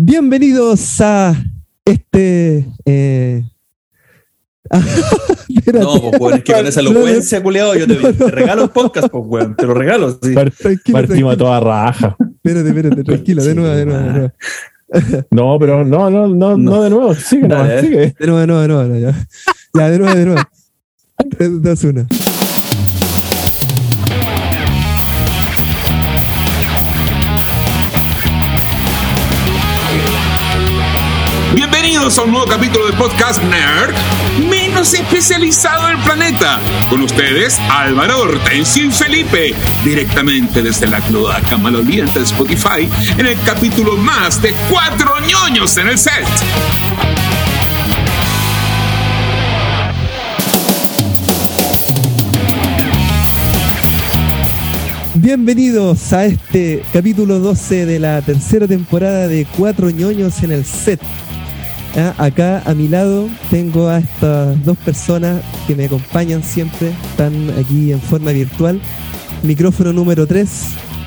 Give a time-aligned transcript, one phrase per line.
[0.00, 1.34] Bienvenidos a
[1.84, 2.64] este.
[2.84, 3.42] Eh...
[5.74, 9.08] no, pues weón, es que con esa elocuencia, culiado, yo te, te, regalo el podcast,
[9.08, 10.16] pues weón, te lo regalo.
[10.22, 10.34] Sí.
[10.92, 12.16] Partimos a toda raja.
[12.20, 14.32] Espérate, espérate, tranquilo, de nuevo, de nuevo, de nuevo.
[15.32, 18.14] No, pero no, no, no, no, de nuevo, sigue, no, sigue.
[18.20, 19.26] De nuevo, de nuevo, de nuevo, ya.
[19.74, 20.42] ya, de nuevo, de nuevo.
[21.28, 22.06] 3, 2, 1.
[32.08, 33.94] Bienvenidos a un nuevo capítulo del podcast Nerd,
[34.48, 36.58] menos especializado del planeta.
[36.88, 39.54] Con ustedes, Álvaro, Hortensio y Felipe,
[39.84, 45.88] directamente desde la cloaca maloliente de Spotify, en el capítulo más de cuatro ñoños en
[45.88, 46.24] el set.
[55.14, 61.02] Bienvenidos a este capítulo 12 de la tercera temporada de Cuatro ñoños en el set.
[61.96, 67.50] Ah, acá a mi lado tengo a estas dos personas que me acompañan siempre, están
[67.58, 68.80] aquí en forma virtual.
[69.42, 70.48] Micrófono número 3,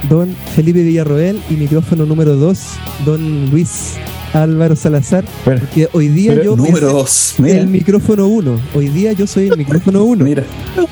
[0.09, 2.59] don Felipe Villarroel, y micrófono número 2,
[3.05, 3.97] don Luis
[4.33, 5.25] Álvaro Salazar.
[5.43, 8.59] porque hoy día yo número soy el micrófono 1.
[8.73, 10.23] Hoy día yo soy el micrófono 1.
[10.25, 10.43] Mira.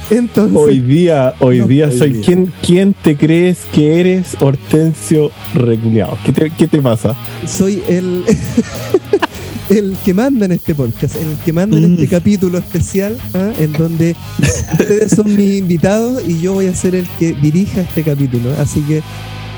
[0.09, 6.17] Entonces, hoy día, hoy día soy quien ¿quién, te crees que eres Hortensio Reculeado?
[6.25, 7.15] ¿Qué te, ¿Qué te pasa?
[7.47, 8.23] Soy el
[9.69, 12.09] el que manda en este podcast, el que manda en este mm.
[12.09, 13.51] capítulo especial, ¿ah?
[13.59, 14.15] en donde
[14.73, 18.51] ustedes son mis invitados y yo voy a ser el que dirija este capítulo.
[18.59, 19.01] Así que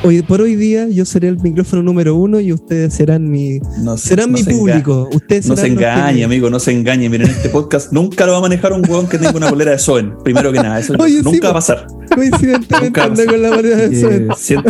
[0.04, 3.60] hoy por hoy día yo seré el micrófono número uno y ustedes serán mi
[3.98, 5.10] serán mi público.
[5.14, 7.10] Ustedes no se engañe, amigo, no se engañe.
[7.10, 9.80] Miren, este podcast nunca lo va a manejar un huevón que tenga una polera de
[9.80, 10.14] Soen.
[10.24, 11.88] Primero que nada, eso nunca va a pasar.
[12.14, 14.64] Coincidentemente con la polera de Soen.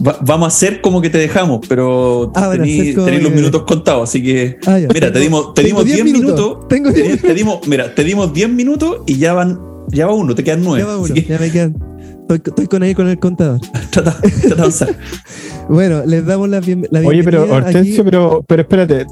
[0.00, 4.58] vamos a hacer como que te dejamos, pero ah, tenéis los minutos contados, así que
[4.66, 6.68] ah, mira, te dimos, te 10 minutos.
[6.68, 9.58] Tengo te dimos, mira, te dimos 10 minutos y ya van,
[9.88, 10.80] ya va uno, te quedan 9.
[10.80, 11.91] Ya va uno, ya me quedan.
[12.28, 13.60] Estoy, con ahí con el contador.
[13.90, 14.94] trata, trata de
[15.68, 17.06] bueno, les damos la, bienvenida.
[17.06, 19.06] Oye, pero Hortensio, pero, pero espérate.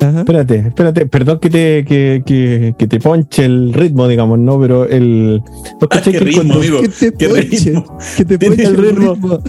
[0.00, 4.58] Espérate, espérate, perdón que te, que, que, que, te ponche el ritmo, digamos, ¿no?
[4.58, 5.42] Pero el.
[5.90, 6.80] Ah, ¿Qué ritmo, amigo?
[6.80, 7.98] Que te ¿Qué ritmo?
[8.16, 9.42] Que te ponche el ritmo.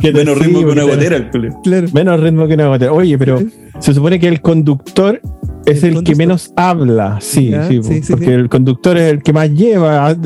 [0.02, 1.30] Menos ritmo que una gotera,
[1.62, 1.88] claro.
[1.92, 2.92] Menos ritmo que una gotera.
[2.92, 3.40] Oye, pero
[3.78, 5.20] se supone que el conductor
[5.66, 10.16] es el, que menos habla, sí, sí, porque el conductor es el que más lleva,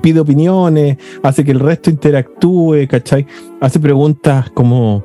[0.00, 3.26] pide opiniones, hace que el resto interactúe, ¿cachai?
[3.60, 5.04] Hace preguntas como,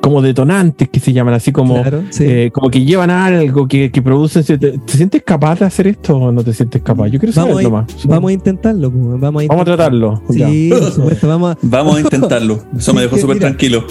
[0.00, 1.82] como detonantes que se llaman, así como,
[2.20, 4.44] eh, como que llevan algo, que, que producen.
[4.44, 7.08] ¿Te, sientes capaz de hacer esto o no te sientes capaz?
[7.08, 7.86] Yo quiero saberlo más.
[8.04, 10.22] Vamos a intentarlo, vamos a, vamos a tratarlo.
[10.30, 12.62] Sí, por supuesto, vamos a, vamos a intentarlo.
[12.76, 13.84] Eso me dejó súper tranquilo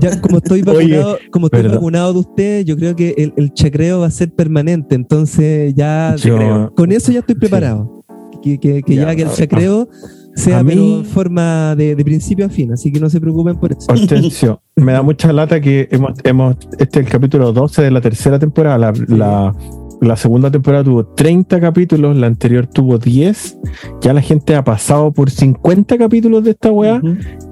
[0.00, 4.00] ya como estoy vacunado, como estoy vacunado de usted, yo creo que el, el, chacreo
[4.00, 4.94] va a ser permanente.
[4.94, 6.16] Entonces ya
[6.74, 8.04] con eso ya estoy preparado.
[8.42, 9.88] Que, que, que ya, que el chacreo
[10.34, 13.90] sea en forma de, de, principio a fin, así que no se preocupen por eso.
[13.90, 18.00] Atención, me da mucha lata que hemos, hemos este es el capítulo 12 de la
[18.00, 19.54] tercera temporada, la, la
[20.04, 23.58] la segunda temporada tuvo 30 capítulos, la anterior tuvo 10.
[24.00, 27.00] Ya la gente ha pasado por 50 capítulos de esta weá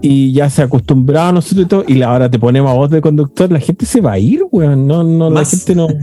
[0.00, 1.84] y ya se ha acostumbrado a nosotros y todo.
[1.86, 4.86] Y ahora te ponemos a voz de conductor, la gente se va a ir, weón.
[4.86, 5.88] No, no, la gente no.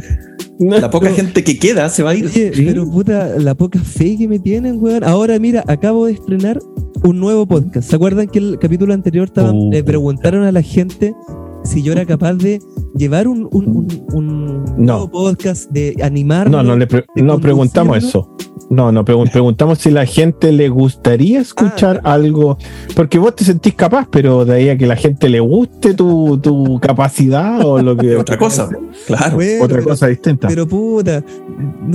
[0.59, 2.29] La poca gente que queda se va a ir.
[2.53, 5.05] Pero puta, la poca fe que me tienen, weón.
[5.05, 6.59] Ahora, mira, acabo de estrenar
[7.03, 7.89] un nuevo podcast.
[7.89, 9.71] ¿Se acuerdan que el capítulo anterior estaban, uh.
[9.71, 11.15] le preguntaron a la gente
[11.63, 12.61] si yo era capaz de
[12.95, 16.49] llevar un, un, nuevo podcast, de animar.
[16.49, 18.35] No, no, le no preguntamos eso.
[18.69, 22.57] No, no, preguntamos si la gente le gustaría escuchar ah, algo,
[22.95, 26.37] porque vos te sentís capaz, pero de ahí a que la gente le guste tu,
[26.37, 28.15] tu capacidad o lo que...
[28.17, 28.69] otra cosa,
[29.07, 30.47] claro, otra cosa distinta.
[30.47, 31.23] Pero puta,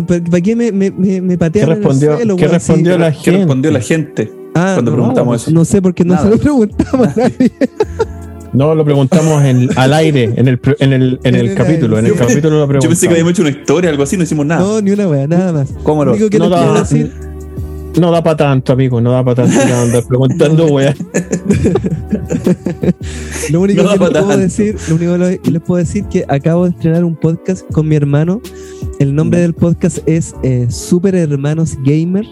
[0.09, 3.31] ¿para qué me, me, me patearon ¿Qué respondió, ¿qué respondió la gente?
[3.31, 5.51] ¿Qué respondió la gente ah, cuando preguntamos eso?
[5.53, 7.53] No sé, porque no se lo preguntamos a nadie.
[8.55, 11.99] No, lo preguntamos en, al aire, en el, en el, en el capítulo.
[11.99, 12.85] En el capítulo lo preguntamos.
[12.85, 14.63] Yo pensé que habíamos hecho una historia, algo así, no hicimos nada.
[14.63, 15.75] No, ni una wea, nada más.
[15.83, 16.17] ¿Cómo lo?
[16.17, 17.13] no, da, decir...
[17.99, 20.95] no da para tanto, amigo, no da para tanto andar preguntando wea.
[23.51, 26.71] lo único que les puedo decir, lo único que les puedo decir que acabo de
[26.71, 28.41] estrenar un podcast con mi hermano.
[29.01, 32.25] El nombre del podcast es eh, Super Hermanos Gamer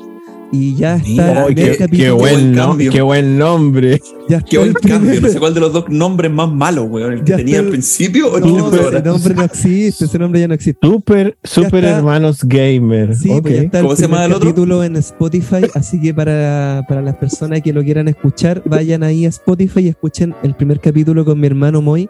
[0.52, 1.46] y ya está.
[1.90, 4.00] qué, buen nombre, qué buen nombre.
[4.28, 5.20] Ya qué buen cambio.
[5.20, 7.14] No sé cuál de los dos nombres más malos, weón.
[7.14, 10.54] El que tenía al principio o no, ese nombre no existe, ese nombre ya no
[10.54, 10.86] existe.
[10.86, 13.16] Super, super hermanos gamer.
[13.16, 14.50] Sí, pues ya está ¿Cómo se llama el otro?
[14.50, 19.24] título en Spotify, así que para, para las personas que lo quieran escuchar, vayan ahí
[19.24, 22.08] a Spotify y escuchen el primer capítulo con mi hermano Moy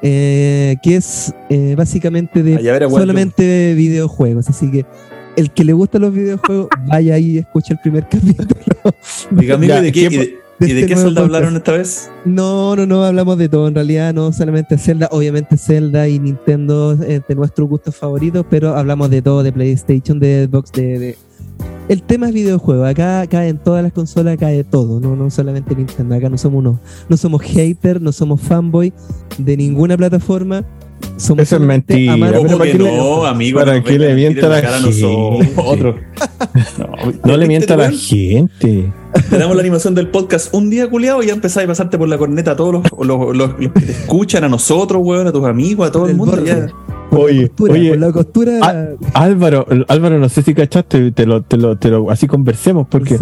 [0.00, 1.34] que es
[1.76, 2.58] básicamente de
[2.88, 4.48] solamente videojuegos.
[4.48, 4.86] Así que
[5.36, 8.48] el que le gusta los videojuegos, vaya ahí y escucha el primer capítulo.
[9.30, 10.38] Dígame, ¿de qué?
[10.60, 12.10] ¿Y de, qué este Zelda hablaron esta vez?
[12.24, 13.66] No, no, no, hablamos de todo.
[13.66, 18.76] En realidad, no solamente Zelda, obviamente Zelda y Nintendo es de nuestros gustos favoritos, pero
[18.76, 21.16] hablamos de todo, de PlayStation, de Xbox, de,
[21.88, 22.84] El tema es videojuego.
[22.84, 26.14] Acá cae en todas las consolas, cae todo, no, no solamente Nintendo.
[26.14, 28.92] Acá no somos uno, no somos hater, no somos fanboy
[29.38, 30.64] de ninguna plataforma.
[31.16, 32.16] Somos Eso es mentira.
[32.16, 33.60] no, amigo.
[33.60, 35.00] ¿Para qué le mienta la, la gente?
[36.78, 38.92] no, no le mienta a la gente.
[39.30, 42.08] Te damos la animación del podcast un día, culiado, y ya empezáis a pasarte por
[42.08, 45.88] la corneta a todos los, los, que te escuchan, a nosotros, weón, a tus amigos,
[45.88, 46.36] a todo el mundo.
[47.12, 48.86] Oye, oye, la costura.
[49.14, 53.16] Álvaro, Álvaro, no sé si cachaste, te lo, te lo, te lo, así conversemos, porque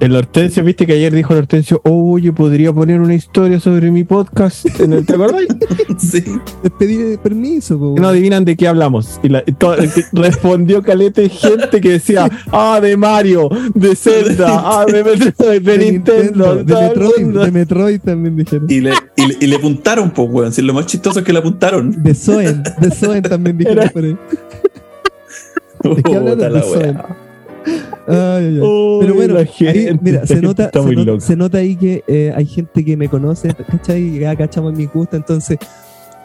[0.00, 4.04] el Hortensio, viste que ayer dijo el Hortensio, oye, podría poner una historia sobre mi
[4.04, 5.42] podcast en el, ¿te acordás?
[5.98, 6.22] sí.
[6.62, 9.20] Les pedí permiso, No adivinan de qué hablamos.
[9.22, 9.42] Y, la,
[10.12, 16.74] respondió calete gente que decía, ah, de Mario, de Zelda, ah, de, de, Nintendo, de,
[16.74, 18.66] Metroid, de Metroid también dijeron.
[18.70, 20.52] Y le, y, le apuntaron, pues, weón.
[20.52, 22.02] Si lo más chistoso es que le apuntaron.
[22.02, 24.16] De Zoen, de Zoen también dijeron por ahí.
[25.96, 26.46] ¿De qué hablan de?
[28.06, 28.98] Ay, ay, ay.
[29.00, 32.84] Pero bueno, ahí, mira, se nota, se, nota, se nota ahí que eh, hay gente
[32.84, 34.18] que me conoce, ¿cachai?
[34.18, 35.58] Ya cachamos mi gusto, entonces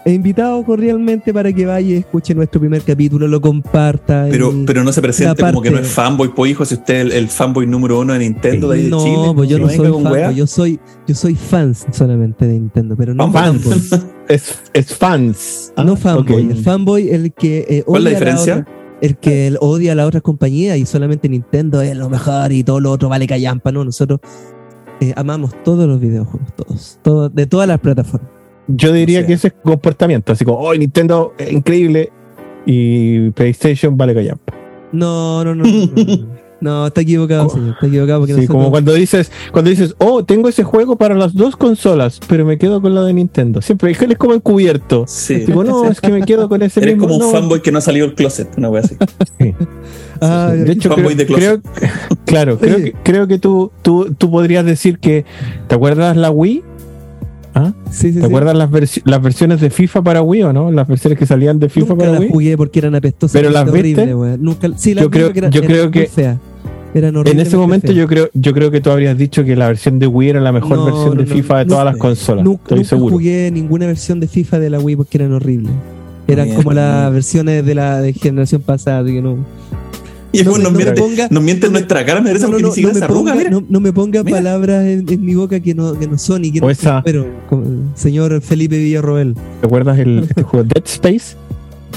[0.04, 4.28] he invitado cordialmente para que vaya y escuche nuestro primer capítulo, lo comparta.
[4.30, 7.14] Pero, pero no se presente como que no es fanboy, pues hijo, si usted es
[7.14, 9.32] el, fanboy número uno de Nintendo de ahí no, de Chile.
[9.36, 13.32] Pues yo no soy fanboy, yo soy, yo soy fans solamente de Nintendo, pero no
[13.32, 13.66] fans.
[14.28, 15.74] es, es, fans.
[15.78, 18.68] no ah, fanboy, el fanboy el que eh, ¿Cuál es la diferencia?
[19.02, 22.80] el que odia a las otras compañías y solamente Nintendo es lo mejor y todo
[22.80, 23.84] lo otro vale callampa, ¿no?
[23.86, 24.20] Nosotros
[25.00, 28.32] eh, amamos todos los videojuegos, todos, todos, de todas las plataformas.
[28.68, 32.12] Yo diría que ese es comportamiento, así como, oh, Nintendo es increíble
[32.66, 34.38] y PlayStation vale callar.
[34.92, 35.64] No, no, no.
[35.64, 36.28] no,
[36.62, 37.74] está equivocado, señor.
[37.74, 41.34] Está equivocado porque sí, como cuando dices, cuando dices, oh, tengo ese juego para las
[41.34, 43.62] dos consolas, pero me quedo con la de Nintendo.
[43.62, 45.06] Siempre es como encubierto.
[45.08, 45.36] Sí.
[45.46, 47.82] Digo, no, es que me quedo con ese Eres como un fanboy que no ha
[47.82, 48.96] salido del closet, una wea así.
[49.40, 49.54] Sí.
[50.20, 51.62] Ah, de hecho, creo, de creo,
[52.26, 55.26] claro, creo que, creo que tú, tú, tú podrías decir que,
[55.68, 56.64] ¿te acuerdas la Wii?
[57.58, 57.74] ¿Ah?
[58.02, 58.70] ¿Te acuerdas las,
[59.04, 60.72] las, versiones de FIFA para Wii o no?
[60.72, 62.30] Las versiones que salían de FIFA para las Wii.
[62.30, 63.34] jugué porque eran apestosas.
[63.34, 64.06] Pero las viste.
[64.40, 66.10] Nunca, sí, yo creo, que, yo creo que
[66.94, 70.08] en ese momento yo creo, yo creo que tú habrías dicho que la versión de
[70.08, 72.44] Wii era la mejor versión de FIFA de todas las consolas.
[72.44, 75.72] Nunca, estoy nunca jugué ninguna versión de FIFA de la Wii porque eran horribles.
[76.28, 79.38] Eran como las versiones de la de generación pasada, que no.
[80.32, 82.74] Y no, nos, miente, ponga, nos miente en nuestra cara, me parece no, no, ni
[82.74, 86.18] siquiera no, me ponga, no, me ponga palabras en, mi boca que no, que no
[86.18, 86.68] son y que no
[87.04, 87.26] pero
[87.96, 89.36] señor Felipe Villarroel.
[89.62, 91.38] ¿Te acuerdas el este juego Dead Space?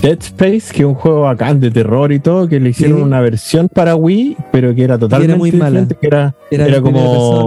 [0.02, 3.20] Dead Space, que es un juego bacán de terror y todo, que le hicieron una
[3.20, 5.86] versión para Wii, pero que era totalmente era muy mala.
[5.88, 7.46] Que era, era, como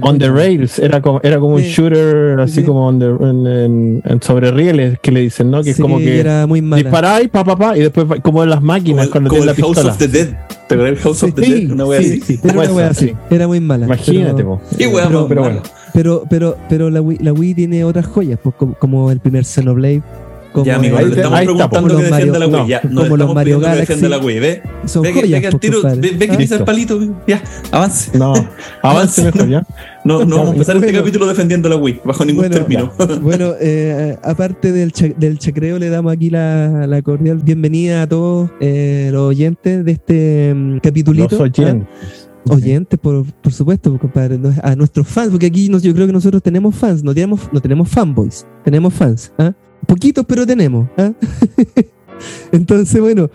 [0.00, 5.12] on the rails, era como, era como un shooter así como en, sobre rieles que
[5.12, 5.62] le dicen, ¿no?
[5.62, 6.82] Que es como que era muy mala.
[6.82, 9.92] disparáis, pa, pa, pa, y después como en las máquinas cuando como la House pistola.
[9.92, 10.28] of the Dead.
[10.68, 11.70] ¿Te acuerdas del House of the Dead?
[11.70, 12.38] Una wea así.
[12.44, 13.12] Era una wea así.
[13.30, 13.84] Era muy mala.
[13.84, 15.62] Imagínate, pero, pero, pero, bueno.
[15.92, 19.44] Pero, pero, pero la Wii, la Wii tiene otras joyas, pues, como, como el primer
[19.44, 20.02] Xenoblade
[20.52, 22.68] como ya, amigo, le estamos preguntando que defienda la Wii.
[22.68, 24.00] ya, no, como los Mario Galaxy.
[24.00, 24.38] Que la Wii.
[24.38, 26.98] Ve, son ve, joyas, ve, tiro, ve, ve que pisa el palito.
[27.26, 28.16] Ya, avance.
[28.16, 28.32] No,
[28.82, 29.66] avance mejor, ya.
[30.04, 32.92] No, no vamos a empezar este capítulo defendiendo la Wii, bajo ningún bueno, término.
[33.20, 38.50] bueno, eh, aparte del, del chacreo, le damos aquí la, la cordial bienvenida a todos
[38.60, 41.36] eh, los oyentes de este um, capitulito.
[41.36, 41.88] Los oyentes.
[41.90, 42.28] ¿ah?
[42.54, 46.74] oyentes, por, por supuesto, compadre, a nuestros fans, porque aquí yo creo que nosotros tenemos
[46.74, 49.32] fans, no tenemos, no tenemos fanboys, tenemos fans.
[49.38, 49.52] ¿eh?
[49.88, 50.86] Poquitos, pero tenemos.
[50.98, 51.12] ¿ah?
[52.52, 53.30] Entonces, bueno,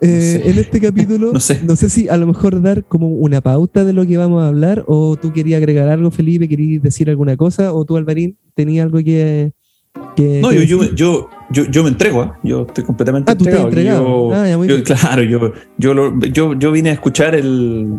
[0.00, 1.60] eh, en este capítulo, no sé.
[1.64, 1.90] no sé.
[1.90, 5.16] si a lo mejor dar como una pauta de lo que vamos a hablar, o
[5.16, 9.52] tú querías agregar algo, Felipe, querías decir alguna cosa, o tú, Alvarín, tenías algo que.
[10.16, 12.30] no, yo, yo, yo, yo, yo, me entrego, ¿eh?
[12.44, 14.32] yo estoy completamente ah, ¿tú entregado?
[14.32, 17.98] Ah, yo, claro, yo, yo, yo, yo vine a escuchar el,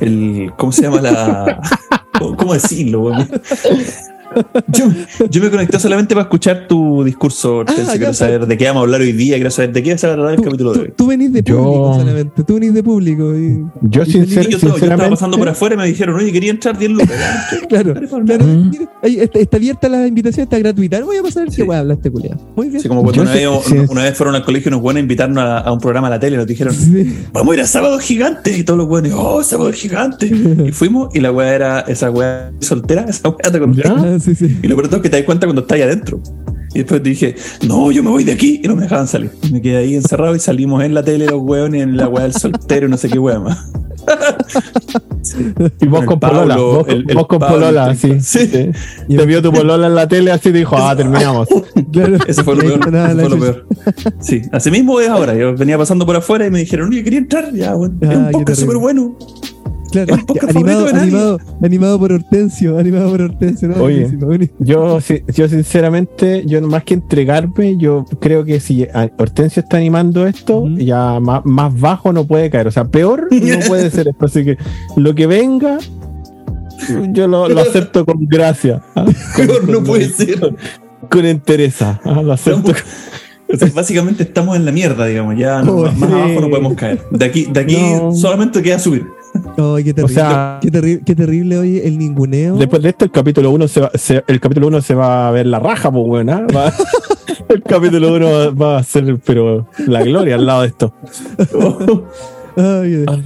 [0.00, 0.52] el.
[0.56, 1.60] ¿Cómo se llama la.?
[2.18, 3.12] ¿Cómo decirlo?
[4.68, 4.86] Yo,
[5.30, 8.84] yo, me conecté solamente para escuchar tu discurso, ah, quiero saber de qué vamos a
[8.84, 10.92] hablar hoy día, quiero saber de qué vas a hablar el capítulo de hoy.
[10.96, 13.34] Tú, venís de público solamente, tú venís de público.
[13.34, 16.90] Y, yo, sinceramente, yo, estaba pasando por afuera y me dijeron, oye, quería entrar 10
[16.90, 17.10] lucas.
[17.68, 18.44] claro, claro.
[18.44, 18.70] Mm.
[19.02, 21.00] Está, está, abierta la invitación, está gratuita.
[21.00, 21.56] voy a pasar ver sí.
[21.56, 22.40] qué voy a hablar este culiado.
[22.56, 22.80] Muy bien.
[22.80, 23.48] Sí, como cuando una, vez,
[23.88, 26.20] una, vez, fueron al colegio y nos fueron a invitarnos a, un programa a la
[26.20, 26.74] tele y nos dijeron,
[27.32, 28.56] vamos a ir a Sábado Gigante.
[28.56, 30.26] Y todos los buenos, oh, Sábado Gigante.
[30.26, 33.82] y fuimos y la weá era esa weá soltera, esa weá te conté.
[34.16, 34.58] Ah, sí, sí.
[34.62, 36.20] Y lo peor es que te das cuenta cuando estás ahí adentro.
[36.74, 37.34] Y después dije,
[37.66, 38.60] no, yo me voy de aquí.
[38.62, 39.30] Y no me dejaban salir.
[39.50, 42.34] Me quedé ahí encerrado y salimos en la tele los hueones, en la weá del
[42.34, 43.70] soltero, no sé qué weá más.
[45.80, 48.20] Y vos con Polola, vos, con Polola, sí.
[48.20, 48.46] sí.
[49.08, 51.48] Te vio tu Polola en la tele así y dijo, ah, terminamos.
[52.28, 52.80] Eso fue lo peor.
[52.80, 53.66] fue lo peor.
[54.20, 55.34] Sí, así mismo es ahora.
[55.34, 57.52] Yo venía pasando por afuera y me dijeron, oye, quería entrar.
[57.52, 57.96] Ya, bueno.
[58.00, 59.18] es un poco súper bueno.
[59.90, 60.14] Claro,
[60.48, 63.68] animado, animado, animado, por Hortensio, animado por Hortensio.
[63.68, 63.82] ¿no?
[63.82, 64.10] Oye,
[64.58, 64.98] yo,
[65.34, 68.86] yo sinceramente, yo más que entregarme, yo creo que si
[69.18, 72.66] Hortensio está animando esto, ya más, más, bajo no puede caer.
[72.66, 74.26] O sea, peor no puede ser esto.
[74.26, 74.56] Así que
[74.96, 75.78] lo que venga,
[77.10, 78.82] yo lo, acepto con gracia.
[78.94, 79.06] ¿ah?
[79.36, 80.56] Peor no puede ser.
[81.10, 82.00] Con entereza.
[82.04, 82.22] ¿ah?
[82.22, 82.72] Lo acepto.
[83.74, 85.36] básicamente estamos en la mierda, digamos.
[85.36, 87.00] Ya más, abajo no podemos caer.
[87.10, 87.78] De aquí, de aquí
[88.14, 89.06] solamente queda subir.
[89.58, 90.04] Ay, qué terrible.
[90.04, 92.56] O sea, qué, qué terrible hoy el ninguneo.
[92.56, 93.90] Después de esto, el capítulo 1 se, va,
[94.26, 96.46] el capítulo 1 se va a ver la raja, pues buena.
[97.48, 100.94] el capítulo 1 va, a ser, pero la gloria al lado de esto.
[102.58, 103.22] Ay, ay,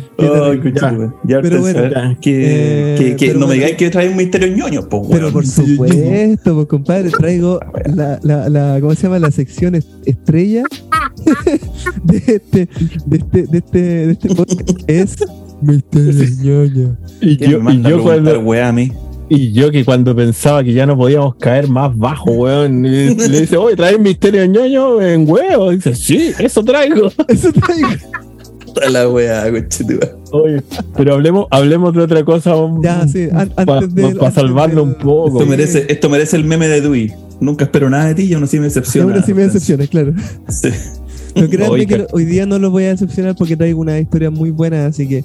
[1.24, 1.82] ya, pero bueno,
[2.20, 6.54] que, eh, que, no me digáis que trae un misterio ñoño, pues, Pero por supuesto,
[6.54, 7.60] pues, compadre, traigo
[7.94, 9.20] la, la, la, ¿cómo se llama?
[9.20, 10.64] La sección estrella
[12.02, 12.68] de este,
[13.06, 14.80] de este, de este, de este podcast.
[14.88, 15.16] Es
[15.60, 16.64] Misterio
[17.20, 18.52] Y yo, y yo cuando.
[18.62, 18.92] a mí.
[19.32, 23.56] Y yo que cuando pensaba que ya no podíamos caer más bajo, weón, le dice,
[23.56, 25.70] oye, ¿traes misterio ñoño en huevo?
[25.70, 27.12] dice, sí, eso traigo.
[27.28, 27.88] Eso traigo.
[28.90, 29.44] la weá,
[30.32, 30.62] Oye,
[30.96, 32.54] pero hablemos, hablemos de otra cosa.
[32.82, 33.28] Ya, sí,
[33.64, 35.38] Para salvarlo un poco.
[35.38, 37.12] Esto merece, esto merece el meme de Dewey.
[37.40, 39.12] Nunca espero nada de ti y aún así me decepciona.
[39.12, 40.12] Aún así me decepciona, claro.
[40.48, 40.70] Sí.
[41.34, 44.50] Pero créanme que hoy día no los voy a decepcionar porque traigo una historia muy
[44.50, 45.24] buena, así que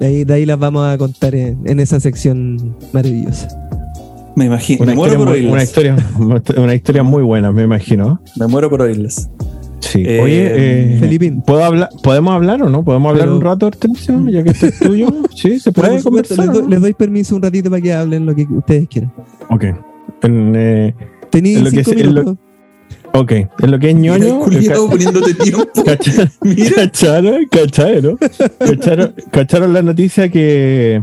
[0.00, 3.48] de ahí, de ahí las vamos a contar en, esa sección maravillosa.
[4.36, 4.82] Me imagino.
[4.82, 5.52] Una, me muero por oírlas.
[5.52, 5.96] Una historia,
[6.56, 8.20] una historia muy buena, me imagino.
[8.36, 9.30] Me muero por oírlas.
[9.78, 10.02] Sí.
[10.04, 11.42] Eh, Oye, eh, Felipín.
[11.42, 12.82] ¿puedo hablar, ¿podemos hablar o no?
[12.82, 14.28] ¿Podemos hablar un rato, Hortensio?
[14.28, 15.08] Ya que este es tuyo.
[15.34, 16.48] Sí, se puede conversar.
[16.68, 19.12] Les, doy permiso un ratito para que hablen lo que ustedes quieran.
[19.50, 19.64] Ok.
[20.22, 20.94] En, eh,
[21.30, 22.36] Tenéis cinco minutos.
[23.16, 24.40] Ok, en lo que es ñoño.
[24.40, 25.64] poniéndote tiempo.
[25.84, 27.46] ¿Cacharon?
[27.48, 28.18] ¿Cacharon?
[28.58, 29.14] ¿Cacharon?
[29.30, 31.00] ¿Cacharon la noticia que,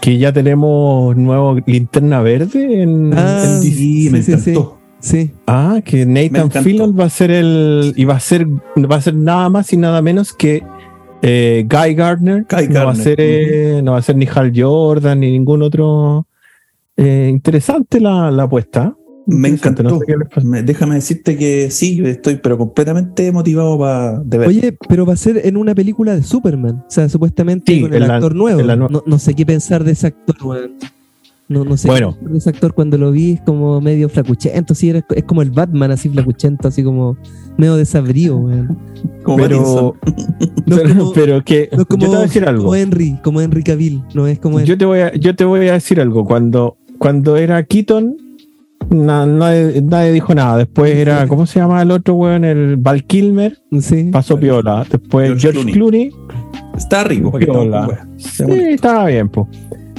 [0.00, 4.54] que ya tenemos nuevo linterna verde en, ah, Sí, me sí,
[5.00, 7.92] sí, Ah, que Nathan Fillion va a ser el.
[7.94, 10.62] y va a ser, va a ser nada más y nada menos que
[11.20, 12.46] eh, Guy Gardner.
[12.48, 15.62] Guy no, Va a ser, eh, no va a ser ni Hal Jordan ni ningún
[15.62, 16.26] otro.
[16.96, 18.94] Eh, interesante la, la apuesta.
[19.26, 20.00] Me encantó.
[20.64, 24.48] déjame decirte que sí, estoy pero completamente motivado para de ver.
[24.48, 26.84] Oye, pero va a ser en una película de Superman.
[26.86, 28.62] O sea, supuestamente con el actor nuevo.
[28.62, 30.36] no, sé qué pensar de ese actor,
[31.48, 32.16] No, no sé bueno.
[32.20, 35.90] de ese actor cuando lo vi es como medio flacuchento, sí, es como el Batman
[35.90, 37.16] así flacuchento, así como
[37.56, 38.78] medio desabrío, weón.
[39.36, 39.96] pero,
[41.14, 42.64] pero, que yo te voy a decir algo.
[42.64, 45.68] Como Henry, como Henry Cavill, no es como yo te voy a yo te voy
[45.68, 48.29] a decir algo cuando cuando era Keaton
[48.90, 50.58] nadie, dijo nada.
[50.58, 52.44] Después era, ¿cómo se llama el otro weón?
[52.44, 53.58] El Val Kilmer.
[53.80, 54.10] Sí.
[54.12, 54.86] Pasó piola.
[54.90, 56.12] Después George, Clooney.
[56.76, 57.32] Está rico.
[58.16, 59.46] Sí, estaba bien, pues.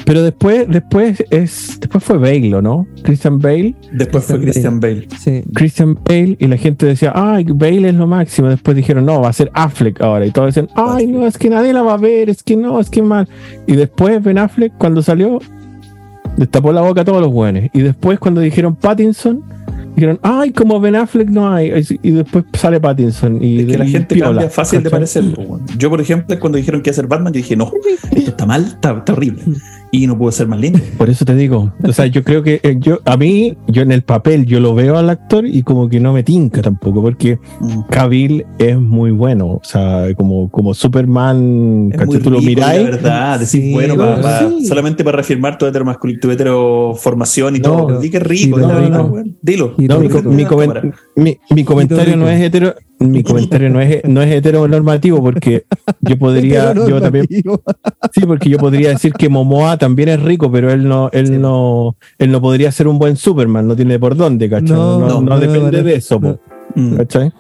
[0.06, 2.88] Pero después, después es, después fue Bale, ¿no?
[3.04, 3.76] Christian Bale.
[3.94, 5.08] Después fue Christian Bale.
[5.18, 5.44] Sí.
[5.54, 8.50] Christian Bale y la gente decía, ay, Bale es lo máximo.
[8.50, 10.26] Después dijeron, no, va a ser Affleck ahora.
[10.26, 12.80] Y todos decían, ay, no, es que nadie la va a ver, es que no,
[12.80, 13.28] es que mal.
[13.68, 15.40] Y después Ben Affleck, cuando salió,
[16.38, 17.64] destapó la boca a todos los buenos.
[17.74, 19.44] Y después cuando dijeron Pattinson,
[19.96, 21.72] dijeron, ay, como Ben Affleck no hay.
[22.02, 23.44] Y después sale Pattinson.
[23.44, 25.24] Y es que la gente cambia fácil de parecer.
[25.78, 27.72] Yo, por ejemplo, cuando dijeron que iba a ser Batman, yo dije, no,
[28.12, 29.44] esto está mal, está, horrible.
[29.92, 30.80] Y no puedo ser más lindo.
[30.98, 31.74] Por eso te digo.
[31.84, 34.74] O sea, yo creo que eh, yo, a mí, yo en el papel, yo lo
[34.74, 37.82] veo al actor y como que no me tinca tampoco, porque mm.
[38.58, 39.48] es muy bueno.
[39.48, 42.86] O sea, como, como Superman, es tú lo miráis.
[42.86, 43.96] verdad, decir, bueno,
[44.66, 48.00] solamente para reafirmar tu, heteromasculino, tu heteroformación y todo.
[48.00, 48.60] Di que rico,
[49.42, 49.76] dilo.
[51.16, 55.66] mi, mi, comentario no es hetero mi comentario no es, no es heteronormativo porque
[56.02, 60.72] yo podría, yo también, sí, porque yo podría decir que Momoa también es rico, pero
[60.72, 64.50] él no, él no, él no podría ser un buen Superman, no tiene por dónde,
[64.50, 64.76] ¿cachai?
[64.76, 66.20] No, no, depende de eso,
[66.98, 67.32] ¿cachai?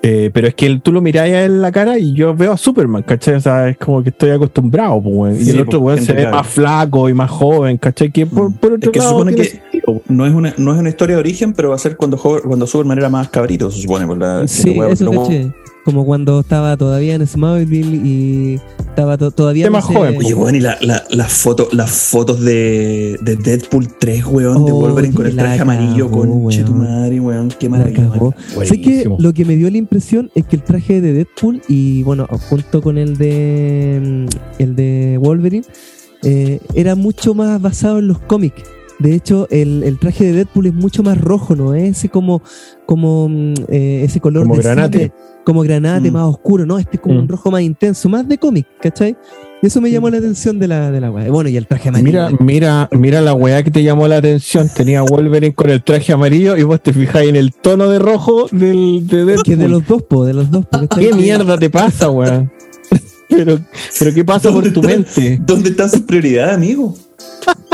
[0.00, 3.02] Eh, pero es que tú lo miráis en la cara y yo veo a Superman,
[3.02, 3.34] ¿cachai?
[3.34, 6.46] O sea, es como que estoy acostumbrado, pues, y el otro weón se ve más
[6.46, 8.12] flaco y más joven, ¿cachai?
[8.12, 9.60] Que por, por otro es que lado, supone que
[10.08, 12.66] no es, una, no es una historia de origen, pero va a ser cuando, cuando
[12.66, 14.06] Superman era más cabrito, se supone.
[14.06, 15.28] Por la, sí, eso
[15.88, 19.70] como cuando estaba todavía en Smallville y estaba todavía.
[19.70, 20.18] más joven.
[20.18, 24.80] Oye, weón, y las la, foto, las fotos de, de, Deadpool 3, weón, de oh,
[24.80, 28.10] Wolverine con el traje amarillo, con tu madre, weón, qué maravilla.
[28.66, 32.02] Sé que lo que me dio la impresión es que el traje de Deadpool y
[32.02, 35.64] bueno, junto con el de mm, el de Wolverine,
[36.22, 38.62] eh, era mucho más basado en los cómics
[38.98, 41.74] de hecho, el, traje de Deadpool es mucho más rojo, ¿no?
[41.74, 42.42] Ese como,
[42.84, 45.12] como mm, eh, ese color como granate.
[45.44, 46.14] como granate mm.
[46.14, 46.78] más oscuro, ¿no?
[46.78, 47.28] Este es como un mm.
[47.28, 49.16] rojo más intenso, más de cómic, ¿cachai?
[49.62, 51.30] Y eso me llamó la atención de la, de la weá.
[51.30, 52.28] Bueno, y el traje amarillo.
[52.30, 54.68] Mira, mira, mira la weá que te llamó la atención.
[54.74, 58.48] Tenía Wolverine con el traje amarillo y vos te fijáis en el tono de rojo
[58.50, 59.44] del de Deadpool.
[59.44, 60.64] Que de los dos, po, de los dos.
[60.98, 62.50] ¿Qué mierda te pasa, weá?
[63.28, 63.60] Pero,
[63.98, 65.38] pero ¿qué pasa por tu mente?
[65.40, 66.96] ¿Dónde está su prioridad, amigo?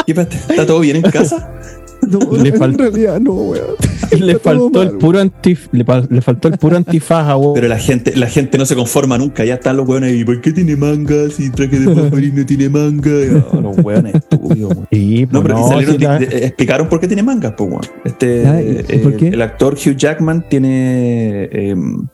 [0.07, 1.51] ¿Está todo bien en casa?
[2.05, 3.77] No, le faltó, en realidad no, weón.
[4.21, 7.55] Le faltó el puro antif, le, faltó el puro antifaz weón.
[7.55, 10.41] Pero la gente, la gente no se conforma nunca, ya están los weones ahí, ¿por
[10.41, 13.11] qué tiene manga si traje de Wolverine no tiene manga?
[13.11, 14.89] No, los weones estúpidos, weón.
[14.93, 17.83] Sí, no, pues pero salieron, explicaron por qué tiene manga, pues weón.
[18.05, 22.07] Este, eh, el actor Hugh Jackman tiene em,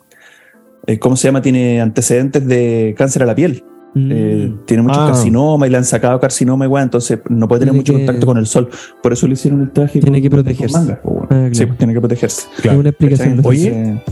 [0.91, 1.43] eh, ¿cómo se llama?
[1.43, 3.65] Tiene antecedentes de cáncer a la piel.
[3.97, 4.67] Eh, mm.
[4.67, 5.09] tiene mucho ah.
[5.09, 8.47] carcinoma y le han sacado carcinoma igual, entonces no puede tener mucho contacto con el
[8.47, 8.69] sol.
[9.03, 10.01] Por eso le hicieron el traje.
[10.01, 10.99] Tiene que protegerse.
[11.31, 12.47] Ah, sí, pues tiene que protegerse.
[12.73, 13.41] Una explicación.
[13.45, 14.03] Oye,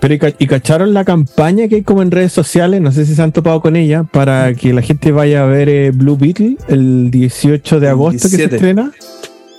[0.00, 3.22] Pero y, cacharon la campaña que hay como en redes sociales, no sé si se
[3.22, 7.10] han topado con ella, para que la gente vaya a ver eh, Blue Beetle el
[7.10, 8.92] 18 de agosto que se estrena.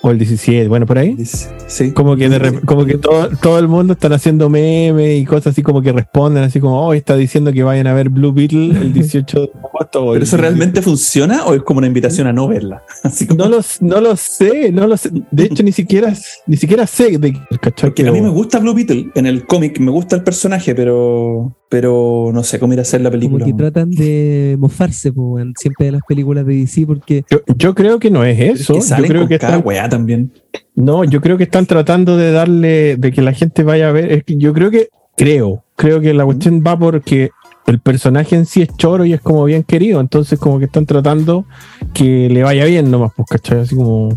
[0.05, 1.17] O el 17, bueno, por ahí.
[1.65, 1.91] Sí.
[1.91, 2.29] Como que,
[2.63, 6.43] como que todo, todo el mundo están haciendo memes y cosas así como que responden,
[6.43, 10.11] así como, oh, está diciendo que vayan a ver Blue Beetle el 18 de agosto.
[10.11, 12.83] ¿Pero eso realmente funciona o es como una invitación a no verla?
[13.03, 15.09] Así no, lo, no lo sé, no lo sé.
[15.31, 16.13] De hecho, ni siquiera,
[16.45, 17.41] ni siquiera sé de
[17.81, 21.57] Porque a mí me gusta Blue Beetle, en el cómic me gusta el personaje, pero
[21.75, 23.43] pero no sé cómo ir a hacer la película.
[23.43, 25.11] Como que tratan de mofarse
[25.57, 27.25] siempre de las películas de DC porque...
[27.57, 28.79] Yo, creo que no es eso.
[28.79, 30.31] yo creo que están, weá también.
[30.73, 34.09] No, yo creo que están tratando de darle, de que la gente vaya a ver.
[34.09, 37.31] Es que yo creo que, creo, creo que la cuestión va porque
[37.67, 40.85] el personaje en sí es choro y es como bien querido, entonces como que están
[40.85, 41.45] tratando
[41.93, 43.61] que le vaya bien nomás, pues, ¿cachai?
[43.61, 44.09] Así como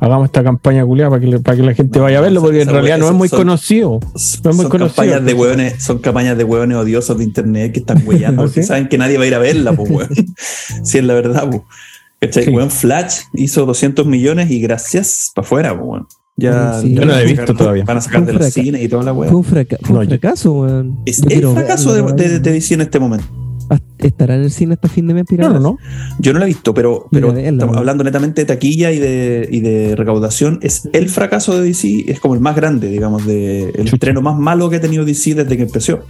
[0.00, 2.68] hagamos esta campaña culiada para que, para que la gente vaya a verlo, porque en
[2.68, 4.00] realidad no es muy conocido.
[4.44, 4.96] No es muy conocido.
[4.96, 8.88] Campañas de hueones, son campañas de hueones odiosos de internet que están huellando, porque saben
[8.88, 10.08] que nadie va a ir a verla, pues, weón.
[10.82, 11.62] si es la verdad, pues.
[12.20, 12.70] ¿Cachai?
[12.70, 16.06] Flash hizo 200 millones y gracias para afuera, pues, weón.
[16.38, 17.84] Ya, yo no la he visto todavía.
[17.84, 19.28] Van a sacar de los cines y toda la weá.
[19.28, 21.00] Fue un, fracaso, weón.
[21.04, 23.26] Es el fracaso de, de, DC en este momento.
[23.98, 25.78] ¿Estará en el cine hasta fin de mes No, no, no.
[26.20, 29.60] Yo no la he visto, pero, pero estamos hablando netamente de taquilla y de, y
[29.60, 30.60] de recaudación.
[30.62, 34.38] Es el fracaso de DC, es como el más grande, digamos, de, el estreno más
[34.38, 36.04] malo que ha tenido DC desde que empezó.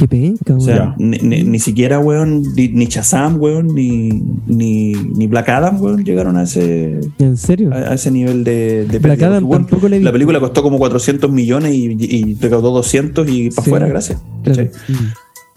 [0.00, 4.08] Qué penca, O sea, ni, siquiera, weón, ni, ni Shazam, weón, ni,
[4.46, 7.00] ni, ni, Black Adam, weón, llegaron a ese.
[7.18, 7.70] ¿En serio?
[7.74, 11.74] A, ese nivel de, de Black Adam tampoco le La película costó como 400 millones
[11.74, 14.22] y, y recaudó 200 y para afuera, gracias.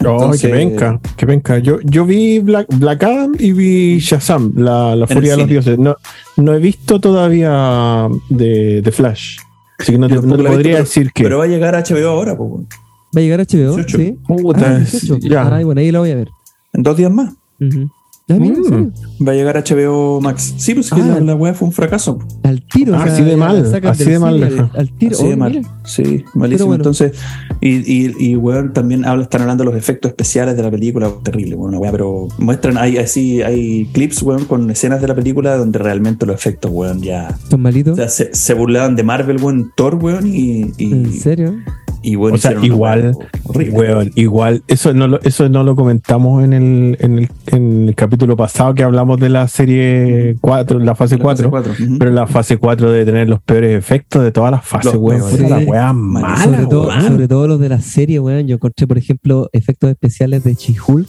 [0.06, 1.58] Oh, qué venga, qué venga.
[1.60, 5.78] Yo, yo vi Black, Black Adam y vi Shazam, la, la furia de los dioses.
[5.78, 5.96] No,
[6.36, 9.38] no he visto todavía de, de Flash.
[9.78, 11.22] Así que no te, no te podría decir que.
[11.22, 12.66] Pero va a llegar a HBO ahora, pues.
[13.14, 13.82] ¿Va a llegar a HBO?
[13.86, 14.18] Sí.
[14.26, 15.54] Puta, ah, ya.
[15.54, 16.28] Ay, bueno, ahí la voy a ver.
[16.72, 17.34] En dos días más.
[17.58, 17.84] Mm.
[18.26, 20.54] Va a llegar HBO Max.
[20.56, 22.18] Sí, pues que ah, la, web fue un fracaso.
[22.42, 22.94] Al tiro.
[22.94, 23.70] Ah, así de mal.
[23.84, 24.70] Así de mal.
[24.72, 25.14] Al, tiro.
[25.14, 25.62] Así de oh, mal.
[25.84, 26.74] Sí, malísimo.
[26.74, 27.12] Entonces,
[27.60, 31.12] y, y, y weón, también habla, están hablando de los efectos especiales de la película.
[31.22, 35.58] Terrible, bueno, weón, pero muestran, hay así, hay clips, weón, con escenas de la película
[35.58, 37.36] donde realmente los efectos, weón, ya.
[37.50, 37.92] ¿Son malitos?
[37.92, 40.72] O sea, se, se burlaban de Marvel, weón, Thor, weón, y.
[40.78, 41.56] y ¿En serio?
[42.04, 46.52] Y bueno, o sea, igual, weón, igual, eso no lo, eso no lo comentamos en
[46.52, 51.16] el, en el, en el capítulo pasado que hablamos de la serie 4, la fase
[51.16, 51.50] 4,
[51.98, 55.22] pero la fase 4 debe tener los peores efectos de todas las fases, weón.
[55.48, 58.46] la weá mala, sobre, todo, sobre todo los de la serie, weón.
[58.46, 61.08] Yo encontré, por ejemplo, efectos especiales de She-Hulk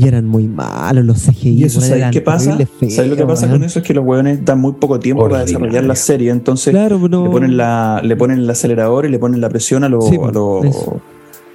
[0.00, 1.50] y eran muy malos los CGI.
[1.50, 2.56] ¿Y eso sabes qué pasa?
[2.88, 3.80] ¿Sabes lo que pasa con eso?
[3.80, 7.56] Es que los weones dan muy poco tiempo para desarrollar la serie, entonces le, ponen
[7.56, 10.66] la, le ponen el acelerador y le ponen la presión a, los a, los,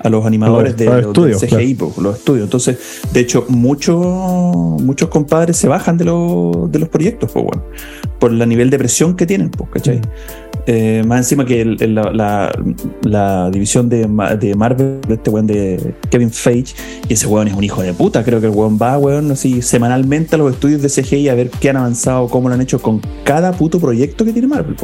[0.05, 2.43] a los animadores de, los CGI, los estudios.
[2.43, 2.77] Entonces,
[3.11, 3.95] de hecho, muchos
[4.83, 7.63] muchos compadres se bajan de, los, de los proyectos, pues, bueno,
[8.19, 10.01] por el nivel de presión que tienen, pues, ¿cachai?
[10.67, 14.07] Eh, más encima que la, división de,
[14.39, 16.75] de Marvel, este weón de Kevin Feige,
[17.07, 18.23] y ese weón es un hijo de puta.
[18.23, 21.49] Creo que el weón va, weón, así semanalmente a los estudios de CGI a ver
[21.49, 24.75] qué han avanzado, cómo lo han hecho con cada puto proyecto que tiene Marvel.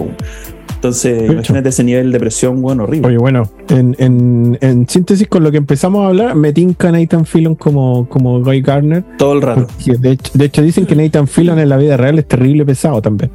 [0.75, 3.09] Entonces, imagínate ese nivel de presión, weón, horrible.
[3.09, 8.07] Oye, bueno, en, síntesis con lo que empezamos a hablar, me tinca Nathan Fillon como,
[8.09, 9.03] como Guy Garner.
[9.17, 9.67] Todo el rato.
[9.85, 13.01] De hecho, de hecho, dicen que Nathan Fillon en la vida real es terrible pesado
[13.01, 13.31] también.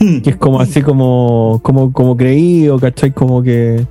[0.00, 0.20] Hmm.
[0.22, 3.12] que es como así como, como, como creído, ¿cachai?
[3.12, 3.84] Como que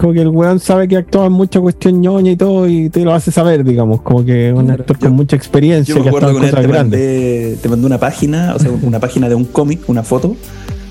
[0.00, 3.04] como que el weón sabe que actúa en mucha cuestión ñoña y todo y te
[3.04, 6.50] lo hace saber, digamos, como que un actor con mucha experiencia yo me acuerdo que
[6.50, 10.02] cosas te Mandé, te mandé una página, o sea, una página de un cómic, una
[10.02, 10.36] foto,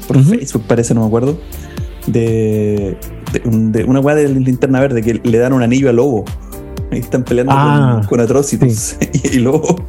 [0.10, 1.40] por Facebook parece, no me acuerdo,
[2.08, 2.98] de,
[3.86, 6.26] una weá de linterna verde que le dan un anillo a Lobo.
[6.92, 8.96] Ahí están peleando con, ah, con, Atrocitus.
[9.24, 9.86] y, Lobo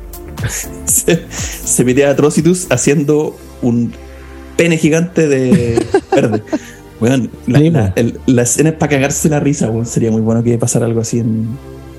[0.85, 3.95] se, se mete a Atrocitus haciendo un
[4.59, 5.83] pene gigante de
[6.15, 6.43] verde.
[7.01, 11.21] Bueno, la, escena es para cagarse la risa, Sería muy bueno que pasara algo así
[11.21, 11.49] en,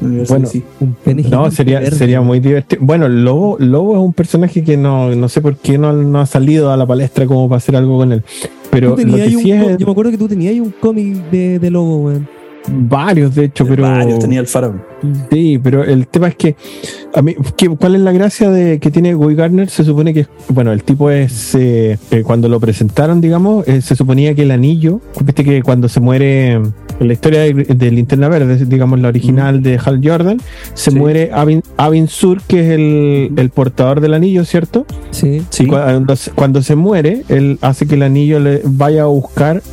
[0.02, 2.82] bueno, un pene no, sería, sería muy divertido.
[2.84, 6.26] Bueno, Lobo, Lobo es un personaje que no, no sé por qué no, no ha
[6.26, 8.24] salido a la palestra como para hacer algo con él.
[8.72, 12.41] Pero yo me acuerdo que tú tenías un cómic de, de Lobo, weón.
[12.68, 13.84] Varios, de hecho, pero.
[13.84, 14.82] Varios tenía el faraón.
[15.32, 16.56] Sí, pero el tema es que.
[17.14, 17.36] A mí,
[17.80, 19.70] ¿Cuál es la gracia de que tiene Guy Gardner?
[19.70, 20.28] Se supone que.
[20.50, 21.56] Bueno, el tipo es.
[21.56, 25.02] Eh, eh, cuando lo presentaron, digamos, eh, se suponía que el anillo.
[25.24, 26.54] Viste que cuando se muere.
[27.00, 30.38] En la historia de, Linterna Verde, digamos, la original de Hal Jordan,
[30.76, 32.70] se muere Avin, Sur, que es
[33.36, 34.86] el, portador del anillo, ¿cierto?
[35.10, 35.42] Sí.
[35.50, 35.66] sí.
[35.66, 39.64] Cuando, cuando se muere, él hace que el anillo le vaya a buscar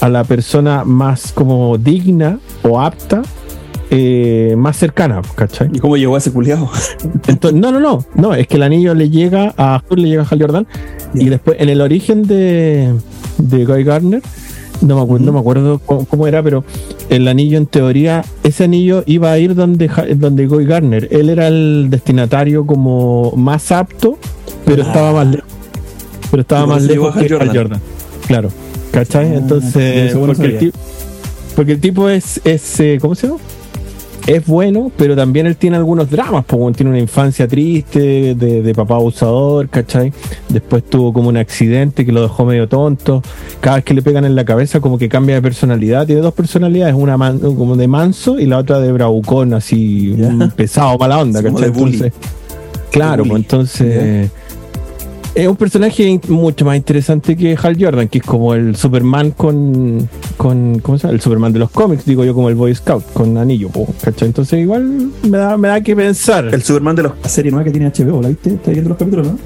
[0.00, 3.22] a la persona más como digna o apta
[3.90, 5.70] eh, más cercana, ¿cachai?
[5.72, 6.68] ¿Y cómo llegó a ese culiado?
[7.54, 10.40] no, no, no, no, es que el anillo le llega a le llega a Hal
[10.40, 10.66] Jordan
[11.14, 12.92] y después en el origen de,
[13.38, 14.22] de Guy Gardner,
[14.80, 16.64] no me acuerdo, no me acuerdo cómo, era, pero
[17.10, 21.46] el anillo en teoría, ese anillo iba a ir donde, donde Guy Gardner, él era
[21.46, 24.18] el destinatario como más apto,
[24.64, 24.86] pero ah.
[24.86, 25.50] estaba más lejos.
[26.28, 27.80] Pero estaba más lejos que Hal Jordan.
[28.26, 28.50] Claro.
[28.96, 29.26] ¿Cachai?
[29.26, 33.38] Ah, Entonces, porque, el tipo, es, es eh, ¿cómo se llama?
[34.26, 38.94] Es bueno, pero también él tiene algunos dramas, porque tiene una infancia triste, de, papá
[38.94, 40.14] abusador, ¿cachai?
[40.48, 43.22] Después tuvo como un accidente que lo dejó medio tonto.
[43.60, 46.06] Cada vez que le pegan en la cabeza, como que cambia de personalidad.
[46.06, 50.16] Tiene dos personalidades, una como de manso y la otra de bravucón, así
[50.56, 51.70] pesado, mala onda, ¿cachai?
[52.90, 54.30] claro, pues entonces
[55.36, 60.08] es un personaje mucho más interesante que Hal Jordan, que es como el Superman con,
[60.38, 61.14] con ¿cómo se llama?
[61.14, 63.68] El Superman de los cómics, digo yo, como el Boy Scout, con anillo,
[64.02, 64.28] ¿cachai?
[64.28, 66.46] Entonces igual me da, me da que pensar.
[66.54, 68.54] El Superman de los, la serie nueva que tiene HBO, ¿la viste?
[68.54, 69.38] ¿Estás viendo los capítulos, no?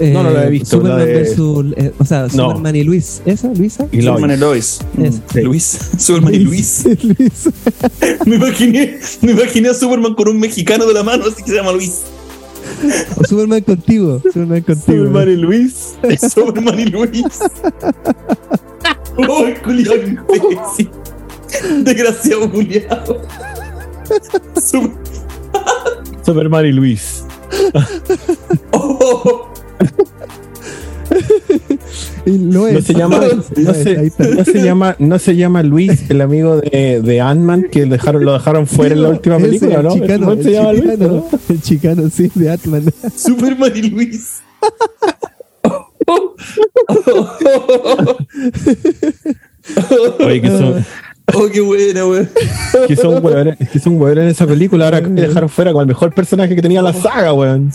[0.00, 0.76] no, no lo he visto.
[0.76, 3.20] Superman versus, eh, o sea, Superman y Luis.
[3.26, 3.88] ¿Esa, Luisa?
[3.90, 4.78] Y Superman y Lois.
[4.94, 5.38] Mm.
[5.42, 5.78] Luis.
[5.98, 6.84] Superman y Luis.
[7.02, 7.48] Luis.
[8.26, 11.56] me, imaginé, me imaginé a Superman con un mexicano de la mano, así que se
[11.56, 12.02] llama Luis.
[13.16, 14.20] O Superman contigo.
[14.22, 15.04] Superman contigo.
[15.04, 15.96] Superman y Luis.
[16.34, 17.24] Superman y Luis.
[19.16, 19.94] ¡Oh, culiado
[21.82, 23.22] Desgraciado culiado.
[26.24, 27.24] Superman y Luis.
[28.72, 29.52] oh.
[32.26, 33.20] no, se llama,
[33.56, 38.32] no, se, llama, no se llama Luis, el amigo de, de Ant-Man, que dejaron, lo
[38.32, 39.94] dejaron fuera en la última película, el ¿no?
[39.94, 42.84] Chicano, el, se llama chicano, El chicano, sí, de Ant-Man.
[43.16, 44.42] Superman y Luis.
[50.20, 50.84] Oye, que son.
[51.34, 52.28] Oh, qué buena, weón.
[52.88, 54.86] Que son weones, que son weones en esa película.
[54.86, 57.70] Ahora dejaron fuera con el mejor personaje que tenía la saga, weón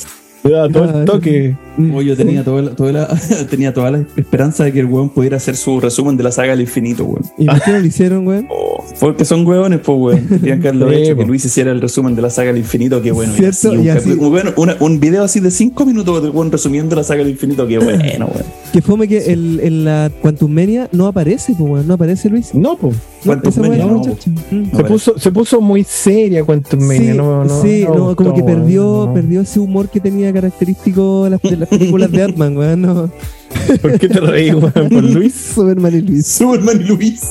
[0.72, 1.56] todo el toque.
[1.78, 3.08] yo tenía, toda la,
[3.50, 6.54] tenía toda la esperanza de que el weón pudiera hacer su resumen de la saga
[6.54, 7.24] al infinito, weón.
[7.38, 8.48] ¿Y por qué no lo hicieron, weón?
[8.60, 10.28] Oh, porque son weones, pues, weón.
[10.28, 13.12] Tenían que haberlo hecho, que Luis hiciera el resumen de la saga al infinito, qué
[13.12, 13.34] bueno.
[13.34, 13.72] ¿Cierto?
[13.72, 17.78] un, un, video así de 5 minutos del weón resumiendo la saga al infinito, qué
[17.78, 18.46] bueno, weón.
[18.72, 21.88] Que fome que el, en la Quantum Mania no aparece, pues, weón.
[21.88, 22.54] No aparece Luis.
[22.56, 22.96] No, pues.
[23.24, 27.12] se, puso, se puso muy seria Quantum Mania.
[27.12, 31.32] Sí, no, no, sí no, como que perdió, perdió ese humor que tenía característico de
[31.32, 32.82] las, películas de Artman, weón.
[32.82, 33.12] No.
[33.82, 34.72] ¿Por qué te reí, weón?
[34.72, 35.34] ¿Por Luis?
[35.34, 36.28] Superman y Luis.
[36.28, 37.22] Superman y Luis.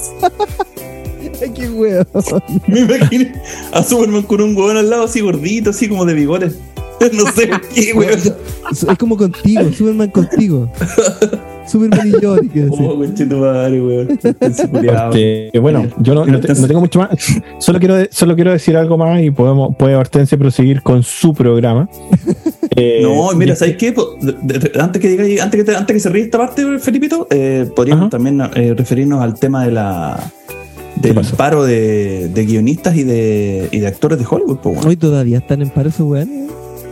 [1.40, 2.06] Ay, qué weón.
[2.66, 3.32] Me imaginé
[3.72, 6.58] a Superman con un weón al lado así gordito, así como de bigotes.
[7.12, 8.18] No sé qué, weón.
[8.70, 10.68] Es como contigo, Superman contigo.
[11.66, 12.36] Superman y yo,
[12.70, 12.96] Oh,
[13.40, 14.18] madre, weón.
[15.60, 17.10] bueno, yo no, no, tengo mucho más.
[17.58, 21.88] Solo quiero, solo quiero decir algo más y podemos, puede Hortense proseguir con su programa.
[22.78, 23.94] Eh, no, mira, ¿sabes qué?
[24.78, 28.38] Antes que, diga, antes, que antes que se ríe esta parte, Felipito, eh, podríamos también
[28.54, 30.32] eh, referirnos al tema de la
[30.96, 34.58] del paro de, de, guionistas y de, y de actores de Hollywood.
[34.84, 36.50] Hoy todavía están en paro esos weones.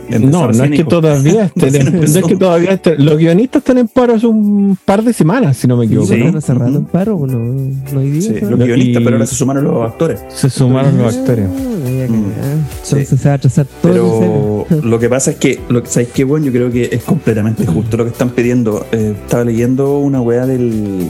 [0.09, 3.87] No, no es que todavía estén, no es que todavía estén, los guionistas están en
[3.87, 6.13] paro hace un par de semanas, si no me equivoco.
[6.13, 6.37] Sí, ¿no?
[6.37, 8.21] hace rato en paro, no, no hay.
[8.21, 10.21] Sí, los guionistas, pero ahora se sumaron los actores.
[10.29, 11.49] Se sumaron los actores.
[11.85, 14.65] Entonces se va a atrasar todo.
[14.69, 16.45] Pero lo que pasa es que, lo, ¿sabes qué, bueno?
[16.45, 18.85] Yo creo que es completamente justo lo que están pidiendo.
[18.91, 21.09] Eh, estaba leyendo una weá del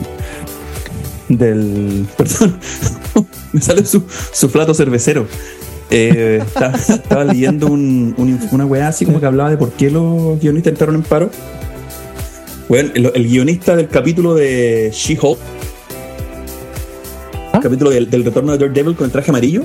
[1.30, 2.08] del.
[2.18, 2.58] Perdón,
[3.54, 5.28] me sale su, su plato cervecero.
[5.98, 6.44] Eh,
[6.90, 11.04] estaba, leyendo una weá así como que hablaba de por qué los guionistas entraron en
[11.04, 11.30] paro.
[12.68, 15.40] Bueno, el, guionista del capítulo de She-Hulk,
[17.32, 17.60] el ¿Ah?
[17.62, 19.64] capítulo del, retorno de Daredevil con el traje amarillo.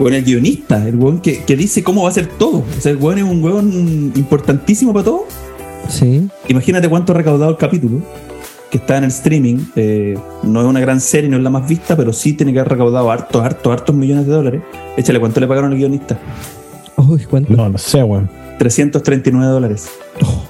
[0.00, 2.64] Bueno, el guionista, el weón que, que, dice cómo va a ser todo.
[2.76, 5.26] O sea, el weón es un weón importantísimo para todo.
[5.88, 6.28] Sí.
[6.48, 8.00] Imagínate cuánto ha recaudado el capítulo
[8.70, 9.58] que está en el streaming.
[9.76, 12.60] Eh, no es una gran serie, no es la más vista, pero sí tiene que
[12.60, 14.62] haber recaudado hartos, hartos, hartos millones de dólares.
[14.96, 16.18] Échale, ¿cuánto le pagaron al guionista?
[16.96, 17.54] Uy, ¿cuánto?
[17.54, 18.28] No, no sé, weón.
[18.58, 19.88] 339 dólares.
[20.22, 20.44] Oh,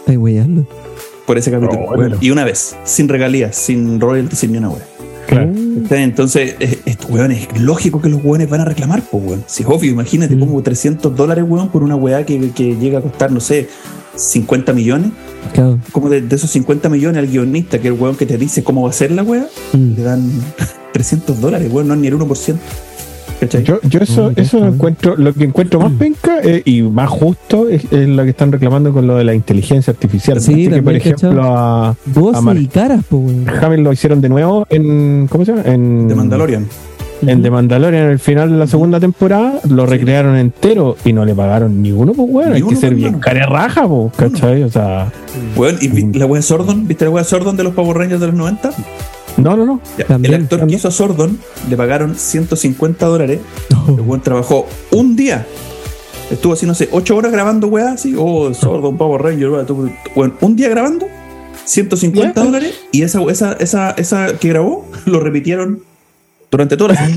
[0.00, 0.66] estoy weyando.
[1.26, 1.80] Por ese capítulo.
[1.88, 4.86] Oh, y una vez, sin regalías, sin royalties, sin ni una weá.
[5.26, 5.52] Claro.
[5.90, 9.44] Entonces, es, es, lógico que los weones van a reclamar, pues, weón.
[9.46, 10.40] Si es obvio, imagínate mm.
[10.40, 13.68] como 300 dólares, weón, por una weá que, que llega a costar, no sé,
[14.16, 15.12] 50 millones.
[15.92, 18.82] Como de, esos 50 millones al guionista, que es el weón que te dice cómo
[18.82, 19.96] va a ser la weá, mm.
[19.96, 20.30] le dan
[20.92, 22.56] 300 dólares, weón, no es ni el 1%.
[23.64, 25.96] Yo, yo eso, eso lo encuentro, lo que encuentro más mm.
[25.96, 29.92] penca eh, y más justo es, lo que están reclamando con lo de la inteligencia
[29.92, 30.40] artificial.
[30.42, 31.96] Sí, que, por ejemplo, a,
[32.54, 35.26] y caras, lo hicieron de nuevo en.
[35.30, 35.64] ¿Cómo se llama?
[35.64, 36.66] En The Mandalorian
[37.22, 41.24] en The Mandalorian, en el final de la segunda temporada, lo recrearon entero y no
[41.24, 44.62] le pagaron ni uno, pues bueno, hay que ser bien raja, pues, ¿cachai?
[44.62, 45.12] O sea.
[45.56, 46.86] Bueno, ¿y la wea Sordon?
[46.86, 48.70] ¿Viste la wea Sordon de los Power Rangers de los 90?
[49.36, 49.80] No, no, no.
[50.22, 53.40] el actor que hizo a Sordon le pagaron 150 dólares.
[53.88, 55.46] El buen trabajó un día.
[56.30, 58.14] Estuvo así, no sé, 8 horas grabando weá, así.
[58.16, 59.66] Oh, Sordon, Power Ranger,
[60.14, 61.06] Bueno, un día grabando,
[61.64, 62.74] 150 dólares.
[62.92, 65.82] Y esa, esa, esa, esa que grabó, lo repitieron
[66.50, 67.08] durante toda la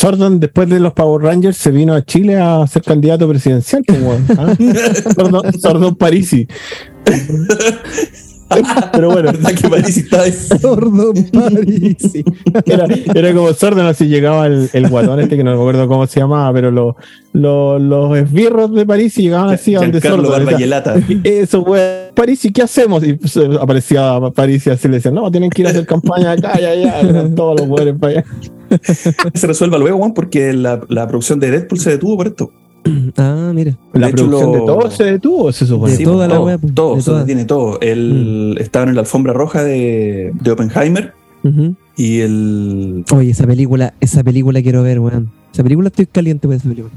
[0.00, 3.82] Jordan, después de los Power Rangers, se vino a Chile a ser candidato presidencial.
[3.86, 4.54] Como, ¿ah?
[5.60, 6.46] Sordon Parisi.
[8.92, 10.24] Pero bueno, ¿verdad que Parisi estaba
[10.60, 12.24] sordo Parisi?
[12.64, 16.06] Era, era como sordo, así llegaba el, el, guatón este que no me acuerdo cómo
[16.06, 16.96] se llamaba, pero lo,
[17.32, 20.34] lo, los esbirros de Parisi llegaban así a donde sordo.
[21.24, 21.82] Eso, güey.
[22.14, 23.04] Parisi, ¿qué hacemos?
[23.04, 26.58] Y pues, aparecía Parisi así le decían, no, tienen que ir a hacer campaña acá,
[26.58, 28.24] ya, ya, todos los güeyes para allá.
[29.34, 32.50] se resuelva luego, Juan, porque la, la producción de Deadpool se detuvo por esto.
[33.16, 33.76] Ah, mira.
[33.92, 35.96] La producción de todo se detuvo, se supone.
[35.96, 36.60] De toda la web.
[36.74, 37.80] Todo, se detiene todo.
[37.80, 38.62] El, mm.
[38.62, 41.14] Estaba en la alfombra roja de, de Oppenheimer.
[41.96, 43.04] Y el.
[43.12, 45.30] Oye, esa película, esa película quiero ver, weón.
[45.52, 46.94] Esa película estoy caliente por esa película.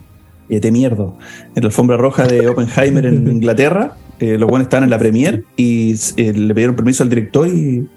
[0.49, 1.17] Y te mierdo.
[1.55, 5.45] En la alfombra roja de Oppenheimer en Inglaterra, eh, los buenos estaban en la premier
[5.55, 7.87] y eh, le pidieron permiso al director y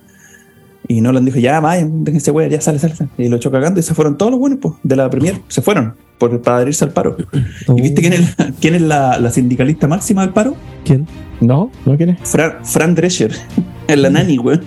[0.86, 3.82] y Nolan dijo, ya, vayan, déjense weá, ya sale, sale, Y lo echó cagando y
[3.82, 5.40] se fueron todos los buenos pues, de la premier.
[5.48, 7.16] Se fueron por, para adherirse al paro.
[7.76, 10.56] ¿Y viste quién es, quién es la, la, sindicalista máxima del paro?
[10.84, 11.06] ¿Quién?
[11.40, 12.18] No, ¿no quién es?
[12.62, 13.32] Fran, Drescher.
[13.86, 14.62] Es la nani, weón.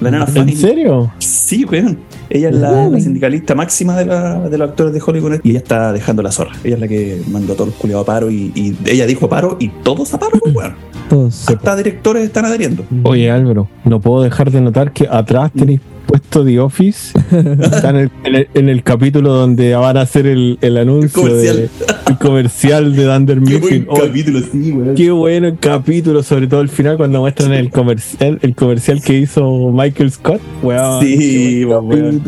[0.00, 1.12] La nana ¿En serio?
[1.18, 1.98] Sí, weón.
[2.30, 5.92] Ella es la, sindicalista máxima de, la, de, los actores de Hollywood y ella está
[5.92, 6.52] dejando la zorra.
[6.64, 9.28] Ella es la que mandó a todos los culiados a paro y, y, ella dijo
[9.28, 10.74] paro y todos a paro, weón.
[11.10, 12.84] Hasta directores están adheriendo.
[13.04, 17.18] Oye, Álvaro, no puedo dejar de notar que atrás tenéis puesto The Office.
[17.60, 21.70] Está en el, capítulo donde van a hacer el, anuncio el
[22.18, 22.96] comercial.
[22.96, 23.84] de Dunder Mifflin.
[23.84, 24.94] Qué buen capítulo, sí, weón.
[24.94, 29.18] Qué bueno el capítulo, sobre todo el final cuando muestran el comercial, el comercial que
[29.18, 30.40] hizo Michael Scott.
[30.62, 32.22] Weón, sí, weón.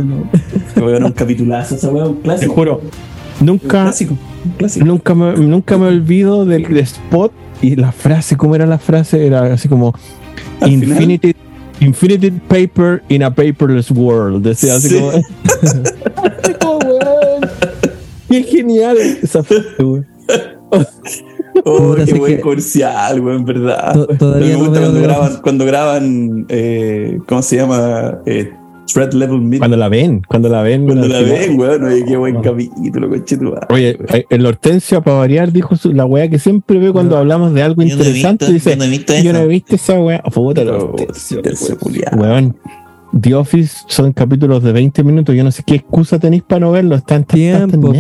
[0.77, 2.53] Weón, un capitulazo, esa weón, un clásico.
[2.53, 2.81] Te juro.
[3.40, 4.19] Nunca, clásico,
[4.59, 4.85] clásico.
[4.85, 9.27] nunca, me, nunca me olvido del spot y la frase, ¿cómo era la frase?
[9.27, 9.94] Era así como
[10.66, 11.35] Infinity,
[11.81, 14.44] Infinity Paper in a Paperless World.
[14.44, 15.12] Decía así como.
[18.29, 20.05] Qué genial esa frase, güey.
[21.64, 24.07] Oh, qué buen comercial, güey, en verdad.
[24.18, 28.20] Todavía me gusta cuando, graban, cuando graban, eh, ¿cómo se llama?
[28.25, 28.53] Eh,
[28.96, 30.87] Level Cuando la ven, cuando la ven.
[30.87, 33.98] Cuando la ven, weón, oye, qué buen capítulo, Oye,
[34.29, 38.53] el Hortensio, para variar, dijo la weá que siempre ve cuando hablamos de algo interesante.
[38.53, 38.76] dice,
[39.22, 40.22] yo no he visto esa weá.
[40.24, 41.42] Oh, puta, Hortensio,
[42.16, 42.57] weón.
[43.18, 45.35] The Office son capítulos de 20 minutos.
[45.35, 46.94] Yo no sé qué excusa tenéis para no verlo.
[46.94, 47.92] Está en tiempo,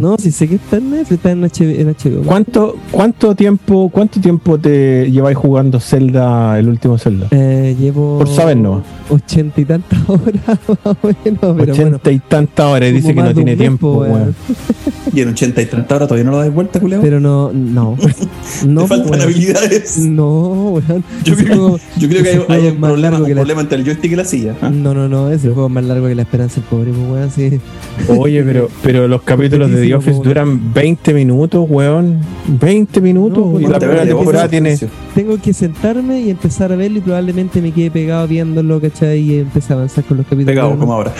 [0.00, 2.22] No, si sé que está en Netflix, está en HBO.
[2.24, 7.28] ¿Cuánto, ¿Cuánto tiempo cuánto tiempo te lleváis jugando Zelda, el último Zelda?
[7.30, 8.18] Eh, llevo.
[8.18, 8.82] Por saber, no.
[9.10, 11.68] Ochenta y tantas horas, más o menos.
[11.68, 12.92] Ochenta y tantas horas.
[12.92, 14.06] Dice que no tiene tiempo,
[15.14, 17.02] Y en ochenta y tantas horas todavía no lo das vuelta, culeo.
[17.02, 17.98] Pero no, no.
[18.66, 19.98] no ¿Te faltan habilidades?
[19.98, 21.04] No, weón.
[21.24, 24.16] Yo, creo, yo creo que hay, hay un problema, un problema entre el joystick y
[24.16, 24.54] la silla.
[24.60, 24.70] ¿ah?
[24.70, 25.30] No, no, no.
[25.30, 27.30] Ese juego es más largo que la esperanza del pobre, pues, weón.
[27.30, 27.60] Sí.
[28.08, 32.20] Oye, pero, pero los capítulos de The Office duran 20 minutos, weón.
[32.46, 33.60] 20 minutos.
[33.60, 34.78] y la primera temporada tiene.
[35.14, 39.20] Tengo que sentarme y empezar a verlo y probablemente me quede pegado viéndolo, ¿cachai?
[39.20, 40.54] Y empecé a avanzar con los capítulos.
[40.54, 41.12] Pegado como ahora.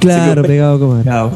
[0.00, 1.30] Claro, pegado como ahora.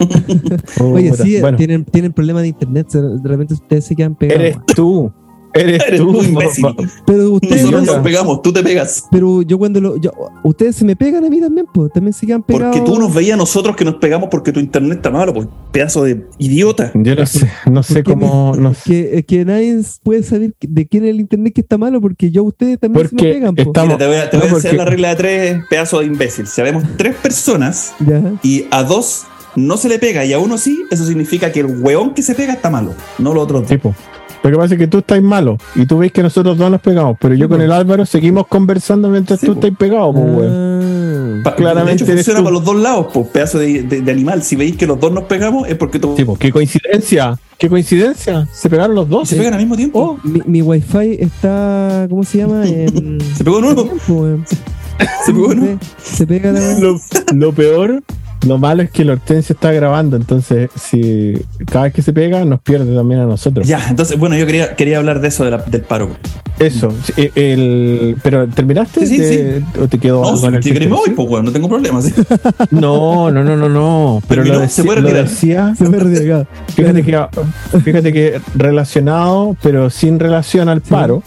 [0.80, 2.88] Oye, sí, tienen, tienen problemas de internet.
[2.90, 4.40] De repente ustedes se quedan pegados.
[4.40, 5.12] Eres tú.
[5.54, 6.66] Eres, tú, imbécil.
[7.06, 9.06] Pero ustedes Nosotros nos pegamos, tú te pegas.
[9.10, 9.96] Pero yo cuando lo.
[9.96, 11.92] Yo, ustedes se me pegan a mí también, pues.
[11.92, 12.76] También se quedan pegados.
[12.76, 15.48] Porque tú nos veías a nosotros que nos pegamos porque tu internet está malo, pues.
[15.72, 16.92] Pedazo de idiota.
[16.94, 18.54] Yo no sé, no sé cómo.
[18.56, 22.30] No Que, que, nadie puede saber de quién es el internet que está malo porque
[22.30, 23.54] yo ustedes también se me pegan.
[23.56, 26.46] Estamos, te voy a, te voy a hacer la regla de tres, pedazo de imbécil.
[26.46, 27.94] Si vemos tres personas
[28.42, 31.82] y a dos no se le pega y a uno sí, eso significa que el
[31.82, 33.94] weón que se pega está malo, no lo otro Tipo.
[34.42, 36.80] Lo que pasa es que tú estás malo y tú ves que nosotros dos nos
[36.80, 40.80] pegamos, pero yo con el Álvaro seguimos conversando mientras tú estás pegado, pues, ah.
[41.56, 42.04] Claramente.
[42.04, 44.42] De hecho, funciona para los dos lados, pues, pedazo de, animal.
[44.42, 46.14] Si veis que los dos nos pegamos, es porque tú.
[46.16, 47.38] Sí, qué coincidencia.
[47.58, 48.48] Qué coincidencia.
[48.52, 49.28] Se pegaron los dos.
[49.28, 50.00] Se pegan al mismo tiempo.
[50.00, 52.06] Oh, mi, mi wifi está.
[52.08, 52.64] ¿Cómo se llama?
[53.36, 53.90] se pegó nuevo.
[55.24, 55.78] se pegó nuevo.
[56.02, 56.98] Se pega lo,
[57.34, 58.02] lo peor
[58.46, 61.34] lo malo es que el Hortensio está grabando, entonces si
[61.70, 63.66] cada vez que se pega nos pierde también a nosotros.
[63.66, 66.10] Ya, entonces, bueno, yo quería, quería hablar de eso, del paro.
[66.58, 69.06] Eso, eh, el, pero ¿terminaste?
[69.06, 72.12] Sí, sí, ¿O te quedó no, si hoy, pues bueno, no tengo problemas.
[72.70, 74.22] No, no, no, no, no.
[74.28, 75.74] Pero lo, se puede lo decía.
[76.74, 77.26] fíjate, que,
[77.82, 81.22] fíjate que relacionado, pero sin relación al paro.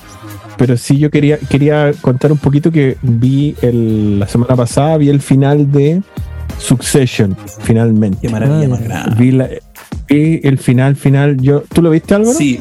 [0.58, 5.10] Pero sí yo quería, quería contar un poquito que vi el, la semana pasada, vi
[5.10, 6.02] el final de
[6.64, 8.20] Succession, finalmente.
[8.22, 9.62] Qué maravilla más grande.
[10.08, 11.38] Vi, el final, final.
[11.42, 12.38] Yo, ¿Tú lo viste, Álvaro?
[12.38, 12.60] Sí,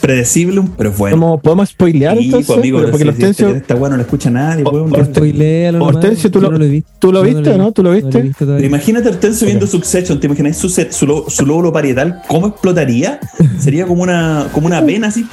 [0.00, 1.38] predecible, pero bueno.
[1.42, 2.56] ¿Podemos spoilear sí, entonces?
[2.56, 3.48] Amigo, porque el Hortensio.
[3.50, 4.64] Está bueno, no escucha nadie.
[4.64, 6.50] Hortensio, ¿tú, lo,
[6.98, 7.72] ¿tú lo viste, no?
[7.72, 8.32] ¿Tú lo viste?
[8.64, 10.18] Imagínate Hortensio viendo Succession.
[10.18, 12.22] ¿Te imaginas su, su, su lóbulo parietal?
[12.28, 13.20] ¿Cómo explotaría?
[13.58, 15.24] Sería como una, como una vena así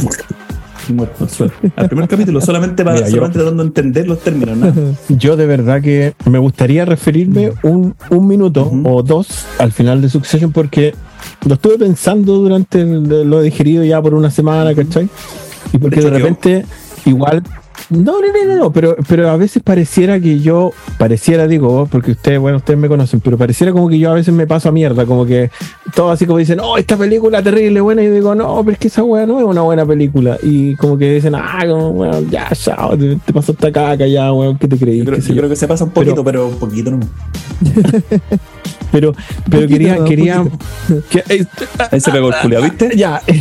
[0.89, 1.54] muerto al suelo.
[1.76, 4.58] Al primer capítulo, solamente para tratando de entender los términos.
[5.10, 10.10] Yo de verdad que me gustaría referirme un, un minuto o dos al final de
[10.10, 10.93] Succession porque
[11.46, 15.10] lo estuve pensando durante lo digerido ya por una semana, ¿cachai?
[15.72, 16.65] Y porque de repente,
[17.06, 17.43] igual
[17.90, 22.40] no, no, no, no, pero, pero a veces pareciera que yo, pareciera, digo, porque ustedes,
[22.40, 25.06] bueno, ustedes me conocen, pero pareciera como que yo a veces me paso a mierda,
[25.06, 25.52] como que
[25.96, 28.80] todo así como dicen, oh, esta película terrible, buena, y yo digo, no, pero es
[28.80, 30.38] que esa weá no es una buena película.
[30.42, 34.32] Y como que dicen, ah, como, bueno, ya, ya, te, te pasó esta caca, ya,
[34.32, 35.00] weón, ¿qué te creí?
[35.00, 37.00] Yo, creo, que se pasa un poquito, pero, un poquito no.
[38.92, 39.14] pero,
[39.50, 40.44] pero quería, quería.
[41.92, 42.92] Ahí se pegó el culiao, ¿viste?
[42.96, 43.22] Ya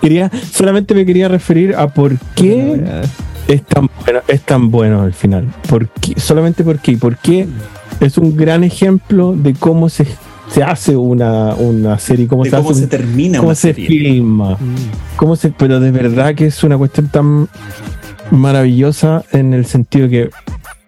[0.00, 2.82] quería, solamente me quería referir a por qué
[3.48, 5.48] es tan bueno, es tan bueno al final.
[5.68, 6.96] ¿Por Solamente por qué.
[6.96, 7.46] Porque
[8.00, 10.06] es un gran ejemplo de cómo se,
[10.50, 14.54] se hace una, una serie, cómo, se, cómo se termina cómo se filma.
[14.54, 15.16] Mm.
[15.16, 17.48] Cómo se, pero de verdad que es una cuestión tan
[18.30, 20.30] maravillosa en el sentido que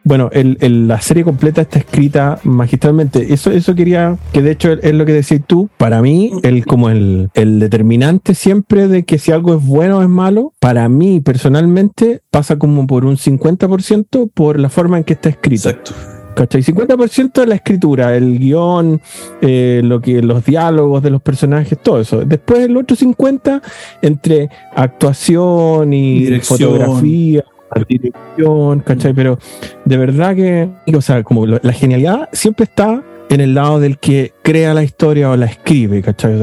[0.03, 3.33] bueno, el, la serie completa está escrita magistralmente.
[3.33, 5.69] Eso, eso quería, que de hecho es lo que decís tú.
[5.77, 10.09] Para mí, el, como el, determinante siempre de que si algo es bueno o es
[10.09, 15.29] malo, para mí personalmente pasa como por un 50% por la forma en que está
[15.29, 15.69] escrito.
[15.69, 15.93] Exacto.
[16.35, 16.63] ¿Cachai?
[16.63, 19.03] 50% de la escritura, el guion,
[19.43, 22.25] eh, lo que, los diálogos de los personajes, todo eso.
[22.25, 23.61] Después el otro 50%
[24.01, 27.45] entre actuación y fotografía
[27.87, 29.13] dirección, ¿cachai?
[29.15, 29.39] Pero
[29.85, 34.33] de verdad que, o sea, como la genialidad siempre está en el lado del que
[34.43, 36.39] crea la historia o la escribe, ¿cachai?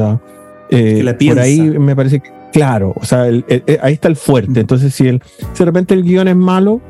[0.70, 4.62] Eh, por ahí me parece que, claro, o sea, ahí está el fuerte.
[4.62, 5.22] Entonces, si, el,
[5.54, 6.82] si de repente el guion es malo,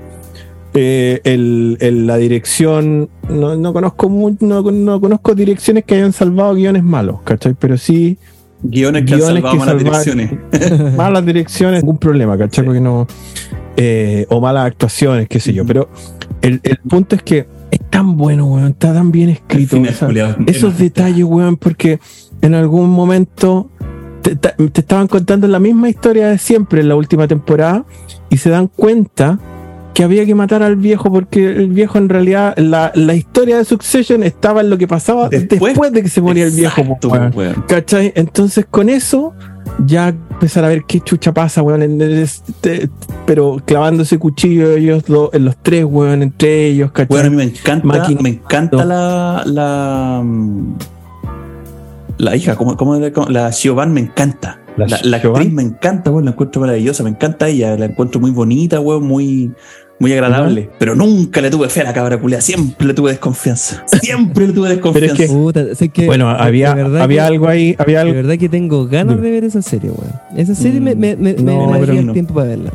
[0.73, 6.83] eh, el, la dirección, no, no conozco no, no, conozco direcciones que hayan salvado guiones
[6.83, 7.55] malos, ¿cachai?
[7.59, 8.17] Pero sí.
[8.63, 10.31] Guiones que, han salvado malas direcciones.
[10.97, 12.65] malas direcciones, ningún problema, ¿cachai?
[12.65, 13.07] Porque no.
[13.75, 15.65] Eh, o malas actuaciones, qué sé yo.
[15.65, 15.89] Pero
[16.41, 19.77] el, punto es que es tan bueno, weón, está tan bien escrito.
[20.47, 21.99] esos detalles, weón, porque
[22.41, 23.69] en algún momento
[24.21, 27.85] te, estaban contando la misma historia de siempre en la última temporada
[28.29, 29.39] y se dan cuenta
[29.97, 33.65] que había que matar al viejo porque el viejo en realidad, la, la historia de
[33.65, 36.99] Succession estaba en lo que pasaba después, de que se moría el viejo.
[37.67, 38.13] ¿Cachai?
[38.15, 39.33] Entonces con eso
[39.87, 41.81] ya empezar a ver qué chucha pasa, weón.
[41.99, 42.91] Este,
[43.25, 47.07] pero clavando ese cuchillo ellos en los tres, weón, entre ellos, ¿cachai?
[47.07, 50.23] Bueno, a mí me encanta, me encanta la, la,
[52.19, 54.59] la hija, como, como la Siobhan me encanta.
[54.77, 58.29] La, la, actriz me encanta, weón, la encuentro maravillosa, me encanta ella, la encuentro muy
[58.29, 59.51] bonita, weón, muy,
[59.99, 60.69] muy agradable.
[60.77, 63.83] Pero nunca le tuve fe a la cabra culea, siempre le tuve desconfianza.
[64.01, 65.25] Siempre le tuve desconfianza.
[66.05, 68.13] bueno, había, había algo ahí, había algo.
[68.13, 70.13] De verdad que tengo ganas de ver esa serie, weón.
[70.35, 72.71] Esa serie me, me, me, no, me el tiempo para verla.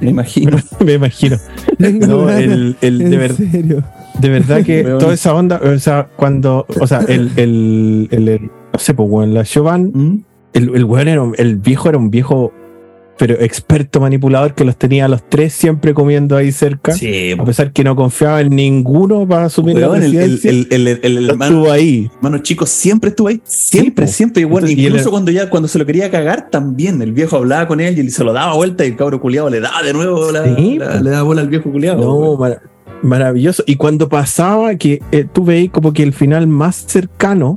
[0.00, 0.58] Me imagino.
[0.84, 1.36] me imagino.
[1.78, 3.84] no, el, el, de, verdad
[4.20, 8.78] de verdad que toda esa onda, o sea, cuando, o sea, el, el, el, no
[8.78, 10.24] sé, pues, weón, la Chauvin, ¿Mm?
[10.54, 12.52] el, el weón era, el viejo era un viejo
[13.18, 16.92] pero experto manipulador que los tenía a los tres siempre comiendo ahí cerca.
[16.92, 20.50] Sí, a pesar que no confiaba en ninguno para asumir la presidencia.
[20.50, 22.10] El, el, el, estuvo ahí.
[22.20, 23.40] Mano chico siempre estuvo ahí.
[23.44, 24.42] Siempre, siempre.
[24.42, 27.00] Y bueno, incluso cuando ya cuando se lo quería cagar también.
[27.02, 29.60] El viejo hablaba con él y se lo daba vuelta y el cabro culiado le
[29.60, 32.00] daba de nuevo la, le daba bola al viejo culiado.
[32.00, 32.38] No,
[33.02, 33.62] maravilloso.
[33.66, 37.56] Y cuando pasaba que eh, tú veis como que el final más cercano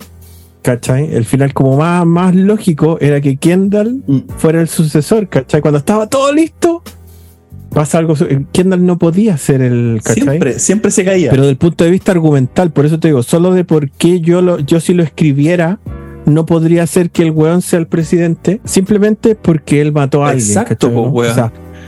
[0.67, 1.15] ¿cachai?
[1.15, 4.17] El final como más, más lógico era que Kendall mm.
[4.35, 5.61] fuera el sucesor, ¿cachai?
[5.61, 6.83] Cuando estaba todo listo,
[7.69, 8.15] pasa algo.
[8.51, 10.23] Kendall no podía ser el, ¿cachai?
[10.23, 11.29] Siempre, siempre se caía.
[11.29, 14.41] Pero del punto de vista argumental, por eso te digo, solo de por qué yo,
[14.41, 15.79] lo, yo si lo escribiera,
[16.25, 20.49] no podría ser que el weón sea el presidente, simplemente porque él mató a alguien.
[20.49, 20.91] Exacto,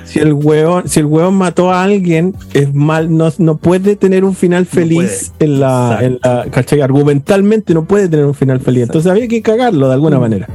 [0.10, 4.24] si el hueón, si el hueón mató a alguien, es mal, no, no puede tener
[4.24, 6.82] un final feliz en la, en la, ¿cachai?
[6.82, 8.84] Argumentalmente no puede tener un final feliz.
[8.84, 10.22] Entonces había que cagarlo de alguna mm.
[10.22, 10.47] manera.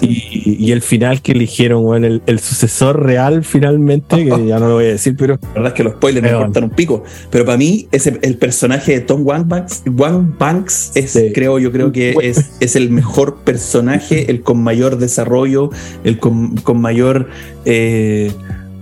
[0.00, 4.86] Y, el final que eligieron, bueno, el, sucesor real finalmente, que ya no lo voy
[4.86, 5.38] a decir, pero.
[5.40, 7.04] La verdad es que los spoilers me importan un pico.
[7.30, 11.92] Pero para mí, ese, el personaje de Tom Banks, One Banks es, creo, yo creo
[11.92, 15.70] que es, es el mejor personaje, el con mayor desarrollo,
[16.02, 17.28] el con, con mayor.
[17.64, 18.32] Eh,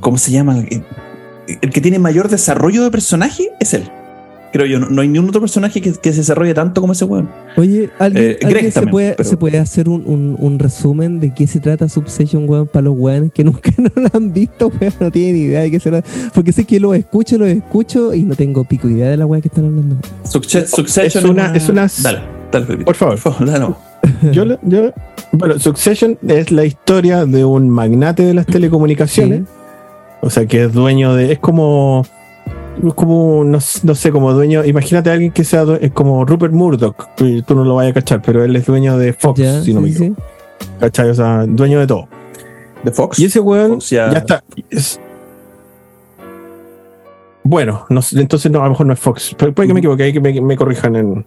[0.01, 0.64] ¿Cómo se llama?
[1.46, 3.90] El que tiene mayor desarrollo de personaje es él.
[4.53, 7.30] Creo yo, no, hay ningún otro personaje que, se desarrolle tanto como ese weón.
[7.57, 12.48] Oye, ¿alguien, eh, se, puede, se, puede, hacer un, resumen de qué se trata Subsession,
[12.48, 15.70] weón, para los weones que nunca no lo han visto, weón, no tienen idea de
[15.70, 16.03] qué será?
[16.34, 19.40] Porque sé que lo escucho, lo escucho y no tengo pico idea de la weón
[19.40, 19.96] que están hablando.
[20.24, 21.88] Succession es una, es una.
[22.03, 22.20] Dale,
[22.51, 23.20] dale, Por favor.
[23.20, 23.74] Por favor, dale,
[24.32, 24.92] yo, yo,
[25.32, 29.42] bueno, Succession es la historia de un magnate de las telecomunicaciones.
[30.23, 31.33] O sea, que es dueño de.
[31.33, 32.05] Es como.
[32.87, 34.64] Es como, no, sé, como dueño.
[34.64, 37.09] Imagínate a alguien que sea es como Rupert Murdoch.
[37.14, 39.91] Tú no lo vayas a cachar, pero él es dueño de Fox, si no me
[39.91, 40.23] equivoco.
[40.79, 41.11] ¿Cachai?
[41.11, 42.09] O sea, dueño de todo.
[42.83, 43.18] De Fox.
[43.18, 44.09] Y ese weón ya...
[44.09, 44.43] está.
[47.43, 49.35] Bueno, no, entonces no, a lo mejor no es Fox.
[49.37, 51.27] Puede que me equivoque, hay que me, corrijan en.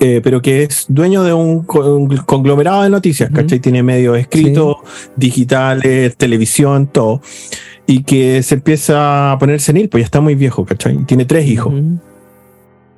[0.00, 3.60] Eh, pero que es dueño de un, conglomerado de noticias, ¿cachai?
[3.60, 4.76] Tiene medios escritos,
[5.16, 7.20] digitales, televisión, todo
[7.86, 10.96] y que se empieza a poner senil, pues ya está muy viejo, ¿cachai?
[11.04, 11.74] Tiene tres hijos.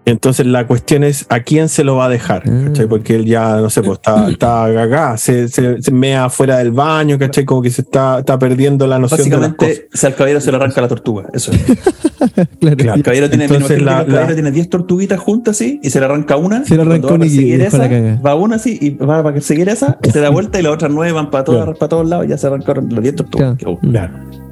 [0.07, 2.85] Entonces la cuestión es a quién se lo va a dejar, ¿cachai?
[2.85, 2.89] Ah.
[2.89, 6.71] Porque él ya, no sé, pues está, está gaga, se, se, se, mea fuera del
[6.71, 7.45] baño, ¿cachai?
[7.45, 10.59] Como que se está, está perdiendo la noción Básicamente, de las al caballero se le
[10.59, 11.61] arranca la tortuga, eso es.
[12.61, 12.95] claro.
[12.95, 16.07] El caballero tiene, Entonces, la, el caballero tiene 10 tortuguitas juntas así y se le
[16.07, 16.65] arranca una.
[16.65, 17.89] Se le arranca una y, esa,
[18.25, 21.11] va una así y va para seguir esa, se da vuelta y las otras nueve
[21.11, 23.59] van para, todas, para todos lados y ya se arrancaron las 10 tortugas.
[23.81, 24.46] claro.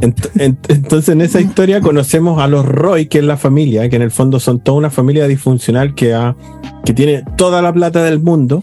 [0.00, 4.10] Entonces en esa historia conocemos a los Roy, que es la familia, que en el
[4.10, 6.36] fondo son toda una familia disfuncional que, ha,
[6.84, 8.62] que tiene toda la plata del mundo,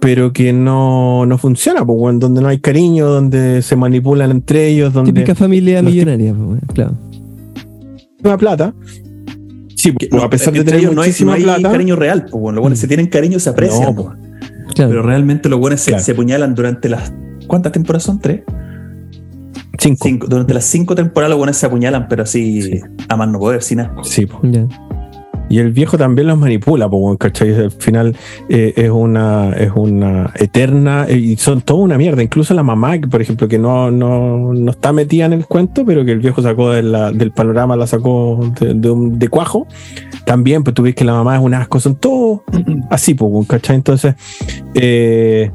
[0.00, 4.92] pero que no, no funciona, pues, donde no hay cariño, donde se manipulan entre ellos.
[4.92, 6.94] Donde Típica familia millonaria, pues, claro.
[8.22, 8.74] Una plata.
[9.74, 12.76] Sí, a pesar de tener ellos no hay, no hay cariño real, pues, bueno, bueno,
[12.76, 13.94] se tienen cariño, se aprecian.
[13.96, 14.08] Pues.
[14.76, 17.12] Pero realmente los buenos se, se apuñalan durante las.
[17.48, 18.20] ¿Cuántas temporadas son?
[18.20, 18.42] ¿Tres?
[19.78, 20.26] Cinco.
[20.28, 23.80] Durante las cinco temporadas los buenos se apuñalan, pero así a más no poder, sin
[23.80, 24.04] asco.
[24.04, 24.28] Sí,
[25.48, 27.54] Y el viejo también los manipula, pues, ¿cachai?
[27.54, 28.16] Al final
[28.48, 32.22] eh, es una es una eterna eh, y son toda una mierda.
[32.22, 36.04] Incluso la mamá, por ejemplo, que no, no, no está metida en el cuento, pero
[36.04, 39.66] que el viejo sacó del panorama, la sacó de, de, cuajo.
[40.26, 42.42] También, pues tú ves que la mamá es un asco, son todos
[42.90, 43.76] así, pues, ¿cachai?
[43.76, 44.14] Entonces,
[44.74, 45.50] eh,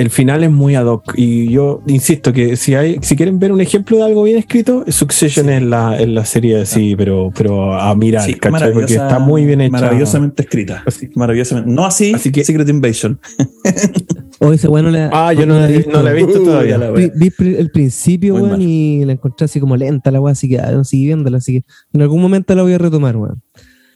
[0.00, 1.14] el final es muy ad hoc.
[1.16, 4.84] Y yo insisto que si hay, si quieren ver un ejemplo de algo bien escrito,
[4.88, 8.28] Succession es la, la serie sí, pero, pero a mirar,
[8.72, 9.72] Porque está muy bien hecha.
[9.72, 10.84] Maravillosamente escrita.
[11.14, 11.70] Maravillosamente.
[11.70, 13.18] No así, así que, Secret Invasion.
[14.38, 16.76] O ese bueno Ah, yo no, la, he visto todavía.
[16.76, 17.10] La vi,
[17.56, 20.84] el principio, weón, y la encontré así como lenta la weá, así que ah, no
[20.84, 23.42] seguí viéndola, así que en algún momento la voy a retomar, weón.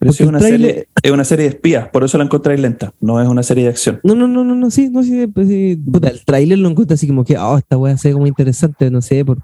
[0.00, 3.20] Pero es, una serie, es una serie de espías, por eso la encontré lenta, no
[3.20, 4.00] es una serie de acción.
[4.02, 5.76] No, no, no, no, no sí, no, sí, pues, sí.
[5.76, 8.90] Puta, el tráiler lo encuentro así como que, oh, esta weá se ve como interesante,
[8.90, 9.36] no sé, por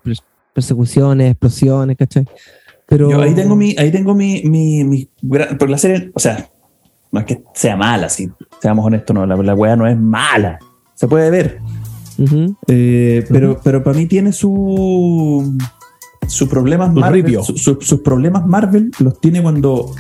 [0.54, 2.26] persecuciones, explosiones, ¿cachai?
[2.86, 3.10] Pero...
[3.10, 6.48] Yo ahí tengo mi, ahí tengo mi, mi, mi, porque la serie, o sea,
[7.12, 8.30] no es que sea mala, si
[8.62, 10.58] seamos honestos, no, la, la weá no es mala,
[10.94, 11.60] se puede ver.
[12.66, 15.54] Eh, pero, pero para mí tiene su
[16.26, 19.94] sus problemas Marvel, sus problemas Marvel los tiene cuando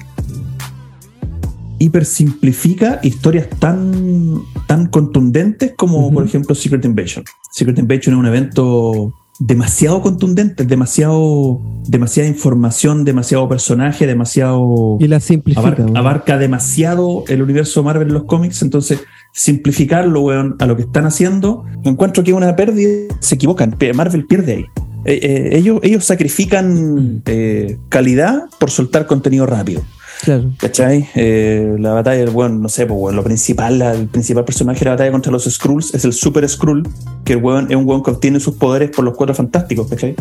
[1.78, 7.24] hipersimplifica historias tan, tan contundentes como, por ejemplo, Secret Invasion.
[7.52, 14.96] Secret Invasion es un evento demasiado contundente, demasiado, demasiada información, demasiado personaje, demasiado.
[15.00, 15.76] Y la simplifica.
[15.94, 19.00] Abarca, demasiado el universo Marvel en los cómics, entonces
[19.32, 24.26] simplificarlo, weón, a lo que están haciendo, encuentro que es una pérdida, se equivocan, Marvel
[24.26, 24.66] pierde ahí.
[25.04, 29.82] Eh, eh, ellos, ellos sacrifican eh, calidad por soltar contenido rápido.
[30.22, 30.50] Claro.
[30.58, 31.08] ¿Cachai?
[31.14, 35.12] Eh, la batalla, bueno, no sé, pues, lo principal, el principal personaje de la batalla
[35.12, 36.88] contra los Skrulls es el Super Skrull,
[37.24, 37.38] que el
[37.68, 40.14] es un weón que obtiene sus poderes por los cuatro fantásticos, ¿cachai?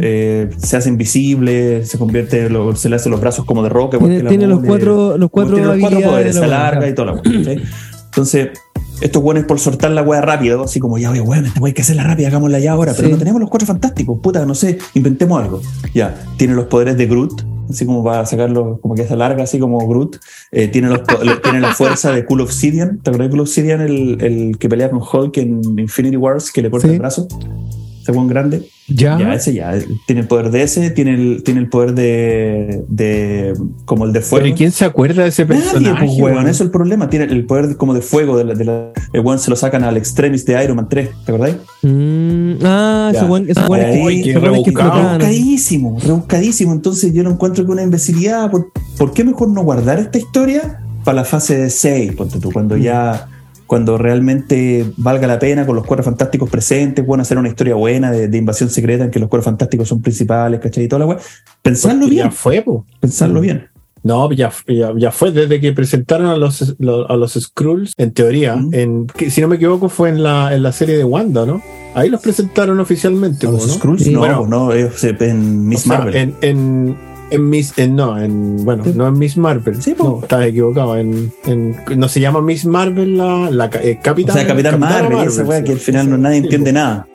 [0.00, 3.98] Eh, se hace invisible, se convierte, se le hace los brazos como de roca.
[3.98, 7.62] Tiene, los, cuatro, los cuatro, los cuatro poderes, se alarga y toda la ¿cachai?
[8.06, 8.48] Entonces,
[9.00, 11.74] estos weones por soltar la weá rápido, así como ya, oye, weón, esta weá hay
[11.74, 14.78] que hacerla rápida, hagámosla ya ahora, pero no tenemos los cuatro fantásticos, puta, no sé,
[14.94, 15.60] inventemos algo.
[15.94, 19.58] Ya, tiene los poderes de Groot, así como para sacarlo, como que se larga, así
[19.58, 20.16] como Groot.
[20.52, 21.02] Eh, tiene, los,
[21.42, 23.00] tiene la fuerza de Cool Obsidian.
[23.02, 26.62] ¿Te acuerdas de Cool Obsidian, el, el que pelea con Hulk en Infinity Wars, que
[26.62, 27.28] le corta el brazo?
[28.06, 28.68] Ese buen grande.
[28.86, 29.18] Ya.
[29.18, 29.74] Ya, ese ya.
[30.06, 33.52] Tiene el poder de ese, tiene el, tiene el poder de, de.
[33.84, 34.46] como el de fuego.
[34.46, 36.06] ¿Y quién se acuerda de ese personaje?
[36.06, 37.10] Nadie, pues, Eso es el problema.
[37.10, 38.38] Tiene el poder como de fuego.
[38.38, 41.08] De la, de la, el weón se lo sacan al extremis de Iron Man 3.
[41.24, 41.56] ¿Te acordáis?
[41.82, 46.72] Mm, ah, ese buen, ese buen es que, rebuscadísimo, rebuscadísimo.
[46.72, 48.52] Entonces yo lo encuentro que una imbecilidad.
[48.52, 52.12] ¿Por, ¿Por, qué mejor no guardar esta historia para la fase de 6?
[52.12, 53.26] Ponte tú, cuando ya
[53.66, 58.10] cuando realmente valga la pena con los cuatro fantásticos presentes, bueno, hacer una historia buena
[58.10, 60.84] de, invasión secreta en que los cuatro fantásticos son principales, ¿cachai?
[60.84, 61.18] Y toda la weá.
[61.62, 62.26] Pensarlo bien.
[62.26, 62.86] Ya fue, po.
[63.00, 63.68] Pensarlo bien.
[64.02, 66.76] No, ya, ya, fue desde que presentaron a los,
[67.08, 70.70] a los Skrulls, en teoría, en, si no me equivoco, fue en la, en la
[70.70, 71.60] serie de Wanda, ¿no?
[71.92, 73.46] Ahí los presentaron oficialmente.
[73.46, 74.06] los Skrulls?
[74.06, 76.14] No, no, ellos en Miss Marvel.
[76.14, 76.96] En, en,
[77.30, 79.82] en Miss, en, no, en, bueno, no en Miss Marvel.
[79.82, 80.96] Sí, no, estás equivocado.
[80.96, 84.36] En, en, no se llama Miss Marvel la, la eh, Capitán.
[84.36, 87.06] O sea, Capitán, Marvel, esa wea que al final no, nadie entiende nada.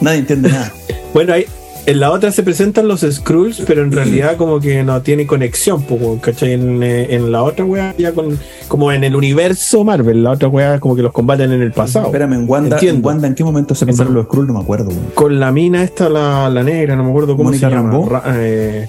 [0.00, 0.72] nadie entiende nada.
[1.12, 1.44] bueno, ahí,
[1.88, 5.82] en la otra se presentan los Skrulls, pero en realidad como que no tiene conexión,
[6.20, 6.52] ¿cachai?
[6.52, 8.38] En, eh, en la otra wea, ya con,
[8.68, 12.06] como en el universo Marvel, la otra wea como que los combaten en el pasado.
[12.06, 14.48] Espérame, en Wanda, ¿en, Wanda, ¿en qué momento se pasaron los Skrulls?
[14.48, 14.90] No me acuerdo.
[15.14, 17.90] Con la mina esta, la, la negra, no me acuerdo cómo se llama.
[18.34, 18.86] eh,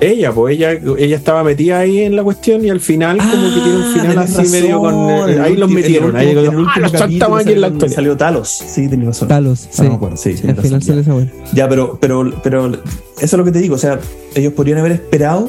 [0.00, 3.60] ella, pues ella, ella estaba metida ahí en la cuestión y al final como que
[3.60, 6.38] tiene un ah, final así medio con eh, ahí los metieron, ahí el,
[6.68, 7.90] ah, los en.
[7.90, 9.28] Salió Talos, sí, tenés razón.
[9.28, 9.82] Talos, sí.
[9.82, 11.14] no sí, al final sale esa
[11.52, 12.80] Ya, pero, pero, pero eso
[13.18, 13.98] es lo que te digo, o sea,
[14.34, 15.48] ellos podrían haber esperado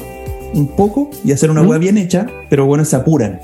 [0.54, 1.80] un poco y hacer una ¿Mm?
[1.80, 3.40] bien hecha, pero bueno, se apuran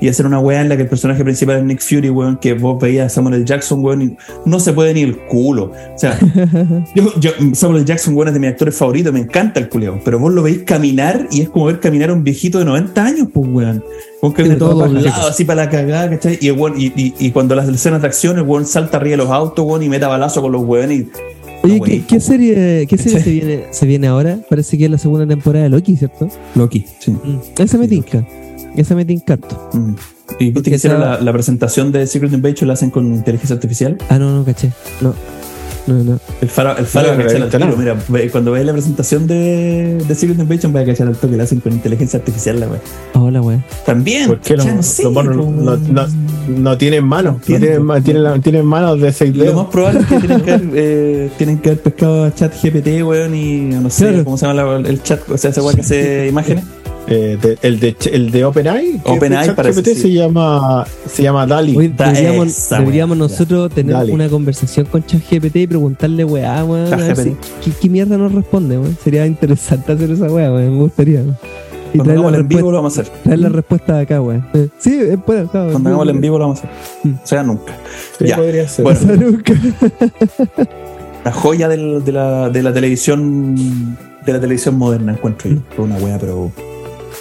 [0.00, 2.54] y hacer una weá en la que el personaje principal es Nick Fury, weón, que
[2.54, 3.44] vos veías a Samuel.
[3.44, 5.72] Jackson, weón, y no se puede ni el culo.
[5.94, 6.18] O sea,
[6.94, 7.86] yo, Samuel L.
[7.86, 10.62] Jackson, weón, es de mis actores favoritos, me encanta el culeo, pero vos lo veis
[10.64, 13.84] caminar y es como ver caminar a un viejito de 90 años, pues, weón.
[14.20, 16.38] Con que todo lado, así para la cagada, ¿cachai?
[16.40, 19.16] Y, weón, y, y, y, cuando las escenas de acción, el weón salta arriba de
[19.18, 21.08] los autos, weón, y meta balazo con los weón y
[21.62, 24.38] Oye, ¿qué, serie, qué serie se, viene, se viene ahora?
[24.48, 26.28] Parece que es la segunda temporada de Loki, ¿cierto?
[26.54, 27.10] Loki, sí.
[27.10, 28.24] Mm, esa me tinca.
[28.78, 29.70] Esa me tincato.
[29.72, 29.94] Mm.
[30.38, 33.98] ¿Y viste que hicieron la, presentación de Secret Invasion la hacen con inteligencia artificial?
[34.08, 34.70] Ah, no, no, caché.
[35.00, 35.14] No.
[35.88, 36.20] No, no.
[36.40, 37.16] El faro, el faro
[37.76, 37.96] Mira,
[38.30, 41.58] cuando veas la presentación de, de Secret Invasion, vaya a cachar al toque, la hacen
[41.58, 42.80] con inteligencia artificial, la wea.
[43.14, 43.64] Hola, wea.
[43.84, 44.28] También.
[44.28, 46.06] ¿Por qué no, no,
[46.46, 47.36] no, tienen manos?
[47.36, 50.70] No tienen, tienen, tienen, manos de 6 Lo más probable es que tienen que haber,
[50.74, 54.76] eh, tienen que haber pescado a chat GPT, weón, y no sé cómo se llama
[54.76, 56.64] el chat, o sea, ese weón que hace imágenes.
[57.10, 61.74] Eh, el de el de OpenAI, OpenAI parece se llama se llama Dali.
[61.88, 66.90] deberíamos, nosotros tener una conversación con ChatGPT y preguntarle weá, weón,
[67.80, 68.78] ¿qué, mierda nos responde?
[69.02, 71.22] Sería interesante hacer esa weá, weón, me gustaría.
[71.94, 73.12] Y Cuando hagamos en vivo lo vamos a hacer.
[73.22, 74.46] Traer la respuesta de acá, weón.
[74.52, 76.70] Eh, sí, es bueno, Cuando hagamos en vivo lo vamos a hacer.
[77.04, 77.14] Mm.
[77.14, 77.72] O sea, nunca.
[78.20, 78.36] ya.
[78.36, 78.82] podría ser.
[78.82, 79.54] Bueno, nunca.
[81.24, 83.96] la joya del, de, la, de la televisión
[84.26, 85.56] de la televisión moderna encuentro yo.
[85.56, 85.82] Mm.
[85.82, 86.52] Una wea, pero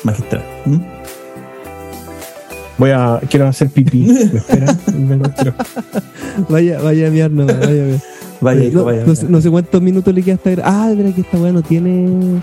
[0.07, 0.43] magistral.
[2.77, 4.03] Voy a, quiero hacer pipí.
[4.07, 5.55] ¿Me espera?
[6.49, 8.01] vaya, vaya a miar, no, vaya a.
[8.39, 10.51] Vaya, no, vaya, no, sé cuántos minutos le queda hasta.
[10.63, 12.41] Ah, verdad que esta weá no tiene.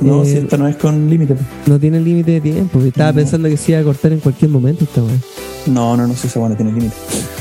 [0.00, 1.36] No, eh, si esto no es con límite.
[1.66, 2.80] No tiene límite de tiempo.
[2.80, 5.16] Estaba pensando que se iba a cortar en cualquier momento esta weá.
[5.66, 6.94] No, no, no sé, esa weá no tiene límite.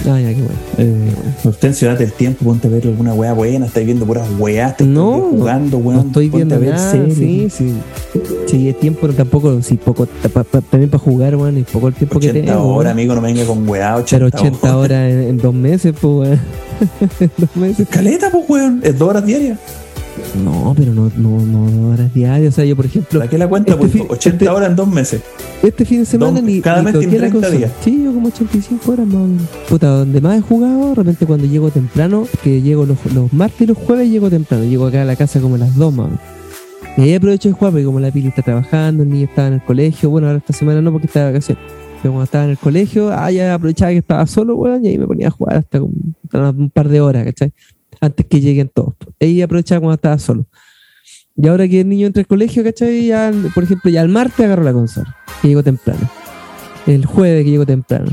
[0.06, 0.60] Ah, ya, qué bueno.
[0.78, 4.28] Eh, usted en Ciudad del Tiempo, ponte a ver alguna weá buena, estáis viendo puras
[4.38, 6.02] weá, estáis no, jugando, weón.
[6.02, 7.74] No estoy viendo nada, sí, sí.
[8.48, 10.08] Sí, es tiempo, pero tampoco, sí, poco,
[10.70, 12.52] también para jugar, weón, y poco el tiempo que tengo.
[12.52, 15.94] 80 horas, amigo, no me venga con weá, 80 Pero 80 horas, en, dos meses,
[16.00, 16.40] pues, weón.
[17.38, 17.88] dos meses.
[17.90, 19.60] Caleta, pues, weón, es dos horas diarias.
[20.44, 22.54] No, pero no, no, no horas diarias.
[22.54, 23.20] O sea, yo, por ejemplo.
[23.20, 23.74] ¿Para qué la cuenta?
[23.74, 25.22] Este 80 este horas en dos meses.
[25.62, 26.62] Este fin de semana ni.
[26.62, 27.72] Cada mes tiene 30 días.
[27.84, 29.30] Sí, yo como 85 horas más
[29.70, 33.66] Puta, donde más he jugado, realmente cuando llego temprano, que llego los, los martes y
[33.68, 34.64] los jueves, llego temprano.
[34.64, 36.10] Llego acá a la casa como a las 2 más
[36.98, 39.54] Y ahí aprovecho de jugar porque como la pili está trabajando, el niño estaba en
[39.56, 40.10] el colegio.
[40.10, 41.64] Bueno, ahora esta semana no porque estaba de vacaciones.
[42.02, 44.98] Pero cuando estaba en el colegio, ah, ya aprovechaba que estaba solo, weón, y ahí
[44.98, 47.54] me ponía a jugar hasta un, un par de horas, ¿cachai?
[48.04, 48.96] Antes que lleguen todos.
[49.22, 50.46] Ahí aprovechaba cuando estaba solo.
[51.38, 53.08] Y ahora que el niño entra al colegio, ¿cachai?
[53.08, 56.10] Ya, por ejemplo, ya el martes agarro la consola, que llego temprano.
[56.86, 58.12] El jueves que llego temprano.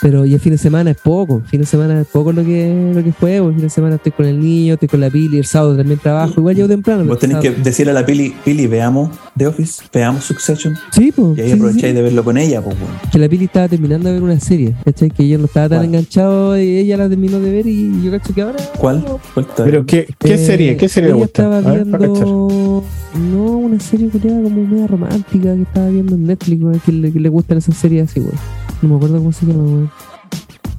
[0.00, 2.44] Pero y el fin de semana es poco, el fin de semana es poco lo
[2.44, 5.10] que, lo que juego, el fin de semana estoy con el niño, estoy con la
[5.10, 7.04] Pili, el sábado también trabajo, igual llego temprano.
[7.04, 10.74] Vos tenés que decirle a la Pili, Pili, veamos The Office, veamos Succession.
[10.92, 11.38] Sí, pues.
[11.38, 12.76] Y ahí aprovecháis de verlo con ella, pues.
[13.10, 15.10] Que la Pili estaba terminando de ver una serie, ¿cachai?
[15.10, 18.34] Que yo no estaba tan enganchado y ella la terminó de ver y yo cacho
[18.34, 18.56] que ahora...
[18.78, 19.04] ¿Cuál?
[19.34, 20.76] ¿Cuál Pero ¿qué, qué eh, serie?
[20.76, 22.82] ¿Qué serie ella estaba viendo...
[23.14, 27.20] no, una serie que como media romántica que estaba viendo en Netflix, que le, que
[27.20, 28.34] le gustan esas series así, güey.
[28.82, 29.88] No me acuerdo cómo se llama, güey.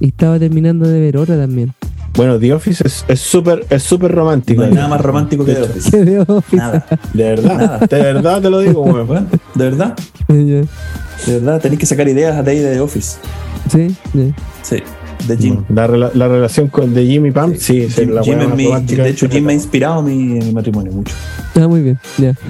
[0.00, 1.74] Y estaba terminando de ver hora también.
[2.14, 4.62] Bueno, The Office es súper es súper romántico.
[4.62, 5.90] No hay nada más romántico que The Office.
[6.04, 6.56] The Office.
[6.56, 6.86] Nada.
[7.12, 7.80] De verdad.
[7.88, 9.28] De verdad te lo digo, weón.
[9.54, 9.96] De verdad.
[10.28, 10.66] De
[11.26, 13.18] verdad, tenéis que sacar ideas de ahí de The Office.
[13.70, 13.94] Sí,
[14.62, 14.82] sí.
[15.26, 15.64] De Jim.
[15.68, 19.28] La, la, relación con de Jim y Pam, sí, sí, la Jim mi, De hecho,
[19.28, 21.14] Jim me ha inspirado mi, mi matrimonio mucho.
[21.54, 22.34] Ah, muy bien, ya.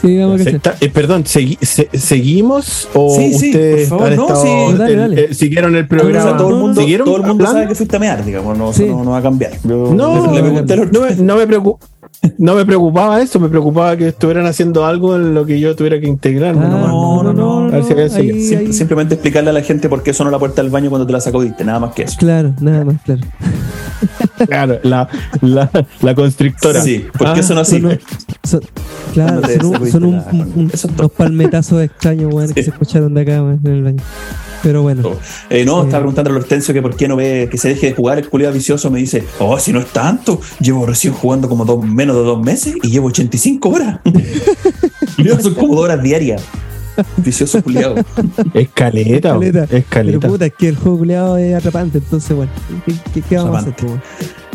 [0.00, 4.78] Eh, perdón, ¿seguimos o sí, sí, ustedes por favor, no, sí.
[4.78, 5.24] dale, dale.
[5.24, 6.36] Eh, siguieron el programa?
[6.36, 9.10] todo el mundo, todo el mundo sabe que fuiste a mear, digamos, no, no, no,
[9.10, 9.52] va a cambiar.
[9.64, 11.80] Yo, no, le, le no, me, no me preocupo.
[12.38, 16.00] No me preocupaba eso, me preocupaba que estuvieran haciendo algo en lo que yo tuviera
[16.00, 16.54] que integrar.
[16.56, 17.68] Ah, no, no, no.
[17.70, 21.12] no, Simplemente explicarle a la gente por qué sonó la puerta del baño cuando te
[21.12, 22.16] la sacudiste, nada más que eso.
[22.18, 23.20] Claro, nada más, claro.
[24.46, 25.08] Claro, la,
[25.40, 26.80] la, la constrictora.
[26.80, 27.82] Sí, ¿por qué ah, son así?
[29.12, 33.60] claro, son, son un, un, unos palmetazos extraños, weón, que se escucharon de acá, weón,
[33.64, 34.02] en el baño.
[34.62, 35.16] Pero bueno.
[35.50, 37.92] Eh, no, estaba preguntando a Hortensio que por qué no ve que se deje de
[37.94, 38.90] jugar el culiado vicioso.
[38.90, 42.42] Me dice, oh, si no es tanto, llevo recién jugando como dos, menos de dos
[42.42, 44.00] meses y llevo 85 horas.
[45.42, 46.42] son como dos horas diarias.
[47.16, 47.94] Vicioso culiado.
[48.54, 49.64] Escaleta, escaleta.
[49.64, 50.18] escaleta.
[50.18, 52.50] Pero puta, es que el juego culiado es atrapante, entonces bueno,
[53.14, 53.74] ¿qué, qué, vamos a hacer?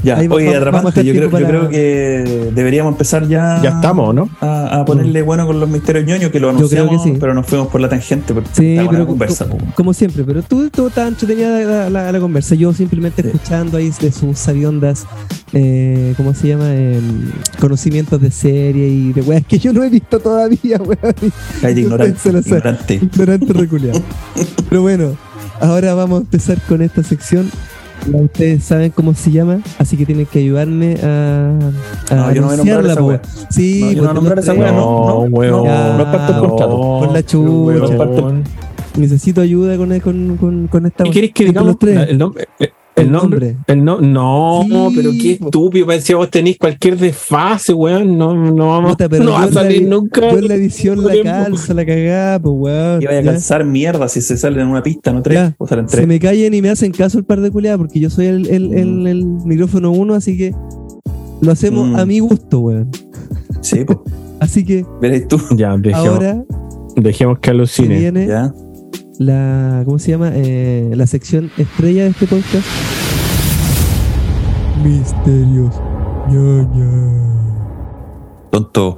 [0.04, 3.62] Ya, oye, atrapante, yo creo, yo creo que deberíamos empezar ya.
[3.64, 4.30] Ya estamos, ¿no?
[4.42, 7.90] A, ponerle bueno con los misterios ñoños, que lo anunciamos, pero nos fuimos por la
[7.90, 8.34] tangente.
[8.52, 12.56] Sí, pero conversa, como, siempre, pero tú, tú estabas entretenida la, la, conversa.
[12.56, 15.06] Yo simplemente escuchando ahí de sus sabiondas,
[15.54, 16.66] eh, ¿cómo se llama?
[16.68, 17.00] Eh,
[17.60, 21.16] conocimientos de serie y de weas que yo no he visto todavía, weón.
[21.64, 22.30] Hay de ignorante.
[22.30, 22.96] Ignorante.
[22.96, 24.02] Ignorante reculeado.
[24.70, 25.16] pero bueno,
[25.62, 27.50] ahora vamos a empezar con esta sección
[28.12, 31.50] ustedes saben cómo se llama, así que tienen que ayudarme a,
[32.10, 33.22] a no, yo no voy a nombrar esa wea.
[33.50, 36.34] Sí, no, yo no voy a nombrar esa wea, no, no, no, no, es parte
[36.34, 36.78] del contrato.
[36.78, 38.44] Con la chucha.
[38.96, 41.04] Necesito ayuda con, con, con, esta.
[41.04, 41.78] ¿Qué querés que digamos?
[41.82, 43.58] El nombre, eh, el, nombre.
[43.68, 45.88] El no, no, pero qué estúpido.
[45.88, 48.18] Parecía vos tenéis cualquier desfase, weón.
[48.18, 50.32] No, no vamos no va a salir nunca.
[50.32, 53.02] Yo en la edición la calza, la cagada, pues weón.
[53.02, 55.54] Y vaya a calzar mierda si se salen en una pista, no tres.
[55.58, 56.02] O salen tres.
[56.02, 58.48] Se me callen y me hacen caso el par de culiadas porque yo soy el,
[58.48, 60.54] el, el, el micrófono uno, así que
[61.42, 61.96] lo hacemos mm.
[61.96, 62.92] a mi gusto, weón.
[63.62, 63.98] Sí, pues.
[64.40, 64.86] así que.
[65.02, 65.40] Veréis tú.
[65.56, 66.44] Ya, dejemos, ahora.
[66.96, 67.98] Dejemos que alucine.
[67.98, 68.54] Viene, ya
[69.26, 70.32] la, ¿cómo se llama?
[70.34, 72.68] Eh, la sección estrella de este podcast.
[74.84, 75.76] Misterios.
[78.52, 78.98] Tonto.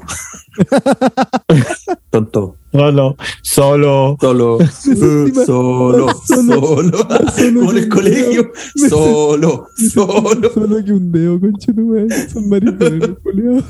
[2.10, 2.58] Tonto.
[2.76, 7.08] Solo, solo, solo, solo, solo,
[7.54, 8.52] como en el colegio,
[8.90, 10.52] solo, solo.
[10.54, 11.96] Solo que un dedo, concha tu
[12.34, 13.64] Son maricones,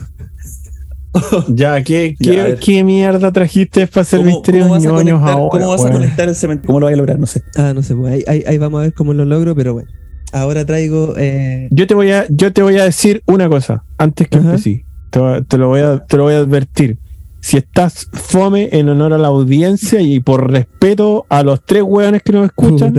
[1.47, 5.49] ya, ¿qué, qué, ¿qué, mierda trajiste para hacer misterios ñoños ahora?
[5.49, 6.67] ¿Cómo vas a conectar el cemento?
[6.67, 7.19] ¿Cómo lo vas a lograr?
[7.19, 7.43] No sé.
[7.55, 9.89] Ah, no sé, pues ahí, ahí, vamos a ver cómo lo logro, pero bueno.
[10.31, 11.13] Ahora traigo.
[11.17, 11.67] Eh...
[11.71, 14.85] Yo, te voy a, yo te voy a decir una cosa antes que empecé.
[15.09, 16.97] Te, te, lo voy a, te lo voy a advertir.
[17.39, 22.21] si estás fome en honor a la audiencia y por respeto a los tres weones
[22.23, 22.93] que nos escuchan,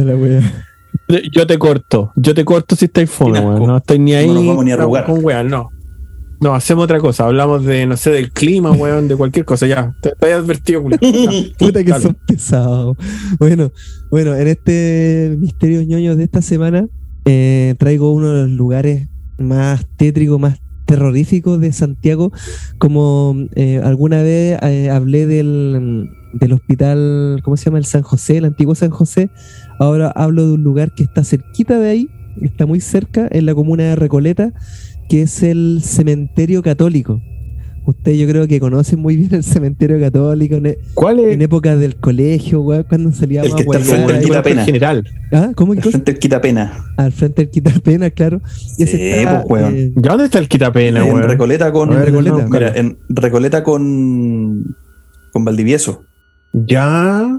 [1.33, 2.13] yo te corto.
[2.17, 3.67] Yo te corto si estáis fome, weón.
[3.67, 5.71] No estoy ni ahí no ni a con weón, no.
[6.41, 7.25] No, hacemos otra cosa.
[7.25, 9.67] Hablamos de, no sé, del clima, weón, de cualquier cosa.
[9.67, 10.83] Ya, te, he advertido,
[11.59, 12.97] Puta que son pesados.
[13.39, 13.73] Bueno,
[14.11, 16.89] bueno, en este Misterio ñoños de esta semana
[17.25, 19.09] eh, traigo uno de los lugares
[19.39, 22.33] más tétricos, más terroríficos de Santiago.
[22.79, 27.79] Como eh, alguna vez eh, hablé del, del hospital, ¿cómo se llama?
[27.79, 29.31] El San José, el antiguo San José.
[29.79, 32.11] Ahora hablo de un lugar que está cerquita de ahí,
[32.43, 34.53] está muy cerca, en la comuna de Recoleta
[35.09, 37.21] que es el cementerio católico.
[37.87, 40.57] Usted yo creo que conoce muy bien el cementerio católico.
[40.57, 41.33] En, e- ¿Cuál es?
[41.35, 44.65] En épocas del colegio, güey, cuando salía El que está al frente del Quitapena.
[44.65, 45.09] General.
[45.33, 45.53] ¿Ah?
[45.55, 45.73] ¿Cómo?
[45.73, 46.85] Al frente del Quitapena.
[46.97, 48.43] Al frente del Quitapena, claro.
[48.57, 51.91] Sí, está, pues, eh, ¿Ya dónde está el Quitapena, En Recoleta con...
[51.93, 54.77] Recoleta, mira, en Recoleta con...
[55.33, 56.03] Con Valdivieso.
[56.53, 57.39] Ya...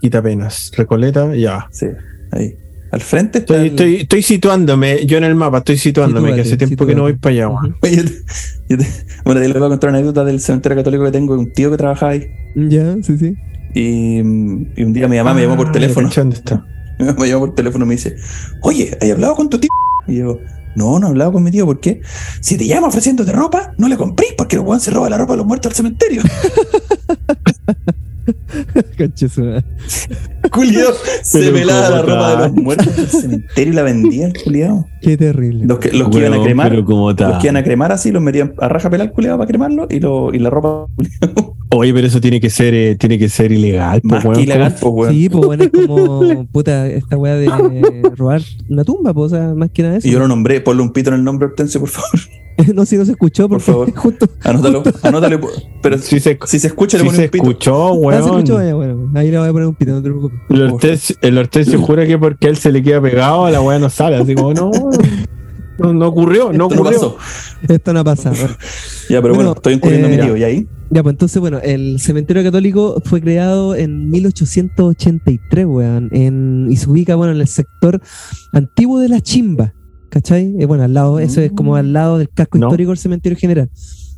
[0.00, 0.72] Quitapenas.
[0.76, 1.68] Recoleta, ya.
[1.70, 1.86] Sí,
[2.32, 2.54] ahí.
[2.96, 6.94] Al frente estoy, estoy, situándome, yo en el mapa estoy situándome, que hace tiempo que
[6.94, 7.48] no voy para allá.
[7.48, 7.70] bueno,
[9.42, 11.76] te, le voy a contar una anécdota del cementerio católico que tengo, un tío que
[11.76, 12.26] trabaja ahí.
[12.54, 13.36] Ya, sí, sí.
[13.74, 16.08] Y, un día mi mamá me llamó por ah, teléfono.
[16.08, 16.64] ¿Dónde está?
[16.98, 18.16] Me llamó por teléfono y me dice,
[18.62, 19.68] oye, ¿has hablado con tu tío?
[20.08, 20.38] Y yo,
[20.74, 22.00] no, no he hablado con mi tío, ¿por qué?
[22.40, 25.34] Si te llama ofreciéndote ropa, no le compré, porque el weón se roba la ropa
[25.34, 26.22] de los muertos al cementerio.
[30.50, 34.86] Culiado se pelaba la ropa de los muertos del cementerio y la vendía el culiado.
[35.00, 35.66] Qué terrible.
[35.66, 38.54] Los que, los que iban a cremar, los que iban a cremar así, los metían
[38.58, 40.86] a raja pelar culiado para cremarlo y, lo, y la ropa.
[41.70, 45.12] Oye, pero eso tiene que ser, eh, tiene que ser ilegal, Más que ilegal, pues,
[45.12, 47.48] Sí, pues bueno, es como puta esta weá de
[48.16, 50.06] robar una tumba, pues, o sea, más que nada eso.
[50.06, 52.20] Y yo lo nombré, ponle un pito en el nombre Hortensio, por favor.
[52.74, 53.92] no, si no se escuchó, por favor.
[53.94, 55.40] Justo, anótalo, anótalo.
[55.82, 57.44] Pero si se, si se escucha, le pone un pito.
[57.44, 58.20] Escuchó, weón.
[58.20, 61.16] Ah, se escuchó, bueno, ahí le voy a poner un pito, no te preocupes.
[61.20, 64.16] El Hortensio, jura que porque él se le queda pegado, a la weá no sale.
[64.16, 64.70] Así como, no,
[65.78, 67.16] no, no ocurrió, no Esto ocurrió.
[67.68, 68.36] No Esto no ha pasado.
[69.08, 70.68] ya, pero bueno, estoy incurriendo eh, mi tío, ¿y ahí?
[70.90, 76.88] Ya, pues entonces, bueno, el cementerio católico fue creado en 1883, weón, en, y se
[76.88, 78.00] ubica, bueno, en el sector
[78.52, 79.74] antiguo de la Chimba,
[80.08, 80.54] ¿cachai?
[80.58, 83.70] Eh, bueno, al lado, eso es como al lado del casco histórico del cementerio general.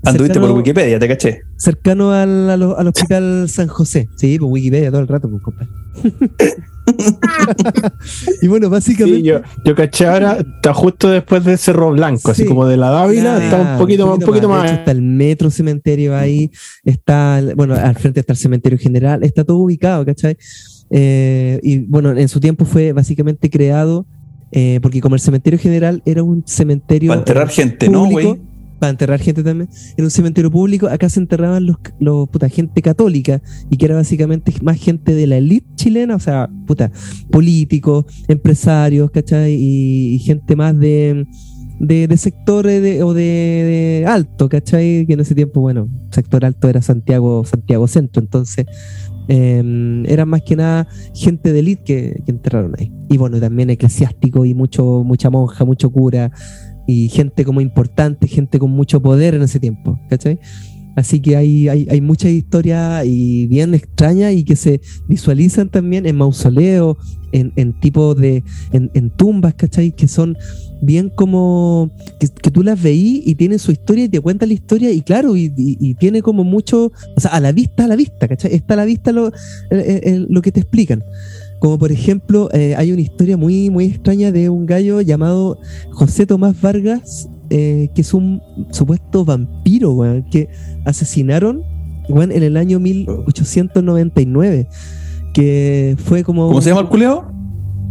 [0.04, 1.42] Anduviste por Wikipedia, te caché.
[1.56, 4.08] Cercano al, al, hospital San José.
[4.16, 5.68] Sí, por Wikipedia todo el rato, pues, compadre.
[8.42, 9.22] y bueno, básicamente.
[9.22, 13.42] yo, yo caché ahora, está justo después de Cerro Blanco, así como de la Dávila,
[13.42, 14.70] está un poquito, un poquito, más.
[14.70, 16.50] está el metro cementerio ahí,
[16.84, 20.36] está, bueno, al frente está el cementerio general, está todo ubicado, ¿cachai?
[20.90, 24.06] Eh, y bueno, en su tiempo fue básicamente creado
[24.52, 27.08] eh, porque como el cementerio general era un cementerio.
[27.08, 28.36] Para enterrar gente, ¿no, güey?
[28.78, 29.68] Para enterrar gente también.
[29.96, 33.96] En un cementerio público, acá se enterraban los, los puta, gente católica y que era
[33.96, 36.92] básicamente más gente de la élite chilena, o sea, puta,
[37.30, 39.54] políticos, empresarios, ¿cachai?
[39.54, 41.26] Y, gente más de,
[41.80, 45.04] de, sectores de, o de, alto, ¿cachai?
[45.06, 48.64] Que en ese tiempo, bueno, sector alto era Santiago, Santiago Centro, entonces
[49.26, 52.92] eh, eran más que nada gente de élite que, enterraron ahí.
[53.08, 56.30] Y bueno, también eclesiástico y mucho, mucha monja, mucho cura
[56.86, 60.38] y gente como importante, gente con mucho poder en ese tiempo, ¿cachai?
[60.96, 66.06] Así que hay, hay, hay muchas historias y bien extrañas y que se visualizan también
[66.06, 66.96] en mausoleos,
[67.30, 68.42] en, en tipos de,
[68.72, 69.92] en, en tumbas, ¿cachai?
[69.92, 70.36] Que son
[70.80, 74.90] bien como que, tú las veí y tienen su historia y te cuentan la historia
[74.90, 78.54] y claro, y, tiene como mucho, o sea, a la vista, a la vista, ¿cachai?
[78.54, 79.30] Está a la vista lo,
[79.70, 81.04] lo que te explican.
[81.60, 85.58] Como por ejemplo, eh, hay una historia muy, muy extraña de un gallo llamado
[85.90, 88.40] José Tomás Vargas, eh, que es un
[88.70, 89.96] supuesto vampiro,
[90.30, 90.48] que
[90.84, 91.64] asesinaron
[92.08, 94.68] en el año 1899.
[95.34, 96.48] Que fue como.
[96.48, 97.30] ¿Cómo se llama el culeado?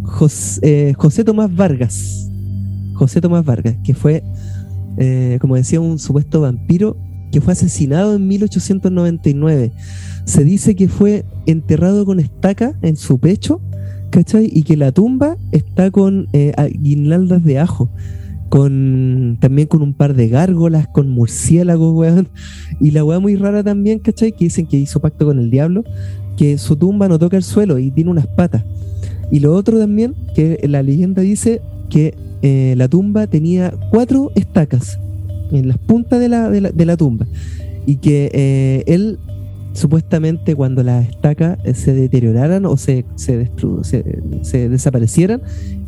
[0.04, 2.30] José, eh, José Tomás Vargas.
[2.94, 4.24] José Tomás Vargas, que fue,
[4.98, 6.98] eh, como decía, un supuesto vampiro
[7.32, 9.72] que fue asesinado en 1899.
[10.26, 13.62] Se dice que fue enterrado con estaca en su pecho,
[14.10, 14.50] ¿cachai?
[14.52, 17.90] Y que la tumba está con eh, guirnaldas de ajo,
[18.50, 22.30] con también con un par de gárgolas, con murciélagos, weón.
[22.80, 24.32] Y la weá muy rara también, ¿cachai?
[24.32, 25.84] Que dicen que hizo pacto con el diablo,
[26.36, 28.64] que su tumba no toca el suelo y tiene unas patas.
[29.32, 35.00] Y lo otro también, que la leyenda dice que eh, la tumba tenía cuatro estacas
[35.52, 37.28] en las puntas de la, de la, tumba
[37.86, 39.20] y que eh, él
[39.74, 43.50] supuestamente cuando las estacas eh, se deterioraran o se, se,
[44.42, 45.42] se, desaparecieran,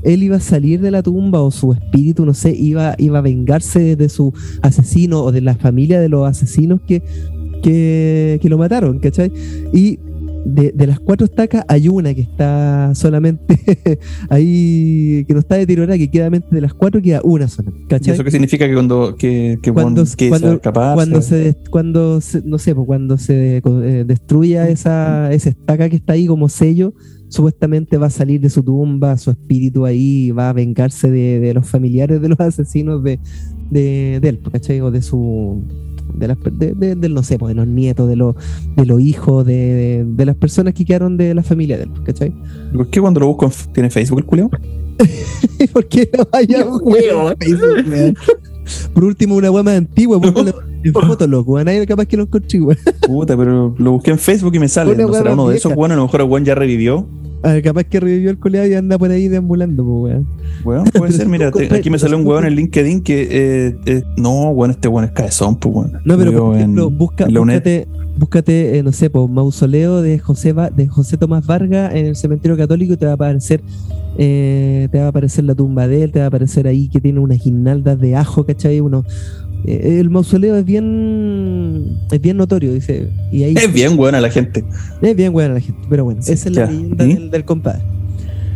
[0.04, 3.22] él iba a salir de la tumba o su espíritu, no sé, iba, iba a
[3.22, 7.02] vengarse de su asesino o de la familia de los asesinos que
[7.62, 9.32] que, que lo mataron, ¿cachai?
[9.74, 10.00] Y
[10.50, 13.58] de, de, las cuatro estacas hay una que está solamente
[14.30, 17.72] ahí, que no está deteriorada, que queda de las cuatro queda una sola.
[17.88, 18.12] ¿cachai?
[18.12, 22.76] ¿Y eso qué significa que cuando que, que cuando, cuando, cuando se, cuando no sé,
[22.76, 26.94] pues cuando se eh, destruya esa, esa estaca que está ahí como sello,
[27.30, 31.54] supuestamente va a salir de su tumba, su espíritu ahí va a vengarse de, de
[31.54, 33.20] los familiares de los asesinos de,
[33.70, 34.82] de, de él, ¿cachai?
[34.82, 35.64] O de su
[36.14, 38.36] de las de, de, no sé, pues, de los nietos, de los,
[38.76, 42.34] de los hijos, de, de, las personas que quedaron de la familia de él, ¿cachai?
[42.74, 44.50] ¿Por qué cuando lo busco tiene Facebook el culeo?
[45.74, 46.82] ¿Por qué no vaya un
[47.40, 48.18] Facebook,
[48.94, 50.20] Por último, una weá más antigua,
[50.84, 51.68] en Fotolog, weón.
[51.68, 52.78] Ahí capaz que lo encontré, weón.
[53.02, 54.96] Puta, pero lo busqué en Facebook y me sale.
[54.96, 55.92] ¿No será uno de esos, weón?
[55.92, 57.08] A lo mejor el weón ya revivió.
[57.42, 60.28] A ver, capaz que revivió el coleado y anda por ahí deambulando, pues, weón.
[60.66, 63.28] Weón, puede ser, mira, aquí me salió un weón en LinkedIn que.
[63.32, 66.02] Eh, eh, no, weón, este weón es cabezón, pues, weón.
[66.04, 67.88] No, pero por ejemplo, busca, búscate,
[68.18, 72.58] búscate, eh, no sé, pues, mausoleo de José, de José Tomás Vargas en el cementerio
[72.58, 73.62] católico y te va a aparecer.
[74.18, 77.22] Te va a aparecer la tumba de él, te va a aparecer ahí que tiene
[77.22, 78.82] unas guirnaldas de ajo, ¿cachai?
[78.82, 83.10] Uno, eh, el mausoleo es bien es bien notorio, dice.
[83.32, 84.64] Y ahí, es bien buena la gente.
[85.02, 87.06] Es bien buena la gente, pero bueno, esa es la leyenda
[87.38, 87.82] del, compadre.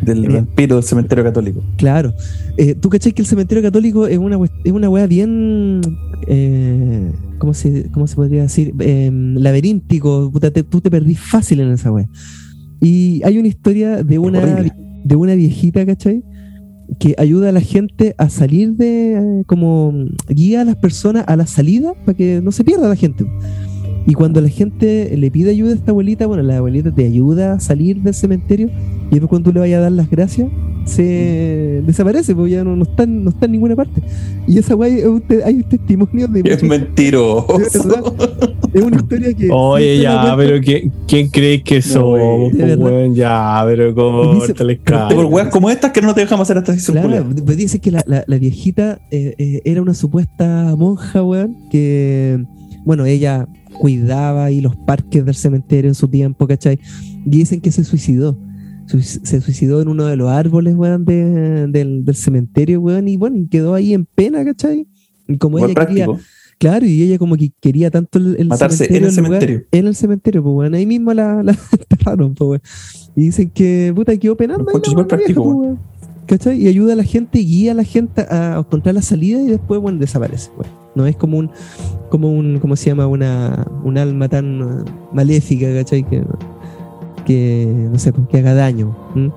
[0.01, 1.63] Del vampiro del cementerio católico.
[1.77, 2.13] Claro.
[2.57, 5.81] Eh, ¿Tú cachai que el cementerio católico es una, es una wea bien.
[6.27, 8.73] Eh, ¿cómo, se, ¿Cómo se podría decir?
[8.79, 10.31] Em, laberíntico.
[10.69, 12.09] tú te perdís fácil en esa wea.
[12.81, 14.65] Y hay una historia de una,
[15.05, 16.23] de una viejita, ¿cachai?
[16.99, 19.93] Que ayuda a la gente a salir de, eh, como
[20.27, 23.25] guía a las personas a la salida para que no se pierda la gente.
[24.05, 27.53] Y cuando la gente le pide ayuda a esta abuelita, bueno, la abuelita te ayuda
[27.53, 28.69] a salir del cementerio
[29.09, 30.49] y después cuando tú le vayas a dar las gracias,
[30.85, 34.01] se desaparece, porque ya no, no, está, no está en ninguna parte.
[34.47, 35.01] Y esa guay,
[35.45, 36.41] hay testimonios de...
[36.45, 37.47] Es mentiroso.
[38.73, 39.49] Es una historia que...
[39.51, 42.51] Oye, ya, pero ¿quién, cree que somos?
[42.51, 44.77] Pues, ya, pero córtale
[45.13, 48.03] Por weas como estas que no te dejamos hacer hasta claro, pues dice que la,
[48.07, 52.43] la, viejita eh, eh, era una supuesta monja, weón, que,
[52.83, 56.80] bueno, ella cuidaba ahí los parques del cementerio en su tiempo, ¿cachai?
[57.26, 58.38] Y dicen que se suicidó
[58.88, 63.74] se suicidó en uno de los árboles, weón, del, cementerio, weón, y bueno, y quedó
[63.74, 64.88] ahí en pena, ¿cachai?
[65.28, 66.07] Y como ella quería,
[66.57, 69.63] claro, y ella como que quería tanto el, Matarse cementerio, en el cementerio.
[69.71, 72.61] en el cementerio, pues, weón, ahí mismo la, la enterraron, pues, weón.
[73.15, 74.65] Y dicen que, puta, quedó penando.
[74.84, 75.80] súper práctico, weón.
[76.26, 76.61] ¿Cachai?
[76.61, 79.80] Y ayuda a la gente, guía a la gente a encontrar la salida y después,
[79.82, 80.84] bueno, desaparece, weón.
[80.95, 81.49] No es como un,
[82.09, 83.07] como un, ¿cómo se llama?
[83.07, 86.03] Una, un alma tan maléfica, ¿cachai?
[86.03, 86.24] Que,
[87.26, 88.95] que, no sé, pues, que haga daño.
[89.15, 89.30] Mm.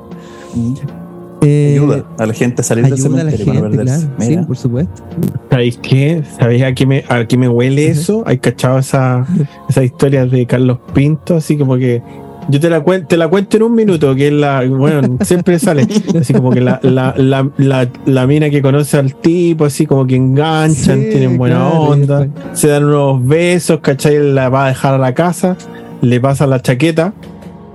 [1.42, 5.02] Eh, ayuda a la gente a salir del cementerio para Claro, sí, por supuesto.
[5.50, 6.22] ¿Sabéis qué?
[6.38, 8.22] ¿Sabéis a qué me, a qué me huele eso?
[8.26, 9.26] ¿Hay cachado esa,
[9.68, 11.36] esa historia de Carlos Pinto?
[11.36, 12.02] Así como que
[12.48, 15.58] yo te la, cuento, te la cuento en un minuto, que es la, bueno, siempre
[15.60, 15.86] sale,
[16.18, 17.14] así como que la, la,
[17.56, 22.68] la, la, mina que conoce al tipo, así como que enganchan, tienen buena onda, se
[22.68, 24.32] dan unos besos, ¿cachai?
[24.32, 25.56] La va a dejar a la casa,
[26.02, 27.12] le pasa la chaqueta,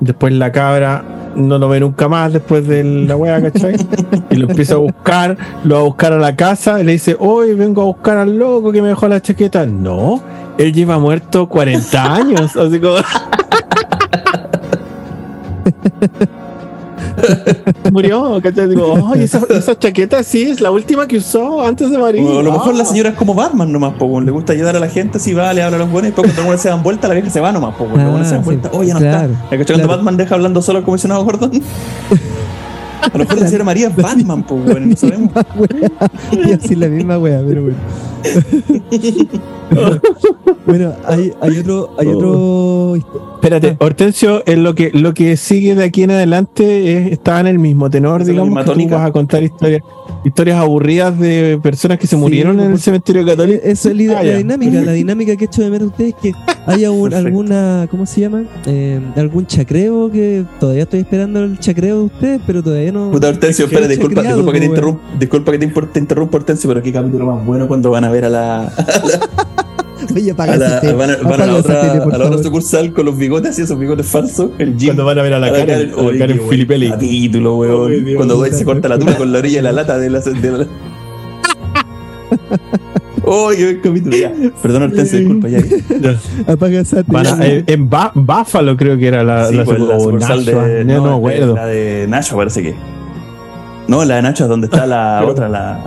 [0.01, 1.03] Después la cabra
[1.36, 3.76] no lo ve nunca más después de la wea, ¿cachai?
[4.32, 7.15] Y lo empieza a buscar, lo va a buscar a la casa y le dice,
[7.19, 9.67] hoy vengo a buscar al loco que me dejó la chaqueta.
[9.67, 10.19] No,
[10.57, 12.95] él lleva muerto 40 años, así como...
[17.91, 18.70] murió, ¿cachai?
[18.70, 22.22] Digo, ay, esa, esa, chaqueta sí es la última que usó antes de morir.
[22.22, 24.88] a lo mejor la señora es como Batman nomás, po, le gusta ayudar a la
[24.88, 27.16] gente, si va, le habla a los buenos y después cuando se dan vuelta, la
[27.16, 29.57] vieja se va nomás, po, ah, se dan vuelta, oye, ya no claro, está.
[29.57, 29.76] ¿Cachai?
[29.78, 31.51] Cuando Batman deja hablando solo al comisionado Gordon.
[33.02, 35.32] A lo mejor la señora María es Batman, pues, bueno, no sabemos.
[36.32, 37.78] Y así la misma wea, pero bueno.
[40.66, 42.95] bueno, hay, hay otro, hay otro.
[43.36, 43.86] Espérate, ah.
[43.86, 47.60] Hortensio, es lo que lo que sigue de aquí en adelante es, está en el
[47.60, 49.82] mismo tenor, digamos, que tú vas a contar historias
[50.24, 53.62] historias aburridas de personas que se murieron en el cementerio católico.
[53.64, 56.34] Esa es la, ah, dinámica, la dinámica que he hecho de ver a ustedes que
[56.66, 58.43] haya alguna, ¿cómo se llama?
[58.66, 63.65] Eh, algún chacreo que todavía estoy esperando el chacreo de ustedes, pero todavía Puta Hortensio,
[63.65, 67.45] espera, disculpa, disculpa, que te interrumpa, disculpa que te, interrumpa Hortensio, pero qué capítulo más
[67.45, 68.73] bueno cuando van a ver a la
[70.15, 73.17] Oye, a la, van a, van a la otra, a la otra sucursal con los
[73.17, 74.49] bigotes y esos bigotes falsos.
[74.57, 76.89] El Cuando van a ver a la, cara Karen, Karen, Karen Filipelli.
[76.89, 78.05] Capítulo, weón.
[78.15, 80.19] Cuando se corta la tuna con la orilla de la lata de la.
[80.19, 80.67] De la...
[83.34, 84.17] Oh, qué capítulo.
[84.17, 84.34] Ya.
[84.61, 85.47] Perdón, Hortensia, disculpa.
[86.01, 86.51] Ya.
[86.51, 87.03] Apaga esa
[87.41, 90.84] eh, En Buffalo creo que era la, sí, la, pues, la sucursal de.
[90.84, 92.75] No, no, La de Nacho, parece que.
[93.88, 95.82] No, la de Nacho es donde está la otra, la.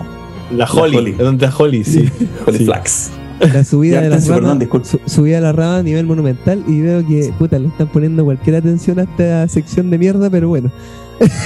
[0.57, 0.92] La Holly.
[0.92, 1.12] La Holly.
[1.12, 2.09] Donde está Holly, sí.
[2.47, 3.11] Holly Flax.
[3.40, 4.59] la subida de la rama,
[5.05, 8.57] subida de la rama a nivel monumental y veo que puta le están poniendo cualquier
[8.57, 10.70] atención a esta sección de mierda, pero bueno.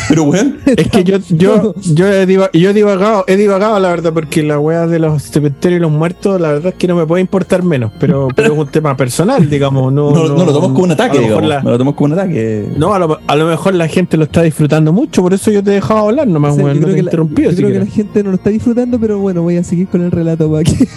[0.09, 4.59] Pero bueno, es que yo, yo, yo, he divagado, he divagado, la verdad, porque la
[4.59, 7.63] weá de los cementerios y los muertos, la verdad es que no me puede importar
[7.63, 9.93] menos, pero, pero es un tema personal, digamos.
[9.93, 11.43] No, no, lo tomamos como un ataque, digamos.
[11.43, 12.69] no lo tomamos como un ataque.
[12.77, 15.63] No, a lo, a lo, mejor la gente lo está disfrutando mucho, por eso yo
[15.63, 17.51] te he dejado hablar nomás, no te he interrumpido.
[17.51, 20.03] yo creo que la gente no lo está disfrutando, pero bueno, voy a seguir con
[20.03, 20.89] el relato para que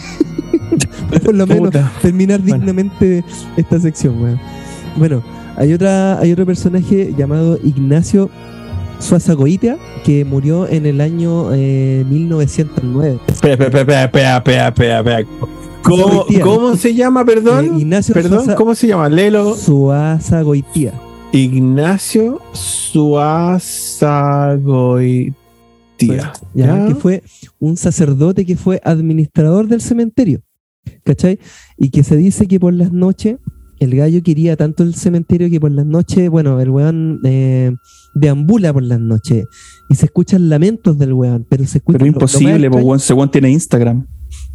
[1.24, 3.24] por lo menos terminar dignamente
[3.58, 4.40] esta sección, weón.
[4.98, 5.24] Bueno,
[5.58, 8.30] hay otra, hay otro personaje llamado Ignacio
[9.02, 13.20] Suazagoitia, que murió en el año 1909.
[15.84, 17.66] ¿Cómo, se llama, perdón?
[17.66, 19.10] Eh, Ignacio perdón, ¿cómo se llama?
[19.10, 19.56] Lelo.
[19.56, 20.94] Suazagoitia.
[21.32, 25.34] Ignacio Suazagoitia.
[26.54, 27.24] Ya, que fue
[27.60, 30.42] un sacerdote que fue administrador del cementerio.
[31.04, 31.40] ¿Cachai?
[31.78, 33.38] Y que se dice que por las noches
[33.82, 37.76] el gallo quería tanto el cementerio que por las noches, bueno, el weón eh,
[38.14, 39.48] deambula por las noches
[39.90, 41.98] y se escuchan lamentos del weón, pero se escucha.
[41.98, 44.06] Pero imposible, porque weón, ese weón tiene Instagram.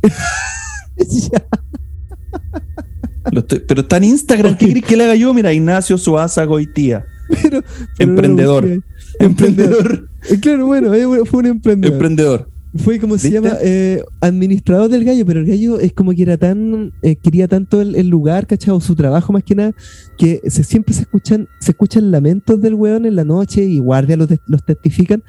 [3.66, 5.34] pero está en Instagram, ¿qué crees que le haga yo?
[5.34, 7.04] Mira, Ignacio Suaza Goitía.
[7.98, 8.80] emprendedor.
[9.18, 10.08] emprendedor.
[10.40, 10.92] Claro, bueno,
[11.24, 11.94] fue un emprendedor.
[11.94, 16.22] Emprendedor fue como se llama eh, administrador del gallo, pero el gallo es como que
[16.22, 18.80] era tan, eh, quería tanto el, lugar, ¿cachai?
[18.80, 19.74] su trabajo más que nada,
[20.18, 24.18] que se, siempre se escuchan, se escuchan lamentos del weón en la noche y guardias
[24.18, 25.22] los, los testifican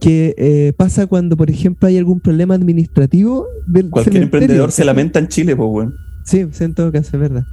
[0.00, 5.18] que eh, pasa cuando, por ejemplo, hay algún problema administrativo del Cualquier emprendedor se lamenta
[5.18, 5.94] en Chile, pues, weón.
[6.24, 7.44] Sí, en todo caso, es verdad.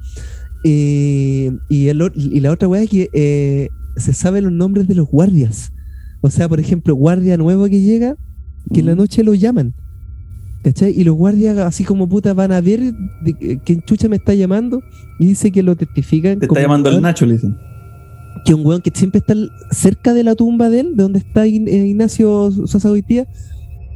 [0.64, 5.72] Y, y, y la otra weá es que se saben los nombres de los guardias.
[6.22, 8.16] O sea, por ejemplo, guardia nuevo que llega,
[8.74, 8.98] que en la mm.
[8.98, 9.74] noche lo llaman.
[10.64, 10.92] ¿Cachai?
[11.00, 14.82] Y los guardias, así como puta, van a ver de, que Chucha me está llamando
[15.20, 16.40] y dice que lo testifican.
[16.40, 17.56] Te está llamando el Nacho, le dicen.
[18.46, 19.34] Que un weón que siempre está
[19.72, 23.28] cerca de la tumba de él, de donde está eh, Ignacio Sosa hoy día,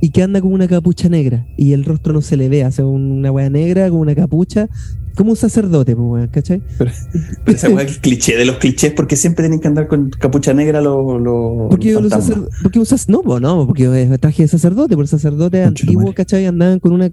[0.01, 2.83] y que anda con una capucha negra y el rostro no se le ve, hace
[2.83, 4.67] una weá negra con una capucha
[5.15, 6.61] como un sacerdote, pues, ¿cachai?
[6.77, 6.91] Pero,
[7.47, 10.53] esa weá que es cliché de los clichés, porque siempre tienen que andar con capucha
[10.53, 11.21] negra los.
[11.21, 12.13] Lo, porque los
[12.61, 16.45] porque usas, no, no, porque es traje de sacerdote, por sacerdote antiguo, ¿cachai?
[16.45, 17.09] Andaban con una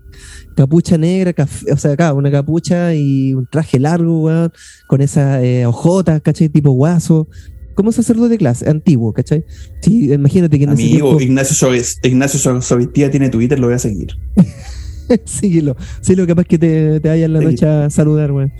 [0.55, 1.34] capucha negra,
[1.72, 4.53] o sea, acá, una capucha y un traje largo, weón,
[4.86, 6.49] con esa eh, ojota, ¿cachai?
[6.49, 7.28] Tipo guaso.
[7.74, 9.44] Como sacerdote de clase, antiguo, ¿cachai?
[9.82, 11.68] Sí, imagínate que en Amigo, Ignacio,
[12.03, 14.16] Ignacio Sovitía tiene Twitter, lo voy a seguir.
[15.24, 15.76] Síguelo.
[16.00, 18.52] Sí, lo capaz que te, te vaya en la noche a saludar, weón.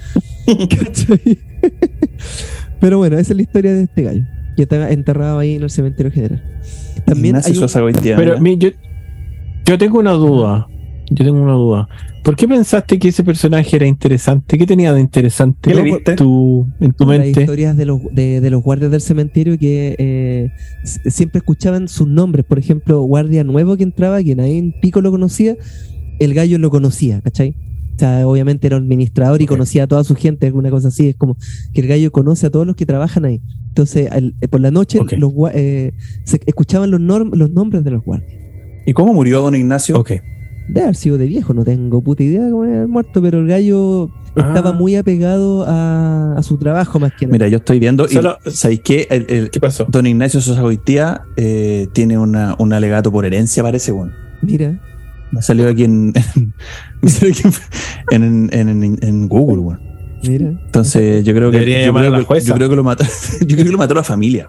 [2.80, 4.24] Pero bueno, esa es la historia de este gallo,
[4.57, 6.42] que está enterrado ahí en el cementerio general.
[7.05, 7.42] También hay
[8.03, 8.70] Pero yo,
[9.64, 10.68] yo tengo una duda.
[11.11, 11.88] Yo tengo una duda.
[12.22, 14.59] ¿Por qué pensaste que ese personaje era interesante?
[14.59, 15.70] ¿Qué tenía de interesante
[16.14, 17.28] Tu, en tu mente?
[17.28, 20.51] Las historias de los, de, los guardias del cementerio que eh,
[20.84, 22.44] siempre escuchaban sus nombres.
[22.44, 25.57] Por ejemplo, guardia nuevo que entraba, que nadie en pico lo conocía,
[26.19, 27.55] el gallo lo conocía, ¿cachai?
[27.97, 31.09] O sea, obviamente era un administrador y conocía a toda su gente, alguna cosa así.
[31.09, 31.37] Es como
[31.75, 33.41] que el gallo conoce a todos los que trabajan ahí.
[33.69, 35.93] Entonces, eh, por la noche los, eh,
[36.23, 38.33] se escuchaban los, los nombres de los guardias.
[38.87, 39.99] ¿Y cómo murió don Ignacio?
[39.99, 40.12] Ok.
[40.69, 43.49] De haber sido de viejo, no tengo puta idea de cómo era muerto, pero el
[43.49, 44.75] gallo estaba ah.
[44.75, 47.33] muy apegado a, su trabajo más que nada.
[47.33, 48.07] Mira, yo estoy viendo.
[48.47, 49.09] ¿Sabéis qué?
[49.11, 49.87] El, ¿Qué pasó?
[49.89, 54.12] Don Ignacio Sosa Goitía eh, tiene una, un alegato por herencia, parece, bueno.
[54.41, 54.81] Mira.
[55.31, 56.12] Me salió aquí en,
[58.11, 59.81] en, en, en, Google, weón.
[60.22, 60.47] Mira.
[60.49, 63.05] Entonces yo creo que yo creo que, lo mató,
[63.41, 64.49] yo creo que lo mató la familia.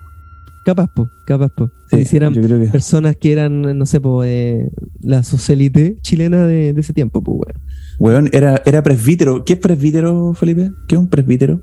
[0.65, 1.71] Capaz, po, capaz, po.
[1.89, 2.34] Si hicieran
[2.71, 4.69] personas que eran, no sé, po, eh,
[5.01, 7.69] la socialité chilena de, de, ese tiempo, pues, weón.
[7.99, 9.43] Weón, era, era presbítero.
[9.43, 10.71] ¿Qué es presbítero, Felipe?
[10.88, 11.61] ¿Qué es un presbítero?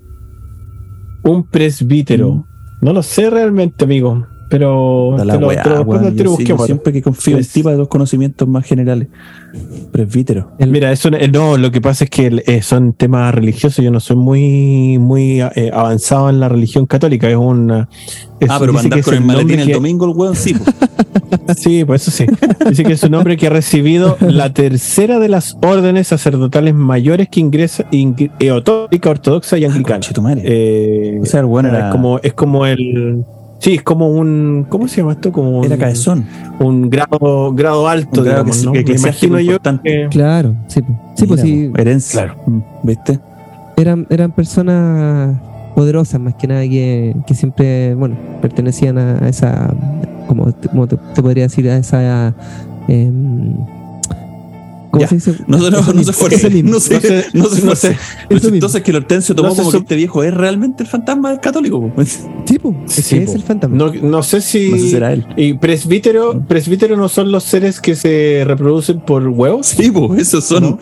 [1.22, 2.32] Un presbítero.
[2.34, 2.44] Mm.
[2.82, 4.26] No lo sé realmente, amigo.
[4.48, 5.16] Pero
[6.64, 9.08] siempre que confío en ti para los conocimientos más generales.
[9.90, 10.52] Presbítero.
[10.58, 13.84] Mira, eso no, lo que pasa es que eh, son temas religiosos.
[13.84, 17.28] Yo no soy muy, muy eh, avanzado en la religión católica.
[17.28, 17.70] Es un.
[17.70, 17.88] ah,
[18.60, 20.54] pero para andar con el maletín el domingo, el weón, sí.
[21.56, 22.26] sí, pues eso sí.
[22.68, 27.28] Dice que es un hombre que ha recibido la tercera de las órdenes sacerdotales mayores
[27.28, 27.86] que ingresa,
[28.38, 30.04] eotórica, ortodoxa y anglicana.
[30.38, 31.90] Eh, o sea, el bueno era...
[31.90, 33.24] como, es como el
[33.58, 34.66] Sí, es como un.
[34.68, 35.32] ¿Cómo se llama esto?
[35.32, 36.26] Como Era cabezón.
[36.58, 38.72] Un grado, grado alto, digamos, ¿no?
[38.72, 39.58] Que, me imagino yo.
[40.10, 40.80] Claro, sí.
[41.14, 41.70] Sí, pues sí.
[41.76, 42.24] Herencia.
[42.24, 42.40] Claro.
[42.46, 43.20] Mm, ¿Viste?
[43.76, 45.36] Eran, eran personas
[45.74, 49.74] poderosas, más que nada, que, que siempre, bueno, pertenecían a esa.
[50.26, 52.34] Como, como te, podría decir, a esa.
[52.88, 53.10] Eh,
[54.96, 55.34] ¿Cómo se dice?
[55.46, 56.62] No, no, no, no se esfuerce.
[56.62, 57.96] No se, no se esfuerce.
[58.28, 61.92] Entonces que el Hortensio tomó como que este viejo es realmente el fantasma del católico.
[62.44, 62.98] Sí, pues.
[62.98, 63.76] es, es el fantasma.
[63.76, 64.70] No, no sé si.
[64.70, 65.26] No sé si será él.
[65.36, 69.66] ¿Y presbítero, presbítero no son los seres que se reproducen por huevos?
[69.66, 70.78] Sí, pues, esos son.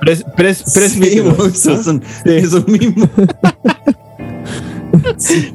[0.00, 1.36] Pres, pres, presbítero.
[1.52, 2.02] Sí, esos son.
[5.16, 5.52] Se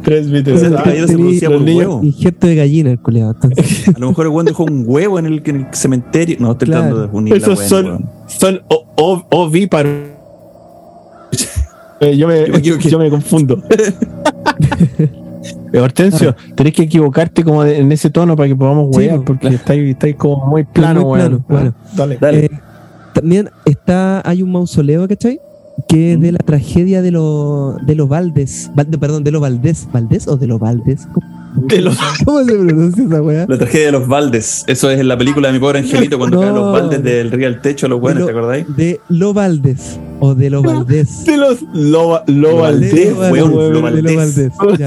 [1.17, 2.01] producía por huevo.
[2.03, 3.35] Injerto de gallina, el culiado.
[3.95, 6.38] A lo mejor el weón dejó un huevo en el, en el cementerio.
[6.39, 8.61] No, estoy tratando de unir Esos la son, son
[8.99, 9.93] ovíparos.
[11.99, 13.61] Eh, yo, me, yo, me, confundo.
[15.73, 19.89] Eh, Hortensio, tenés que equivocarte como en ese tono para que podamos huear, porque estáis,
[19.89, 21.45] estáis como muy plano, muy plano.
[21.47, 22.17] Bueno, dale.
[22.19, 22.45] dale.
[22.45, 22.49] Eh,
[23.13, 25.39] también está, hay un mausoleo, ¿cachai?
[25.88, 30.28] Que es de la tragedia de, los de los Valdes, perdón, de los Valdés, ¿Valdés
[30.28, 31.07] o de los Valdes?
[31.55, 33.45] De los, ¿Cómo se pronuncia esa weá?
[33.47, 34.63] La tragedia de los Valdes.
[34.67, 37.47] Eso es en la película de mi pobre angelito cuando caen los Valdes del río
[37.47, 38.75] al techo, los buenos, ¿te acordáis?
[38.75, 41.25] De los Valdes o de los Valdés.
[41.25, 44.51] De los lo, lo, Valdés, weón, lo Valdés.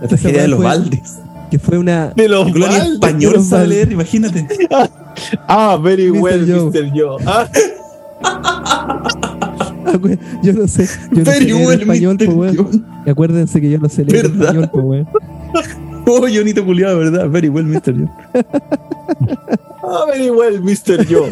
[0.00, 1.18] La tragedia de los Valdes.
[1.50, 2.12] Que fue una.
[2.14, 4.46] De los colonia español sabe leer, imagínate.
[5.48, 6.90] ah, very well, Mr.
[6.94, 7.22] Joe.
[7.26, 7.48] Ah.
[10.42, 10.88] yo no sé.
[11.12, 12.86] Yo no sé leer español, weón.
[13.06, 15.08] Y acuérdense que yo no sé leer español, pues, weón.
[16.06, 17.28] Oh, Jonito culiado, ¿verdad?
[17.28, 17.94] Very well, Mr.
[17.94, 18.06] Yo.
[19.82, 21.06] ah, very well, Mr.
[21.06, 21.26] Yo.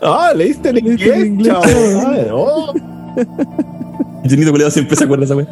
[0.00, 2.28] Ah, leíste el inglés, inglés chaval.
[2.32, 2.72] Oh.
[4.28, 5.48] Jonito Culeado siempre se acuerda de esa wea.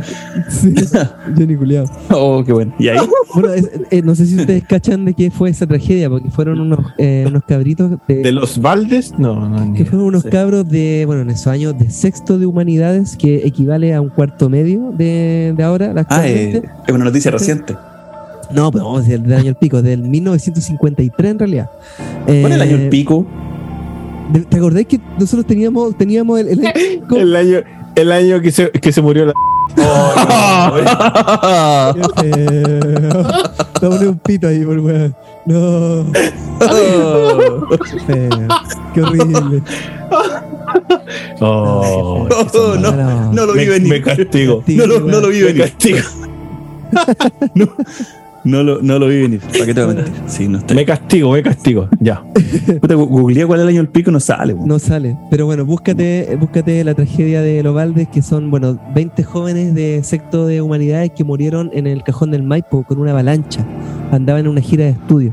[0.49, 0.75] Sí,
[1.39, 1.91] Johnny Culeado.
[2.11, 2.75] Oh, qué bueno.
[2.79, 2.99] ¿Y ahí?
[3.35, 3.51] Bueno,
[3.91, 7.25] eh, no sé si ustedes cachan de qué fue esa tragedia, porque fueron unos, eh,
[7.27, 7.93] unos cabritos.
[8.09, 9.13] De, ¿De los Valdes?
[9.19, 9.75] No, no.
[9.75, 13.95] Que fueron unos cabros de, bueno, en esos años de sexto de humanidades, que equivale
[13.95, 15.93] a un cuarto medio de, de ahora.
[16.09, 17.77] Ah, eh, es una noticia reciente.
[18.55, 21.71] No, pero vamos a decir del año el pico, del 1953 en realidad.
[22.25, 23.27] ¿Cuál es el año el pico?
[24.49, 26.61] ¿Te acordás que nosotros teníamos, teníamos el, el,
[27.17, 27.61] el año
[27.95, 29.33] el año que se, que se murió la.
[29.79, 30.15] Oh,
[33.83, 35.15] no, un pito ahí, por weón.
[35.47, 36.07] No.
[36.61, 37.67] Oh.
[37.69, 38.49] Qué feo.
[38.95, 39.63] Qué horrible.
[41.41, 43.89] Oh, no, no, no, lo vi venir.
[43.89, 44.63] Me castigo.
[44.67, 45.57] No lo, no lo vi venir.
[45.57, 46.01] Me castigo.
[47.55, 47.75] no.
[48.45, 49.41] No lo, no lo vi venir.
[49.53, 50.15] ¿Para qué te voy a mentir?
[50.27, 51.89] Sí, no Me castigo, me castigo.
[52.01, 52.25] Ya.
[52.81, 54.55] Googleé cuál es el año del pico, no sale.
[54.55, 55.17] No sale.
[55.31, 60.03] Pero bueno, búscate, búscate la tragedia de los Valdes, que son, bueno, 20 jóvenes de
[60.03, 63.65] secto de humanidades que murieron en el cajón del Maipo con una avalancha.
[64.11, 65.33] Andaban en una gira de estudio.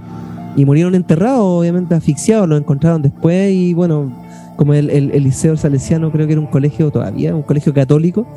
[0.56, 4.12] Y murieron enterrados, obviamente asfixiados, los encontraron después y bueno,
[4.56, 8.28] como el, el, el Liceo Salesiano creo que era un colegio todavía, un colegio católico,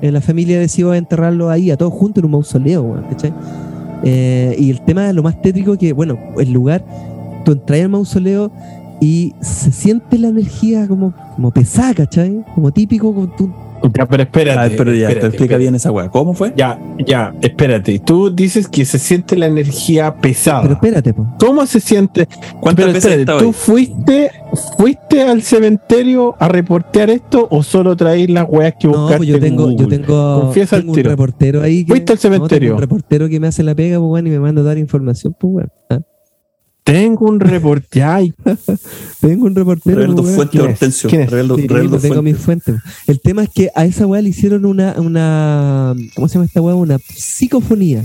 [0.00, 3.32] en la familia decidió enterrarlo ahí a todos juntos en un mausoleo, ¿cachai?
[4.04, 6.84] Eh, y el tema de lo más tétrico que, bueno, el lugar,
[7.44, 8.50] tú entras al mausoleo
[9.00, 12.44] y se siente la energía como, como pesada, ¿cachai?
[12.54, 13.52] Como típico, como tú
[13.96, 14.74] ya, pero espérate.
[14.74, 16.08] Ah, pero ya, te explica bien esa weá.
[16.08, 16.52] ¿Cómo fue?
[16.56, 17.98] Ya, ya, espérate.
[18.00, 20.62] Tú dices que se siente la energía pesada.
[20.62, 21.26] Pero espérate, po.
[21.38, 22.28] ¿Cómo se siente?
[22.60, 24.30] ¿Cuántas veces ¿Tú fuiste,
[24.76, 29.12] fuiste al cementerio a reportear esto o solo traís las weas que buscaste?
[29.12, 31.84] No, pues yo tengo, yo tengo, Confiesa tengo un reportero ahí.
[31.84, 32.74] ¿Fuiste al cementerio?
[32.74, 35.54] un reportero que me hace la pega, pues, y me manda a dar información, pues,
[35.54, 35.72] weón.
[35.90, 36.00] ¿Ah?
[36.88, 38.02] Tengo un reporte.
[38.02, 38.32] Ay,
[39.20, 39.96] tengo un reportero.
[39.96, 41.10] Revela tu fuente, Hortensio.
[41.10, 41.30] ¿Quién es?
[41.30, 41.66] sí,
[42.00, 42.76] tengo mi fuente.
[43.06, 45.94] El tema es que a esa weá le hicieron una, una.
[46.14, 46.74] ¿Cómo se llama esta weá?
[46.74, 48.02] Una psicofonía.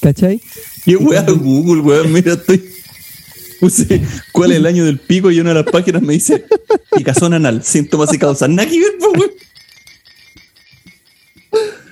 [0.00, 0.40] ¿Cachai?
[0.86, 2.02] Y weá Google, weá.
[2.04, 2.64] Mira, estoy.
[3.60, 4.00] Puse
[4.32, 6.44] cuál es el año del pico y una de las páginas me dice
[6.96, 8.48] picazón anal, síntomas y causas.
[8.48, 9.30] Nada que ver, weón.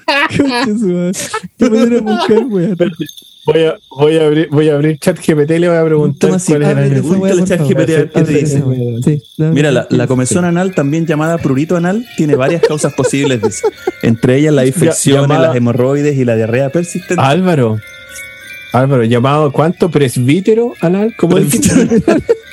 [1.58, 2.76] ¿Qué manera buscar, weón?
[3.44, 6.30] Voy a, voy a abrir, voy a abrir chat GPT y le voy a preguntar
[6.30, 7.44] cuál es el año.
[7.44, 8.62] chat GPT qué te dice.
[9.38, 13.62] Mira, la, la comezón anal, también llamada prurito anal, tiene varias causas posibles,
[14.02, 17.22] Entre ellas la infección, las hemorroides y la diarrea persistente.
[17.22, 17.78] Álvaro,
[18.72, 19.90] Álvaro, llamado ¿cuánto?
[19.90, 21.14] ¿Presbítero anal?
[21.16, 21.46] ¿Cómo es?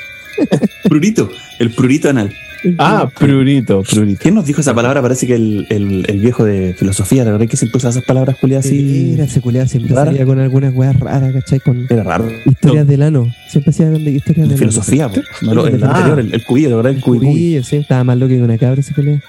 [0.84, 1.30] prurito,
[1.60, 2.34] el prurito anal.
[2.78, 4.20] Ah, prurito, prurito.
[4.22, 5.02] ¿Quién nos dijo esa palabra?
[5.02, 8.38] Parece que el, el, el viejo de filosofía, la verdad que siempre usa esas palabras
[8.40, 9.14] culiadas así.
[9.16, 11.60] Era, se culiaba siempre salía con algunas weas raras, ¿cachai?
[11.60, 12.26] Con Era raro.
[12.46, 13.28] Historias del ano.
[13.50, 15.26] Siempre hacía historias de Filosofía, pues.
[15.42, 17.64] No, el, anterior, el, el cubillo, la verdad, el cubillo.
[17.64, 17.78] sí.
[17.78, 19.22] Estaba más loco que una cabra se pelea.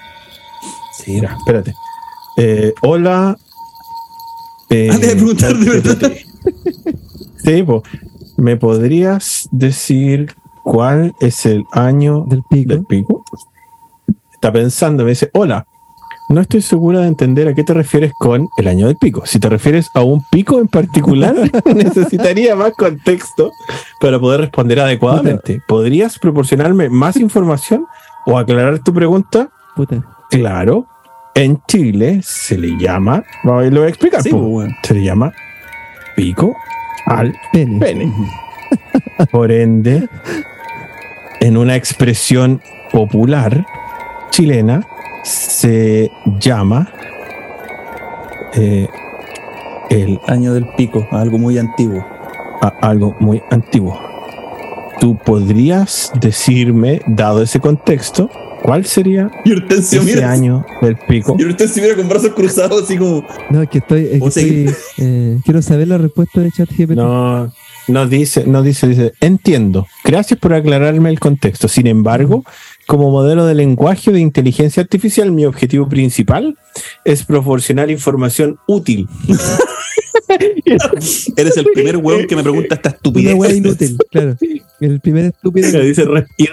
[1.03, 1.11] Sí.
[1.11, 1.73] Mira, espérate.
[2.37, 3.37] Eh, hola.
[4.69, 6.11] Eh, Antes de preguntar de verdad.
[7.43, 7.81] Sí, pues.
[8.37, 10.33] ¿Me podrías decir
[10.65, 12.83] ¿Cuál es el año del pico?
[12.85, 13.23] pico?
[14.33, 15.67] Está pensando, me dice, hola,
[16.27, 19.27] no estoy segura de entender a qué te refieres con el año del pico.
[19.27, 21.35] Si te refieres a un pico en particular,
[21.75, 23.51] necesitaría más contexto
[24.01, 25.61] para poder responder adecuadamente.
[25.67, 27.85] ¿Podrías proporcionarme más información
[28.25, 29.49] o aclarar tu pregunta?
[30.31, 30.87] Claro,
[31.35, 35.31] en Chile se le llama, lo voy a explicar, pues, se le llama
[36.15, 36.55] pico
[37.05, 38.11] al pene.
[39.31, 40.09] Por ende,
[41.39, 43.65] en una expresión popular
[44.31, 44.85] chilena,
[45.23, 46.87] se llama
[48.53, 48.87] eh,
[49.89, 52.05] el año del pico, algo muy antiguo.
[52.81, 53.99] algo muy antiguo.
[54.99, 58.29] ¿Tú podrías decirme, dado ese contexto,
[58.63, 59.29] cuál sería
[59.69, 61.35] ese año del pico?
[61.37, 63.25] Y usted se mira con brazos cruzados así como...
[63.49, 64.73] No, es que estoy...
[64.97, 66.95] Eh, quiero saber la respuesta de ChatGPT.
[66.95, 67.51] No,
[67.87, 69.87] no dice, no dice, dice, entiendo.
[70.03, 71.67] Gracias por aclararme el contexto.
[71.67, 72.43] Sin embargo,
[72.87, 76.57] como modelo de lenguaje de inteligencia artificial, mi objetivo principal
[77.03, 79.07] es proporcionar información útil.
[81.37, 83.35] Eres el primer weón que me pregunta esta estupidez.
[83.35, 84.35] Una inútil, claro.
[84.79, 85.81] El primer estúpido.
[85.81, 86.05] Dice,
[86.37, 86.49] y,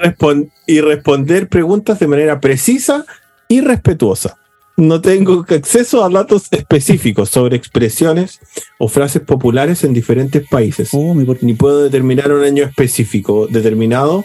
[0.66, 3.04] y responder preguntas de manera precisa
[3.48, 4.38] y respetuosa.
[4.76, 8.40] No tengo acceso a datos específicos sobre expresiones
[8.78, 10.90] o frases populares en diferentes países.
[10.92, 14.24] Oh, ni puedo determinar un año específico determinado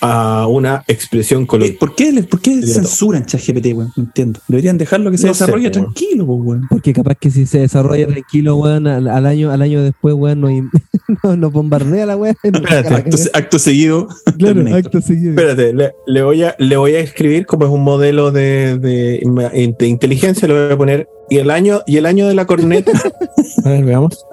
[0.00, 1.76] a una expresión coloquial.
[1.78, 3.92] ¿Por qué, por qué censuran ChatGPT, weón?
[3.96, 4.40] No entiendo.
[4.48, 6.66] Deberían dejarlo que se desarrolle tranquilo, weón.
[6.68, 10.48] Porque capaz que si se desarrolla tranquilo, weón, al, año, al año después, weón, no,
[11.36, 12.36] no, bombardea la weón.
[12.42, 14.08] Espérate, acto, seguido.
[14.38, 15.30] Claro, acto seguido.
[15.30, 19.86] Espérate, le, voy a, le voy a escribir como es un modelo de, de, de
[19.86, 22.92] inteligencia, le voy a poner y el año, y el año de la corneta.
[23.64, 24.26] a ver, veamos.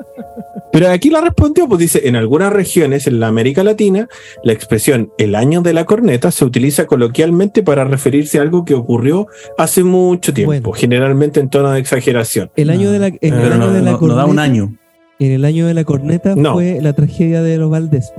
[0.72, 4.08] Pero aquí la respondió, pues dice, en algunas regiones en la América Latina,
[4.44, 8.74] la expresión el año de la corneta se utiliza coloquialmente para referirse a algo que
[8.74, 12.52] ocurrió hace mucho tiempo, generalmente en tono de exageración.
[12.56, 14.22] El año de la, el año de la corneta.
[14.22, 14.78] da un año.
[15.20, 18.12] En el año de la corneta fue la tragedia de los Valdés,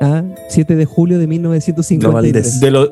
[0.00, 2.60] ah, 7 de julio de 1953.
[2.60, 2.90] De,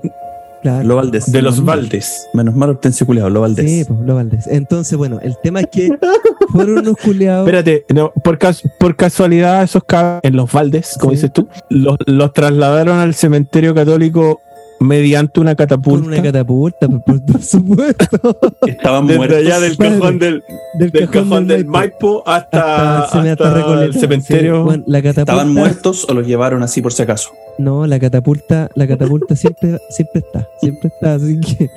[0.62, 2.28] lo De los Valdes.
[2.34, 3.70] Menos mal Hortensio culiado, lo Valdés.
[3.70, 4.46] Sí, pues, lo Valdés.
[4.46, 5.90] Entonces, bueno, el tema es que
[6.52, 7.46] fueron unos culiados.
[7.46, 8.38] Espérate, no, por,
[8.78, 13.74] por casualidad, esos cabros en los Valdes, como dices tú, los, los trasladaron al cementerio
[13.74, 14.40] católico
[14.80, 16.04] mediante una catapulta.
[16.04, 18.38] Con una catapulta, por, supuesto.
[18.66, 19.38] Estaban Desde muertos.
[19.38, 20.42] allá del cajón del,
[20.74, 24.66] del, cajón, del, Maipo hasta, hasta, el cementerio.
[24.72, 27.30] ¿Estaban muertos o los llevaron así por si acaso?
[27.60, 31.70] No, la catapulta, la catapulta siempre, siempre está, siempre está, así que.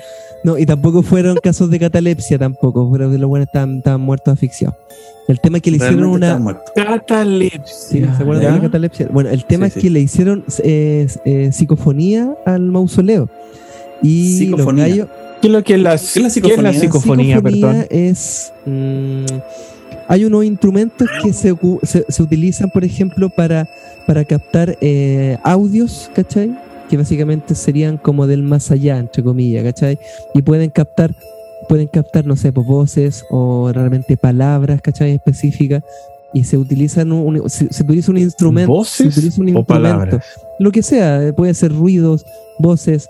[0.46, 4.76] No, y tampoco fueron casos de catalepsia tampoco, pero los buenos estaban, estaban muertos asfixiados.
[5.28, 6.62] El tema es que le hicieron una.
[6.76, 8.16] Catalepsia.
[8.18, 9.08] ¿Se acuerdan de la catalepsia?
[9.12, 13.30] Bueno, el tema es que le hicieron eh, eh, psicofonía al mausoleo.
[14.02, 15.08] Y psicofonía.
[15.42, 16.70] ¿Qué es lo que es la, ¿Qué es la psicofonía?
[16.70, 18.54] es la psicofonía, es.
[18.66, 19.26] Mm,
[20.08, 21.56] hay unos instrumentos que se,
[22.10, 23.68] se, utilizan, por ejemplo, para,
[24.08, 26.58] para captar eh, audios, ¿cachai?
[26.90, 30.00] Que básicamente serían como del más allá, entre comillas, ¿cachai?
[30.34, 31.16] Y pueden captar
[31.68, 35.12] pueden captar, no sé, pues, voces o realmente palabras, ¿cachai?
[35.12, 35.84] Específicas.
[36.34, 38.72] Y se utilizan un, se, utiliza un instrumento.
[38.72, 40.24] ¿Voces un o palabras?
[40.60, 42.26] Lo que sea, puede ser ruidos,
[42.58, 43.08] voces,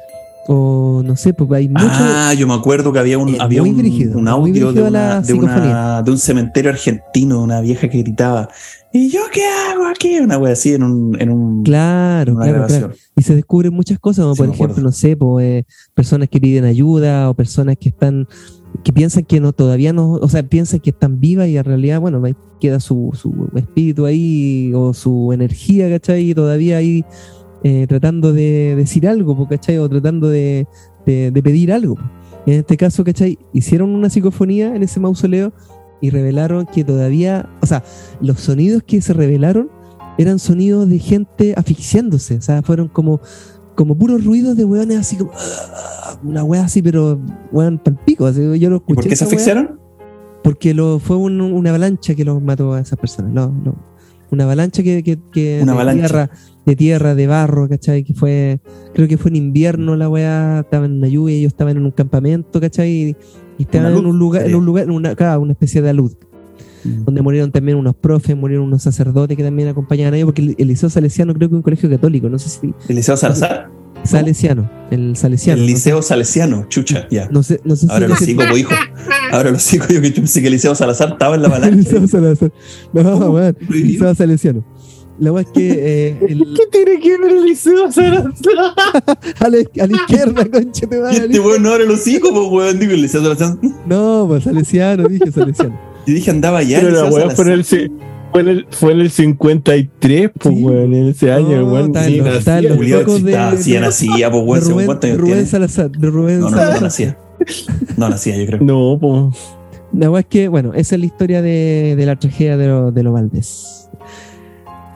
[0.47, 1.87] o no sé, pues hay mucho.
[1.89, 6.01] Ah, yo me acuerdo que había un, había un, un, audio de, una, de, una,
[6.01, 8.49] de, un cementerio argentino, una vieja que gritaba.
[8.95, 10.19] ¿Y yo qué hago aquí?
[10.19, 11.19] Una wea así en un.
[11.19, 15.17] En un claro, claro, claro, Y se descubren muchas cosas, como por ejemplo, no sé,
[15.17, 15.65] pues,
[15.95, 18.27] personas que piden ayuda o personas que están.
[18.83, 20.13] que piensan que no, todavía no.
[20.13, 22.21] O sea, piensan que están vivas y en realidad, bueno,
[22.61, 26.29] queda su, su espíritu ahí o su energía, ¿cachai?
[26.29, 27.03] Y todavía ahí
[27.63, 29.79] eh, tratando de decir algo, ¿cachai?
[29.79, 30.67] O tratando de,
[31.07, 31.97] de, de pedir algo.
[32.45, 33.39] En este caso, ¿cachai?
[33.53, 35.51] Hicieron una psicofonía en ese mausoleo
[36.03, 37.81] y revelaron que todavía, o sea,
[38.19, 39.71] los sonidos que se revelaron
[40.17, 43.21] eran sonidos de gente asfixiándose, o sea, fueron como,
[43.73, 47.21] como puros ruidos de weones así como, ah, una wea así, pero
[47.53, 48.95] weón palpico, así, yo lo escuché.
[48.95, 49.79] ¿Por qué se asfixiaron?
[50.43, 53.73] Porque lo, fue una avalancha que los mató a esas personas, no, no.
[54.29, 56.29] Una avalancha que, que, una de tierra,
[56.65, 58.03] de tierra, de barro, ¿cachai?
[58.03, 58.59] Que fue,
[58.93, 61.91] creo que fue en invierno la weá, estaban en la lluvia, ellos estaban en un
[61.91, 62.89] campamento, ¿cachai?
[62.89, 63.15] Y
[63.59, 66.13] estaban en un lugar, en un lugar, en una, una especie de alud.
[66.83, 67.05] Mm.
[67.05, 70.67] Donde murieron también unos profes, murieron unos sacerdotes que también acompañaban a ellos, porque el,
[70.67, 72.73] Liceo Salesiano creo que es un colegio católico, no sé si.
[72.89, 73.69] ¿El Liceo Salazar?
[74.03, 75.61] Salesiano, el Salesiano.
[75.61, 77.29] El Liceo Salesiano, chucha, ya.
[77.31, 78.73] No sé, no sé Ahora los cinco, pues, hijo.
[79.31, 81.69] Ahora los cinco, yo que pensé que el Liceo Salazar estaba en la balanza.
[81.73, 82.51] el Liceo Salazar.
[82.91, 84.63] No, bueno, el Liceo Salesiano.
[85.19, 85.71] La weá es que.
[85.71, 86.39] Eh, el...
[86.55, 88.33] ¿Qué tiene que ver el liceo a, la,
[89.39, 91.11] a la izquierda, concha te va.
[91.11, 92.79] Este weón no abre los hijos, pues weón.
[92.79, 93.21] Digo, el liceo
[93.85, 95.79] No, pues salesiano, dije salesiano.
[96.07, 96.81] Yo dije andaba ya.
[96.81, 97.63] Pero la weá fue en el.
[97.63, 100.63] Fue en, el, fue en el 53, pues, sí.
[100.63, 101.93] weón, en ese año, no, weón.
[101.93, 106.49] Sí, nacía, de, sí, nacía, pues, weón, según cuántos años Rubén Salazar, de Rubén no,
[106.49, 106.75] no, Salazar.
[106.75, 107.17] No, nacía.
[107.95, 108.59] No nacía, yo creo.
[108.61, 109.37] No, pues.
[109.91, 112.91] La weá es que, bueno, esa es la historia de, de la tragedia de los
[112.91, 113.82] de lo Valdés.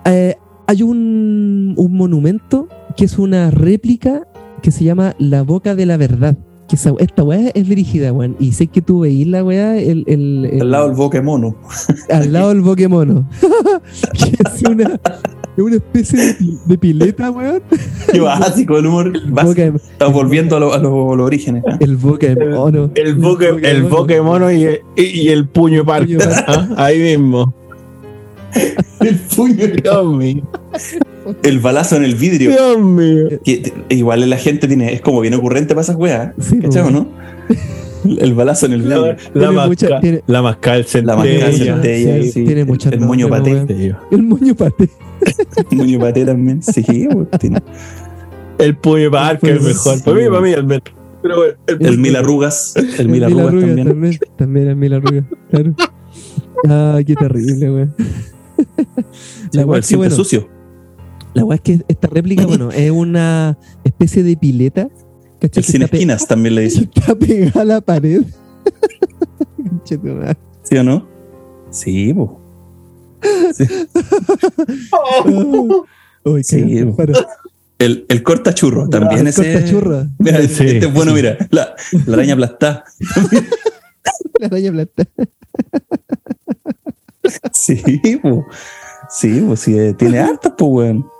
[0.07, 0.35] Eh,
[0.67, 4.27] hay un, un monumento que es una réplica
[4.61, 8.35] que se llama La Boca de la Verdad que esta weá es dirigida, weón.
[8.39, 9.77] Y sé que tú veís la weá.
[9.77, 11.55] El, el, al lado del boquemono.
[12.09, 13.27] Al lado del boquemono.
[14.13, 14.99] que es una,
[15.57, 16.35] una especie de,
[16.65, 17.61] de, pileta, weón.
[18.11, 19.13] Qué básico el humor.
[19.15, 21.63] Estamos volviendo a, lo, a, los orígenes.
[21.65, 21.77] ¿eh?
[21.79, 22.91] El boquemono.
[22.95, 24.67] El, el, boque, el boquemono y,
[24.97, 26.17] y, el puño parque.
[26.47, 26.67] ¿Ah?
[26.75, 27.53] Ahí mismo.
[29.01, 30.43] el puño de
[31.43, 32.51] el balazo en el vidrio.
[32.51, 33.39] Dios mío.
[33.43, 36.33] Que, igual la gente tiene, es como bien ocurrente para esas weas.
[36.39, 37.07] Sí, ¿Cachai no?
[38.05, 39.15] El balazo en el vidrio.
[39.33, 42.23] La, masca, la mascal La mascal centella.
[42.23, 43.65] Sí, sí, tiene El, moño paté.
[44.11, 44.89] El moño paté.
[45.71, 46.61] el moño paté también.
[46.63, 46.83] Sí,
[47.39, 47.59] tiene.
[48.57, 50.03] El puño parque es mejor.
[50.03, 50.81] Para mí, para mí, el
[51.21, 52.73] Pero, el, el, mil arrugas.
[52.97, 53.87] El, mil arrugas, también.
[53.87, 54.19] también.
[54.37, 55.75] También el mil arrugas, claro.
[56.67, 57.95] Ah, qué terrible, weón.
[59.53, 60.49] La sí, siempre bueno, sucio.
[61.33, 64.89] La weá es que esta réplica, bueno, es una especie de pileta.
[65.39, 66.89] El sin esquinas también le dicen.
[66.95, 68.23] Está pegada a la pared.
[69.83, 71.07] ¿Sí o no?
[71.69, 72.41] Sí, bo.
[73.53, 73.65] Sí.
[76.23, 76.83] oh, sí
[77.79, 79.53] el, el cortachurro también el ese.
[79.53, 80.07] Cortachurro.
[80.19, 81.37] Mira, sí, este es bueno, mira.
[81.51, 81.75] La,
[82.05, 82.83] la araña aplastada.
[84.39, 85.09] la araña aplastada.
[87.53, 88.45] sí, bo.
[89.09, 91.09] Sí, pues sí, eh, tiene harto, pues, weón.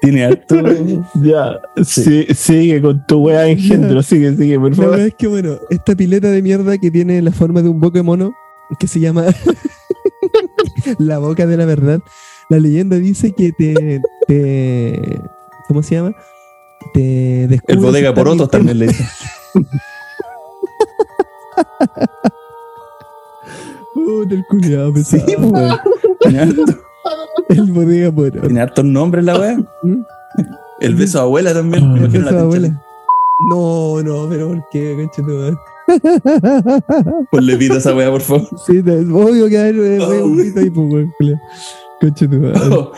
[0.00, 1.04] Tiene harto, Tiene harto.
[1.22, 2.26] Ya, sí.
[2.34, 4.98] sigue con tu weá engendro, sigue, sigue, por favor.
[4.98, 8.34] La es que, bueno, esta pileta de mierda que tiene la forma de un mono
[8.78, 9.26] que se llama
[10.98, 12.00] La Boca de la Verdad,
[12.48, 14.00] la leyenda dice que te.
[14.26, 15.20] te
[15.68, 16.14] ¿Cómo se llama?
[16.92, 19.04] Te El bodega por otros también le dice.
[23.94, 25.24] Puta, el culiado pesado.
[25.26, 25.78] Sí, weón.
[27.48, 28.40] El bodega moro.
[28.40, 29.56] Tiene hartos nombres la weá.
[29.82, 30.02] ¿Mm?
[30.80, 31.96] El beso de abuela también.
[31.96, 32.82] el beso de abuela.
[33.48, 35.58] No, no, pero ¿por qué, concha tu
[37.30, 38.48] Ponle pito a esa weá, por favor.
[38.66, 41.40] Sí, obvio que hay un pito ahí, pues, weón.
[42.00, 42.60] Concha tu madre.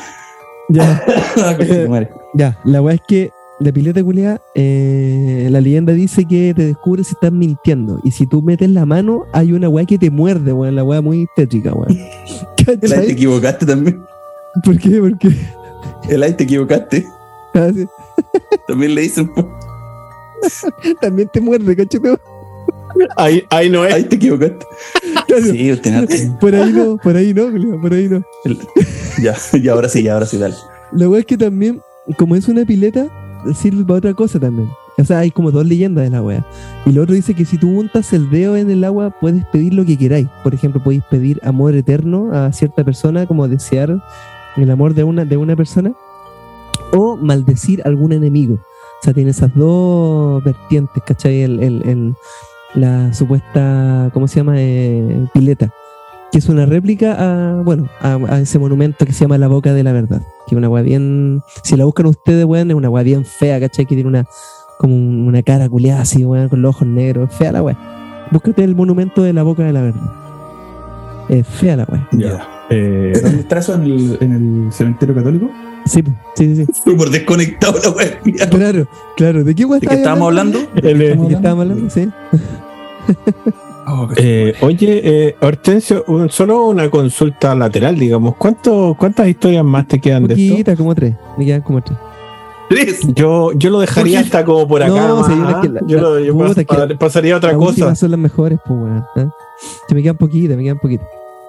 [0.69, 1.01] Ya.
[2.35, 7.09] ya, la weá es que la pileta culiada, eh, la leyenda dice que te descubres
[7.09, 8.01] si estás mintiendo.
[8.05, 10.75] Y si tú metes la mano, hay una weá que te muerde, weón.
[10.75, 11.99] La weá muy tétrica, weón.
[12.67, 14.03] El ahí te equivocaste también.
[14.65, 14.99] ¿Por qué?
[14.99, 15.31] ¿Por qué?
[16.09, 17.07] El ahí te equivocaste.
[17.55, 17.87] Ah, sí.
[18.67, 19.31] También le dicen.
[21.01, 22.15] también te muerde, cachete.
[23.17, 23.95] Ahí, ahí no es.
[23.95, 24.67] Ahí te equivocaste.
[25.43, 27.51] Sí, usted Por ahí no, por ahí no,
[27.81, 28.23] por ahí no.
[29.23, 30.55] ya, y ahora sí, ya ahora sí, dale.
[30.93, 31.81] La weá es que también,
[32.17, 33.09] como es una pileta,
[33.55, 34.71] sirve para otra cosa también.
[34.99, 36.45] O sea, hay como dos leyendas de la wea.
[36.87, 39.75] Y lo otro dice que si tú untas el dedo en el agua, puedes pedir
[39.75, 40.29] lo que queráis.
[40.43, 44.03] Por ejemplo, podéis pedir amor eterno a cierta persona, como desear
[44.57, 45.93] el amor de una, de una persona,
[46.93, 48.55] o maldecir a algún enemigo.
[48.55, 51.43] O sea, tiene esas dos vertientes, ¿cachai?
[51.43, 52.15] El, el,
[52.75, 54.55] la supuesta, ¿cómo se llama?
[54.57, 55.73] Eh, pileta
[56.37, 59.83] que es una réplica a, bueno, a, ese monumento que se llama La Boca de
[59.83, 60.21] la Verdad.
[60.47, 61.41] Que es una weá bien.
[61.65, 63.87] Si la buscan ustedes, weón, es una weá bien fea, ¿cachai?
[63.87, 64.27] Que tiene una
[64.79, 67.33] como una cara culiada así, weón, con los ojos negros.
[67.33, 68.29] Fea la weá.
[68.31, 70.13] Búscate el monumento de la Boca de la Verdad.
[71.31, 72.07] Es fea la weá.
[72.13, 72.47] Ya.
[72.69, 74.33] Eh, ¿Dónde está eso en el, en
[74.67, 75.51] el cementerio católico?
[75.87, 76.05] Sí,
[76.35, 76.67] sí, sí.
[76.85, 78.21] Súper desconectado la weá.
[78.51, 78.87] Claro,
[79.17, 79.43] claro.
[79.43, 80.59] ¿De qué weá ¿De qué estábamos hablando?
[80.75, 81.89] ¿De qué estábamos hablando?
[81.89, 82.11] Sí.
[83.89, 88.35] Oh, eh, oye, eh, Hortensio, solo una consulta lateral, digamos.
[88.37, 90.77] ¿Cuánto, ¿Cuántas historias más te quedan de esto?
[90.77, 91.15] como tres.
[91.39, 91.97] Me quedan como tres.
[92.69, 93.01] ¿Tres?
[93.15, 94.93] Yo, yo lo dejaría hasta como por acá.
[94.93, 96.37] No, yo, lo, yo
[96.99, 97.95] pasaría a otra cosa.
[97.95, 99.05] son las mejores, pues, weón.
[99.17, 99.29] ¿eh?
[99.95, 101.07] me quedan poquitas, me quedan poquitas.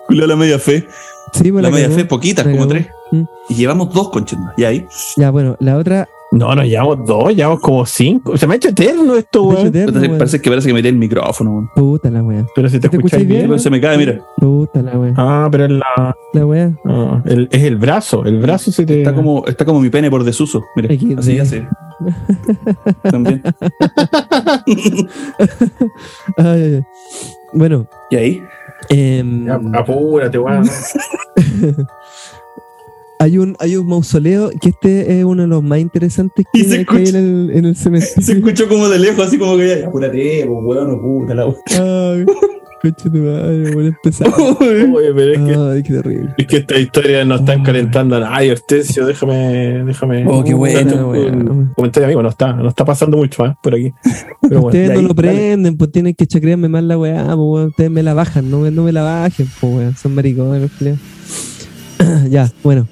[0.09, 0.87] La media fe.
[1.33, 2.87] Sí, la, la media fe, poquitas, como tres.
[3.11, 3.23] ¿Mm?
[3.49, 4.85] Y llevamos dos conchas Y ahí.
[5.17, 8.35] Ya, bueno, la otra no, no, llevamos dos, llevamos como cinco.
[8.37, 9.71] Se me ha hecho eterno esto, weón.
[10.17, 11.69] Parece que parece que metí el micrófono, weón.
[11.73, 12.45] Puta la weá.
[12.53, 13.47] Pero si te, ¿Te escucháis bien.
[13.47, 14.25] bien se me cae, mira.
[14.37, 15.13] Puta la weá.
[15.15, 16.15] Ah, pero es la.
[16.33, 16.77] La weá.
[16.85, 18.25] Ah, es el brazo.
[18.25, 18.99] El brazo se te.
[18.99, 20.63] Está como, está como mi pene por desuso.
[20.75, 20.93] Mira.
[20.93, 21.63] Aquí, así, así.
[23.09, 23.41] También.
[26.37, 26.83] ay, ay, ay.
[27.53, 27.87] Bueno.
[28.11, 28.43] ¿Y ahí?
[28.89, 30.65] Eh, apúrate, weón.
[33.19, 37.07] hay un, hay un mausoleo que este es uno de los más interesantes que, hay
[37.09, 38.15] en el, en el cementerio.
[38.21, 41.45] Se escuchó como de lejos, así como que ya, apúrate, pues, weón, puta la
[42.81, 44.27] Coche tu madre, voy a empezar.
[44.37, 46.35] Oye, pero es que, Ay, qué terrible.
[46.37, 48.23] Es que esta historia nos están calentando.
[48.29, 50.25] Ay, Hortensio, déjame, déjame.
[50.27, 51.09] Oh, qué bueno.
[51.09, 53.91] Un, comentario amigo, no está, no está pasando mucho más por aquí.
[54.41, 58.03] Pero ustedes no lo prenden, pues tienen que chacrearme más la weá, pues ustedes me
[58.03, 60.69] la bajan, no, no me la bajen, pues weón, son maricones,
[62.29, 62.87] Ya, bueno.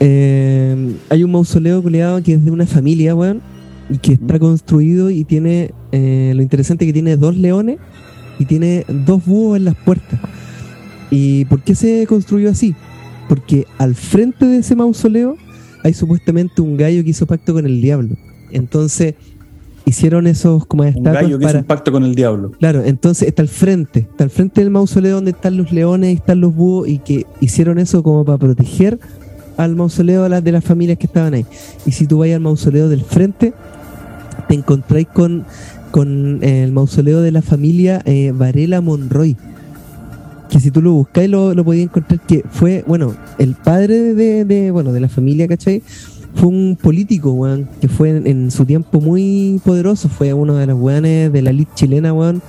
[0.00, 3.40] Eh, hay un mausoleo culiado que es de una familia, weón,
[3.88, 7.78] y que está construido y tiene, eh, lo interesante que tiene dos leones
[8.38, 10.20] y tiene dos búhos en las puertas.
[11.10, 12.74] ¿Y por qué se construyó así?
[13.28, 15.36] Porque al frente de ese mausoleo
[15.82, 18.16] hay supuestamente un gallo que hizo pacto con el diablo.
[18.50, 19.14] Entonces
[19.84, 22.50] hicieron esos como estatuas un gallo que hizo un pacto con el diablo.
[22.58, 26.14] Claro, entonces está al frente, está al frente del mausoleo donde están los leones y
[26.14, 28.98] están los búhos y que hicieron eso como para proteger
[29.56, 31.46] al mausoleo de las, de las familias que estaban ahí.
[31.84, 33.52] Y si tú vas al mausoleo del frente,
[34.48, 35.44] te encontráis con
[35.96, 39.34] con el mausoleo de la familia eh, Varela Monroy.
[40.50, 44.70] Que si tú lo buscáis lo, lo podías encontrar que fue, bueno, el padre de,
[44.72, 45.82] bueno, de la familia, ¿cachai?
[46.34, 50.78] Fue un político, weón, que fue en, su tiempo muy poderoso, fue uno de los
[50.78, 52.42] weones de la elite chilena, weón,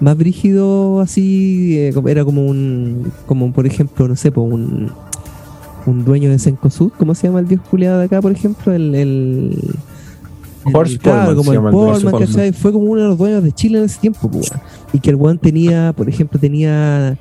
[0.00, 4.92] más brígido así, eh, era como un, como por ejemplo, no sé, un,
[5.86, 8.72] un dueño de Sencosud, ¿cómo se llama el viejo culiado de acá, por ejemplo?
[8.72, 9.56] el
[10.64, 14.30] como el Fue como uno de los dueños de Chile en ese tiempo,
[14.92, 17.18] Y que el Juan tenía, por ejemplo, tenía.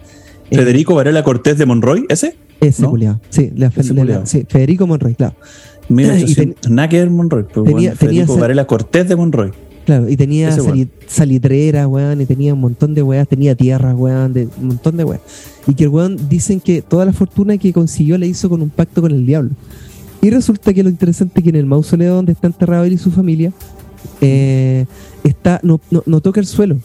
[0.49, 2.38] Eh, Federico Varela Cortés de Monroy, ¿ese?
[2.61, 2.94] Ese, ¿No?
[3.30, 3.72] Sí, la,
[4.26, 5.35] sí, Federico Monroy, claro.
[5.90, 6.56] Mira, ten,
[7.14, 9.52] Monroy, tenía, Federico Varela Cortés de Monroy.
[9.85, 10.55] Claro, y tenía
[11.07, 15.03] salitreras, weón, y tenía un montón de weas, tenía tierras, weón, de, un montón de
[15.03, 15.22] weas.
[15.68, 18.69] Y que el weón dicen que toda la fortuna que consiguió la hizo con un
[18.69, 19.51] pacto con el diablo.
[20.22, 22.97] Y resulta que lo interesante es que en el mausoleo donde está enterrado él y
[22.97, 23.51] su familia,
[24.22, 24.85] eh,
[25.26, 26.77] está, no, no, toca el suelo,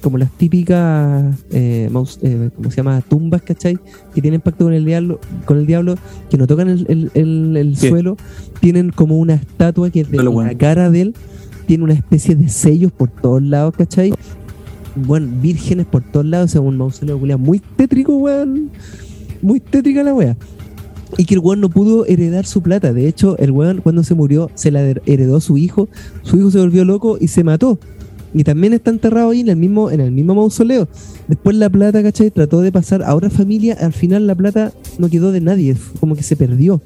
[0.00, 1.90] como las típicas, eh,
[2.22, 3.02] eh, ¿cómo se llama?
[3.02, 3.78] Tumbas, ¿cachai?
[4.14, 5.96] Que tienen pacto con el diablo, con el diablo
[6.30, 8.16] que no tocan el, el, suelo,
[8.60, 11.14] tienen como una estatua que de la cara de él
[11.66, 14.12] tiene una especie de sellos por todos lados, ¿cachai?
[14.94, 18.70] Bueno, vírgenes por todos lados, o sea, un mausoleo muy tétrico, weón.
[19.42, 20.36] Muy tétrica la wea
[21.16, 22.92] y que el weón no pudo heredar su plata.
[22.92, 25.88] De hecho, el weón cuando se murió se la heredó su hijo,
[26.22, 27.78] su hijo se volvió loco y se mató.
[28.34, 30.88] Y también está enterrado ahí en el mismo, en el mismo mausoleo.
[31.26, 32.30] Después la plata, ¿cachai?
[32.30, 36.16] Trató de pasar a otra familia, al final la plata no quedó de nadie, como
[36.16, 36.82] que se perdió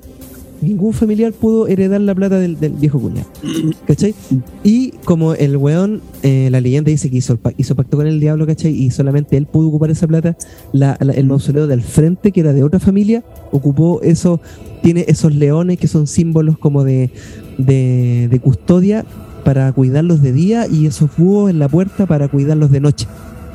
[0.60, 3.28] ningún familiar pudo heredar la plata del, viejo cuñado.
[3.86, 4.14] ¿Cachai?
[4.62, 8.46] Y como el weón, eh, la leyenda dice que hizo, hizo pacto con el diablo,
[8.46, 8.72] ¿cachai?
[8.72, 10.36] Y solamente él pudo ocupar esa plata,
[10.72, 14.40] el mausoleo del frente, que era de otra familia, ocupó eso,
[14.82, 17.10] tiene esos leones que son símbolos como de,
[17.58, 19.04] de, custodia
[19.44, 23.06] para cuidarlos de día y esos búhos en la puerta para cuidarlos de noche.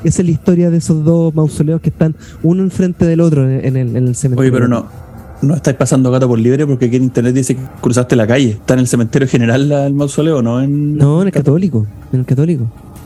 [0.03, 3.76] Esa es la historia de esos dos mausoleos que están uno enfrente del otro en,
[3.76, 4.52] el, en el cementerio.
[4.52, 4.86] Oye, pero no,
[5.41, 8.52] no estáis pasando gato por libre porque aquí en internet dice que cruzaste la calle.
[8.52, 10.62] Está en el cementerio general el mausoleo, ¿no?
[10.62, 10.98] En...
[10.98, 11.86] No, en el católico.
[12.12, 12.66] En el católico.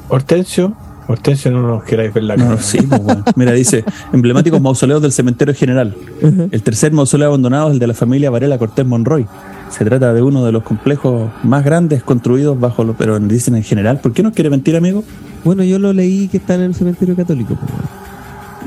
[0.09, 0.75] Hortensio.
[1.07, 2.57] Hortensio no nos queráis ver la cara.
[2.61, 3.01] sí, pues,
[3.35, 3.83] Mira, dice,
[4.13, 5.95] emblemáticos mausoleos del cementerio general.
[6.51, 9.25] El tercer mausoleo abandonado es el de la familia Varela Cortés Monroy.
[9.69, 13.63] Se trata de uno de los complejos más grandes construidos bajo lo, pero dicen en
[13.63, 13.99] general.
[13.99, 15.03] ¿Por qué no quiere mentir, amigo?
[15.43, 17.57] Bueno, yo lo leí que está en el cementerio católico.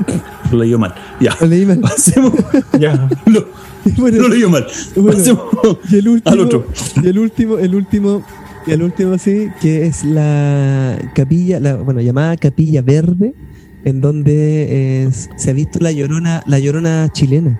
[0.05, 0.21] Pues,
[0.53, 0.93] lo leí mal.
[1.19, 1.35] Ya.
[1.41, 1.81] Lo leí mal.
[2.79, 3.09] ya.
[3.25, 3.47] Lo,
[3.97, 4.65] lo leí mal.
[5.89, 6.67] y el último, al otro.
[7.03, 8.23] Y el último, el último,
[8.65, 13.33] y el último sí, que es la capilla, la, bueno, llamada Capilla Verde,
[13.83, 17.59] en donde se ha visto la llorona, la llorona chilena.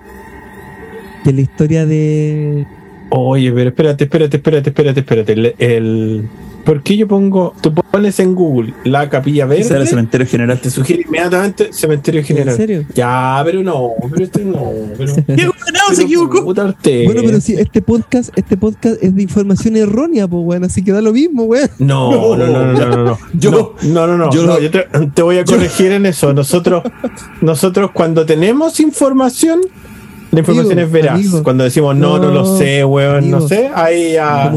[1.22, 2.66] Que es la historia de.
[3.10, 5.54] Oye, pero espérate, espérate, espérate, espérate, espérate.
[5.58, 6.28] el
[6.64, 9.76] ¿Por qué yo pongo, tú pones en Google la capilla verde?
[9.76, 10.60] el cementerio general.
[10.60, 12.50] Te sugiere inmediatamente cementerio general.
[12.50, 12.86] ¿En serio?
[12.94, 14.72] Ya, pero no, pero este no.
[14.96, 15.12] Pero,
[15.88, 16.42] no, se equivocó.
[16.42, 16.74] Bueno,
[17.24, 21.02] pero si este podcast, este podcast es de información errónea, pues, weón, así que da
[21.02, 21.70] lo mismo, weón.
[21.78, 23.18] No, no, no, no, no, no.
[23.34, 24.30] Yo, no, no, no.
[24.32, 26.32] Yo, yo te, voy a corregir en eso.
[26.32, 26.82] Nosotros,
[27.42, 29.60] nosotros cuando tenemos información
[30.34, 31.20] la información es veraz.
[31.42, 34.52] Cuando decimos no, no, lo sé, weón, no sé, ahí ya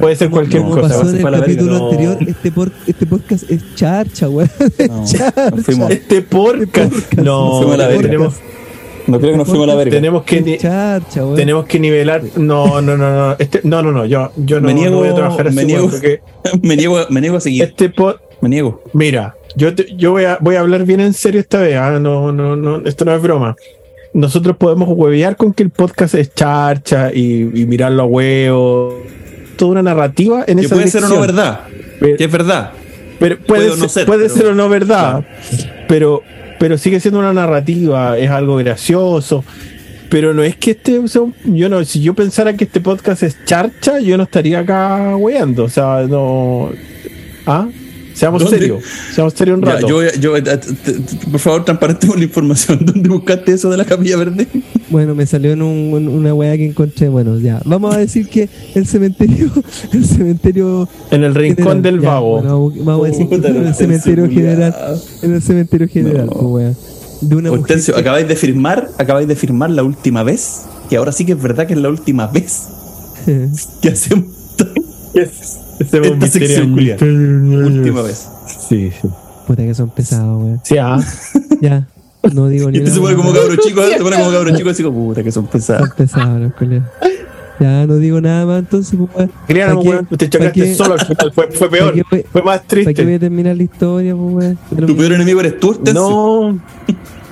[0.00, 0.82] puede ser cualquier cosa.
[0.82, 4.50] Pasó en el capítulo anterior, este, por, este podcast es charcha, weón.
[5.04, 5.88] charcha.
[5.88, 7.14] Este podcast.
[7.14, 8.34] No, tenemos.
[9.06, 9.90] No creo que nos fuimos a la verga.
[9.90, 12.22] Tenemos que, charcha, tenemos que nivelar.
[12.36, 13.36] No, no, no, no.
[13.38, 14.06] Este, no, no, no.
[14.06, 15.56] Yo, yo no, me niego, voy a trabajar así.
[15.56, 15.90] Me niego,
[16.62, 17.64] me, niego, me niego a seguir.
[17.64, 18.82] Este pod, me niego.
[18.92, 21.76] Mira, yo, yo voy, a, voy a hablar bien en serio esta vez.
[21.76, 21.98] ¿ah?
[22.00, 23.56] No, no, no, esto no es broma.
[24.14, 29.02] Nosotros podemos huevear con que el podcast es charcha y, mirarlo a huevo.
[29.56, 31.60] Toda una narrativa en que esa puede ser o no verdad.
[32.00, 32.72] que es verdad.
[33.18, 35.24] Pero puede, ser, puede ser o no verdad.
[35.88, 36.22] Pero,
[36.58, 38.16] pero sigue siendo una narrativa.
[38.16, 39.44] Es algo gracioso
[40.14, 41.00] pero no es que este,
[41.44, 45.64] yo no, si yo pensara que este podcast es charcha, yo no estaría acá weando,
[45.64, 46.70] o sea, no,
[47.46, 47.66] ¿ah?
[48.14, 49.88] Seamos serios, seamos serios un rato.
[49.88, 50.42] yo, eh,
[51.30, 52.78] por favor, transparentemos la información.
[52.86, 54.46] ¿Dónde buscaste eso de la capilla verde?
[54.88, 57.08] Bueno, me salió en una weá que encontré.
[57.08, 57.60] Bueno, ya.
[57.64, 59.50] Vamos a decir que el cementerio,
[59.92, 60.88] el cementerio.
[61.10, 62.70] En el rincón del vago.
[62.84, 64.74] vamos a decir que en el cementerio general.
[65.22, 66.76] En el cementerio general, pues,
[67.20, 67.50] de una
[67.96, 71.66] acabáis de firmar, acabáis de firmar la última vez, que ahora sí que es verdad
[71.66, 72.68] que es la última vez
[73.82, 74.26] que hacemos
[75.14, 78.28] esta sección, Última vez.
[78.68, 79.08] Sí, sí.
[79.46, 80.60] Puta que son pesados, weón.
[80.64, 80.98] Sí, ah.
[81.60, 81.86] Ya.
[82.32, 82.94] No digo ni nada.
[82.94, 85.46] se pone como cabro chico, se pone como cabro chico así como puta que son
[85.46, 85.88] pesados.
[85.88, 86.88] Son pesados los colegas.
[87.60, 91.50] Ya no digo nada más, entonces, pues, Crean, weón, te chocaste solo al final, fue,
[91.52, 91.94] fue peor,
[92.32, 92.92] fue más triste.
[92.92, 94.86] ¿Para qué voy a terminar la historia, pues, weón?
[94.86, 96.58] ¿Tu peor enemigo eres tú, No.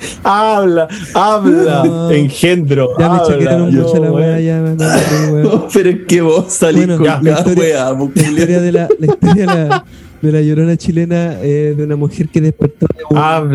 [0.22, 2.90] habla, habla, engendro.
[2.98, 4.76] Ya me choquearon mucho la weá, ya me
[5.72, 9.68] Pero es que vos salís con la, historia, la historia de la, la historia de
[9.68, 9.84] la,
[10.22, 13.04] de la llorona chilena eh, de una mujer que despertó de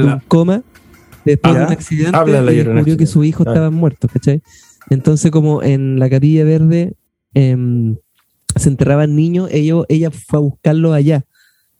[0.03, 0.64] un, coma
[1.26, 4.41] después de un accidente y descubrió que su hijo estaba muerto, ¿cachai?
[4.89, 6.93] Entonces, como en la capilla verde
[7.34, 7.55] eh,
[8.55, 11.26] se enterraban niños, ellos, ella fue a buscarlo allá.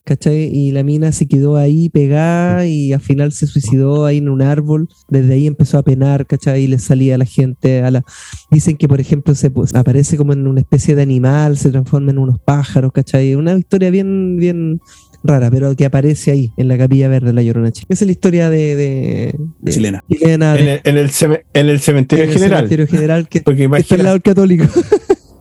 [0.07, 0.49] ¿Cachai?
[0.53, 4.41] Y la mina se quedó ahí pegada y al final se suicidó ahí en un
[4.41, 4.88] árbol.
[5.09, 6.63] Desde ahí empezó a penar, ¿cachai?
[6.63, 7.84] Y le salía a la gente.
[7.84, 8.05] A la...
[8.49, 12.11] Dicen que, por ejemplo, se pues, aparece como en una especie de animal, se transforma
[12.11, 13.35] en unos pájaros, ¿cachai?
[13.35, 14.79] Una historia bien, bien
[15.25, 18.11] rara, pero que aparece ahí, en la capilla verde de la Llorona Esa es la
[18.11, 19.35] historia de,
[19.65, 20.05] chilena.
[20.07, 22.63] en, el, en, el cementerio general.
[22.63, 24.63] El cementerio general que, Porque está al lado católico.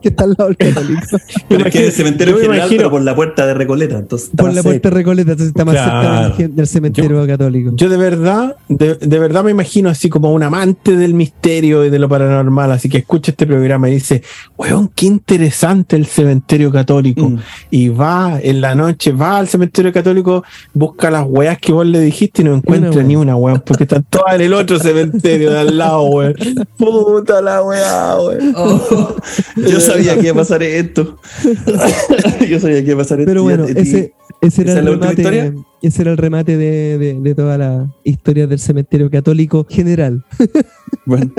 [0.07, 1.01] Que está al lado del católico.
[1.49, 3.99] pero es que el cementerio general, pero por la puerta de Recoleta.
[3.99, 7.73] Entonces por la puerta de Recoleta, entonces está más cerca del, cementerio católico.
[7.75, 11.91] Yo de verdad, de, de, verdad me imagino así como un amante del misterio y
[11.91, 14.23] de lo paranormal, así que escucha este programa y dice,
[14.57, 17.29] weón, qué interesante el cementerio católico.
[17.29, 17.39] Mm.
[17.71, 22.01] Y va en la noche, va al cementerio católico, busca las weas que vos le
[22.01, 25.59] dijiste y no encuentra ni una weón, porque están todas en el otro cementerio de
[25.59, 26.35] al lado, weón.
[26.77, 28.55] Puta la weá, weón.
[28.57, 29.17] Oh,
[29.57, 31.19] yo sabía que iba a pasar esto.
[32.49, 33.31] Yo sabía que iba a pasar esto.
[33.31, 37.95] Pero bueno, ese, ese, era el remate, ese era el remate de, de, toda la
[38.05, 40.25] historia del cementerio católico general.
[41.05, 41.33] Bueno.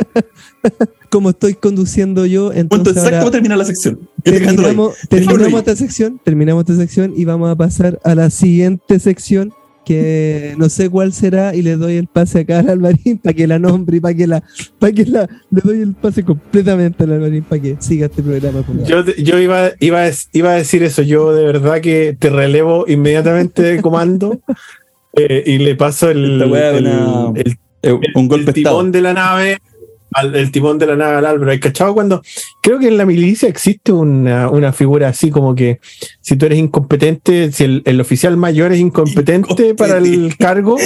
[1.09, 2.93] Como estoy conduciendo yo, entonces.
[2.93, 3.99] Punto exacto, termina la sección.
[4.23, 9.51] Terminamos, terminamos esta sección, terminamos esta sección y vamos a pasar a la siguiente sección
[9.87, 13.47] que no sé cuál será y le doy el pase acá al Alvarín para que
[13.47, 14.43] la nombre y para que la
[14.79, 18.65] para que la le doy el pase completamente al Alvarín para que siga este programa.
[18.85, 20.03] Yo, yo iba, iba,
[20.33, 24.41] iba a decir eso, yo de verdad que te relevo inmediatamente de comando
[25.13, 26.43] eh, y le paso el,
[28.13, 29.59] un golpe el timón de la nave
[30.21, 31.51] el timón de la nave al Álvaro.
[31.51, 32.21] ¿Hay cachado cuando?
[32.61, 35.79] Creo que en la milicia existe una, una figura así como que
[36.21, 40.77] si tú eres incompetente, si el, oficial mayor es incompetente para el cargo,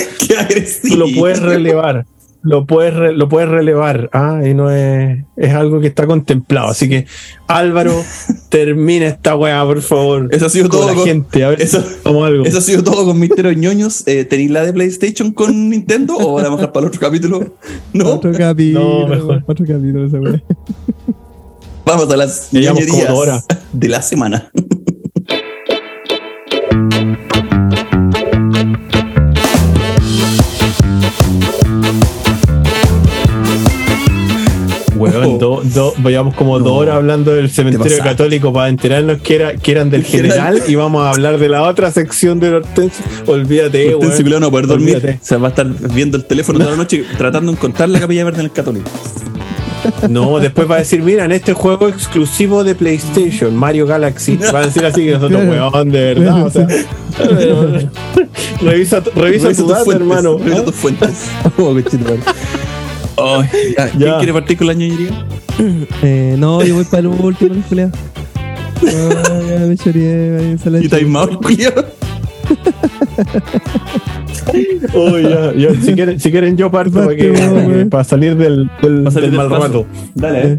[0.90, 2.06] tú lo puedes relevar
[2.44, 6.70] lo puedes, lo puedes relevar, ah, y no es, es algo que está contemplado.
[6.70, 7.06] Así que,
[7.48, 7.94] Álvaro,
[8.50, 10.28] termina esta weá, por favor.
[10.32, 10.94] Eso ha sido todo.
[10.96, 12.44] con, gente, a ver, eso, algo.
[12.46, 14.08] eso ha sido todo con Misterio ñoños.
[14.08, 17.56] Eh, ¿Tenéis la de PlayStation con Nintendo o vamos a dejar para el otro capítulo?
[17.94, 18.14] No.
[18.14, 19.00] Otro capítulo.
[19.02, 19.44] No, mejor.
[19.46, 20.42] Otro capítulo, esa weá.
[21.86, 24.52] Vamos a las ñoñerías de la semana.
[35.98, 40.04] Vayamos como dos horas hablando del cementerio católico para enterarnos que, era, que eran del
[40.04, 43.06] general y vamos a hablar de la otra sección del Hortensio.
[43.28, 45.20] Olvídate, Hortensio no poder dormir.
[45.22, 48.00] O sea, va a estar viendo el teléfono toda la noche tratando de encontrar la
[48.00, 48.90] capilla verde en el católico.
[50.10, 54.60] No, después va a decir, mira, en este juego exclusivo de PlayStation, Mario Galaxy, va
[54.60, 56.46] a decir así que nosotros, weón, de verdad.
[56.46, 56.68] O sea,
[58.62, 60.38] revisa, revisa, tu dato, hermano.
[60.38, 61.30] Revisa tus fuentes.
[63.16, 63.44] Oh,
[63.98, 65.26] ¿Quién quiere partir con la ñoñería?
[66.02, 67.92] Eh, no, yo voy para el último, Julián.
[68.82, 68.90] No,
[69.48, 71.40] ya me choré, ¿Y time out,
[74.96, 79.32] oh, ya, ya, si, quieren, si quieren yo parto para, que, para, salir del, del,
[79.32, 79.86] mal rato.
[80.16, 80.54] Dale.
[80.54, 80.58] Eh.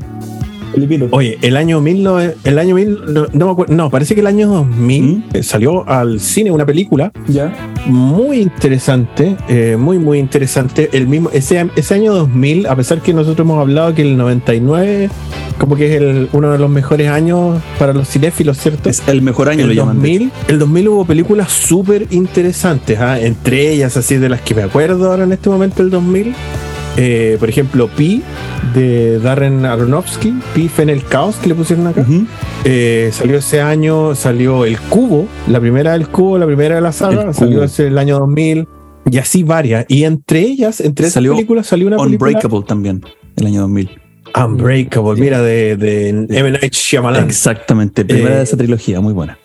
[1.13, 2.99] Oye, el año 19, el año mil,
[3.33, 5.25] no, no, parece que el año 2000 ¿Mm?
[5.35, 7.53] eh, salió al cine una película ya
[7.87, 10.91] muy interesante, eh, muy muy interesante.
[10.93, 15.11] El mismo ese, ese año 2000, a pesar que nosotros hemos hablado que el 99
[15.59, 18.89] como que es el, uno de los mejores años para los cinéfilos, ¿cierto?
[18.89, 23.21] Es el mejor año, el 2000, El 2000 hubo películas súper interesantes, ¿ah?
[23.21, 26.35] entre ellas así de las que me acuerdo ahora en este momento el 2000
[26.97, 28.23] eh, por ejemplo, Pi
[28.75, 32.05] de Darren Aronofsky, Pi fue en el caos que le pusieron acá.
[32.65, 36.93] Eh, salió ese año, salió El Cubo, la primera del Cubo, la primera de la
[36.93, 38.67] saga, salió ese el año 2000
[39.11, 39.85] y así varias.
[39.89, 43.03] Y entre ellas, entre esas películas salió una Unbreakable también,
[43.37, 43.91] el año 2000.
[44.35, 46.51] Unbreakable, mira, de, de M.
[46.53, 47.27] Night Shyamalan.
[47.27, 49.39] Exactamente, primera de eh, esa trilogía, muy buena.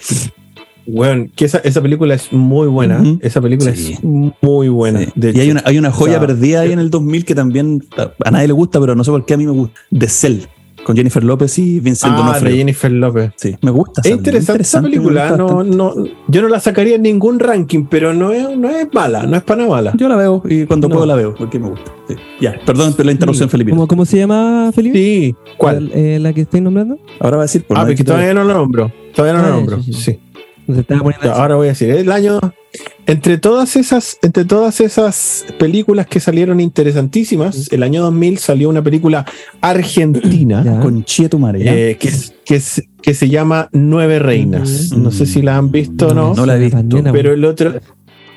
[0.88, 3.03] Bueno, que esa, esa película es muy buena.
[3.22, 5.01] Esa película es muy buena.
[5.15, 8.47] y hay una, hay una joya perdida ahí en el 2000 que también a, nadie
[8.47, 9.80] le gusta, pero no sé por qué a mí me gusta.
[9.97, 10.39] The Cell.
[10.85, 12.55] Con Jennifer López y Vincent ah, D'Onofrio.
[12.55, 13.31] Jennifer López.
[13.35, 14.01] Sí, me gusta.
[14.05, 15.35] Es interesante, esa película.
[15.35, 15.93] No, no,
[16.30, 19.43] yo no la sacaría en ningún ranking, pero no es, no es mala, no es
[19.43, 19.91] para mala.
[19.97, 21.91] Yo la veo y cuando puedo la veo, porque me gusta.
[22.39, 23.72] Ya, perdón por la interrupción, Felipe.
[23.72, 24.97] ¿Cómo, ¿Cómo, se llama, Felipe?
[24.97, 25.35] Sí.
[25.57, 25.91] ¿Cuál?
[25.93, 26.97] Eh, ¿La que estoy nombrando?
[27.19, 27.65] Ahora va a decir.
[27.65, 28.89] Por ah, porque todavía no la nombro.
[29.14, 29.84] Todavía no la ah, nombro.
[29.84, 30.19] sí.
[31.34, 32.39] Ahora voy a decir, el año.
[33.06, 38.84] Entre todas esas, entre todas esas películas que salieron interesantísimas, el año 2000 salió una
[38.84, 39.26] película
[39.61, 42.11] argentina con Chietumare, eh, que,
[42.45, 42.61] que,
[43.02, 44.91] que se llama Nueve Reinas.
[44.91, 46.35] No sé si la han visto o no.
[46.35, 46.84] No la he visto.
[47.11, 47.80] Pero el otro,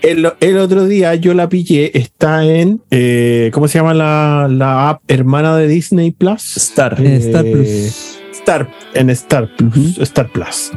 [0.03, 5.03] el, otro día yo la pillé, está en, eh, ¿cómo se llama la, la, app
[5.09, 6.57] hermana de Disney Plus?
[6.57, 6.97] Star.
[7.01, 8.19] Eh, Star Plus.
[8.33, 9.99] Star, en Star Plus.
[9.99, 10.73] Star Plus.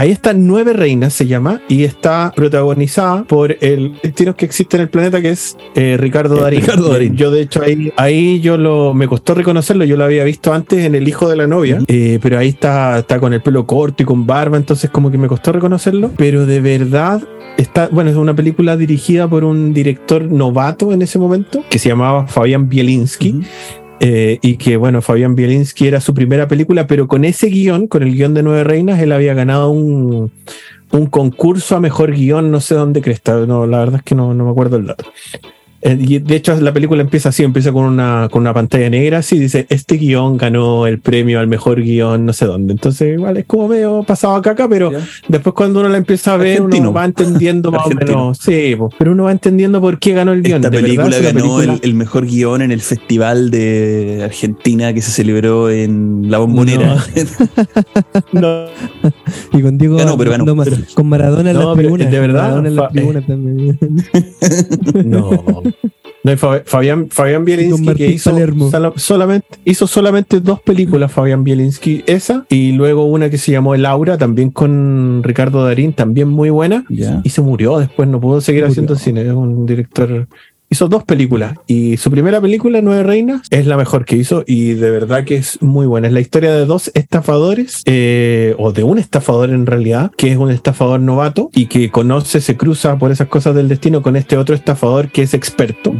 [0.00, 4.84] Ahí está Nueve Reinas, se llama, y está protagonizada por el destino que existe en
[4.84, 6.60] el planeta, que es eh, Ricardo eh, Darín.
[6.62, 7.16] Ricardo Darín.
[7.16, 10.86] Yo, de hecho, ahí, ahí yo lo, me costó reconocerlo, yo lo había visto antes
[10.86, 14.02] en El Hijo de la Novia, eh, pero ahí está, está con el pelo corto
[14.02, 17.22] y con barba, entonces como que me costó reconocerlo, pero de verdad
[17.58, 21.90] está, bueno, es una película dirigida por un director novato en ese momento, que se
[21.90, 23.42] llamaba Fabián Bielinski,
[24.00, 28.02] eh, y que, bueno, Fabián Bielinski era su primera película, pero con ese guion, con
[28.02, 30.32] el guion de Nueve Reinas, él había ganado un,
[30.90, 34.32] un concurso a mejor guion, no sé dónde cresta, no, la verdad es que no,
[34.32, 35.04] no me acuerdo el dato.
[35.82, 39.18] Eh, y de hecho, la película empieza así: empieza con una, con una pantalla negra,
[39.18, 42.72] así dice: Este guion ganó el premio al mejor guion, no sé dónde.
[42.72, 44.90] Entonces, igual es como medio pasado a caca, pero
[45.28, 48.38] después, cuando uno la empieza a ver, uno va entendiendo más o menos.
[48.38, 50.64] Sí, pero uno va entendiendo por qué ganó el guion.
[50.64, 56.30] Esta película ganó El, mejor guion en el festival de Argentina que se celebró en
[56.30, 57.04] La Bombonera.
[58.32, 58.66] No.
[59.52, 60.56] y contigo ganó, pero ganó.
[60.94, 62.04] con Maradona en la tribuna.
[62.04, 62.66] De verdad.
[62.66, 63.78] en la tribuna también.
[65.04, 65.62] no.
[66.22, 68.36] No, Fabián, Fabián Bielinski que hizo
[68.96, 73.86] solamente, hizo solamente dos películas, Fabián Bielinski, esa, y luego una que se llamó El
[73.86, 78.64] Aura, también con Ricardo Darín, también muy buena, y se murió después, no pudo seguir
[78.64, 80.28] haciendo cine, es un director
[80.70, 84.74] hizo dos películas y su primera película, Nueve Reinas, es la mejor que hizo y
[84.74, 86.06] de verdad que es muy buena.
[86.06, 90.38] Es la historia de dos estafadores, eh, o de un estafador en realidad, que es
[90.38, 94.36] un estafador novato y que conoce, se cruza por esas cosas del destino con este
[94.36, 95.92] otro estafador que es experto,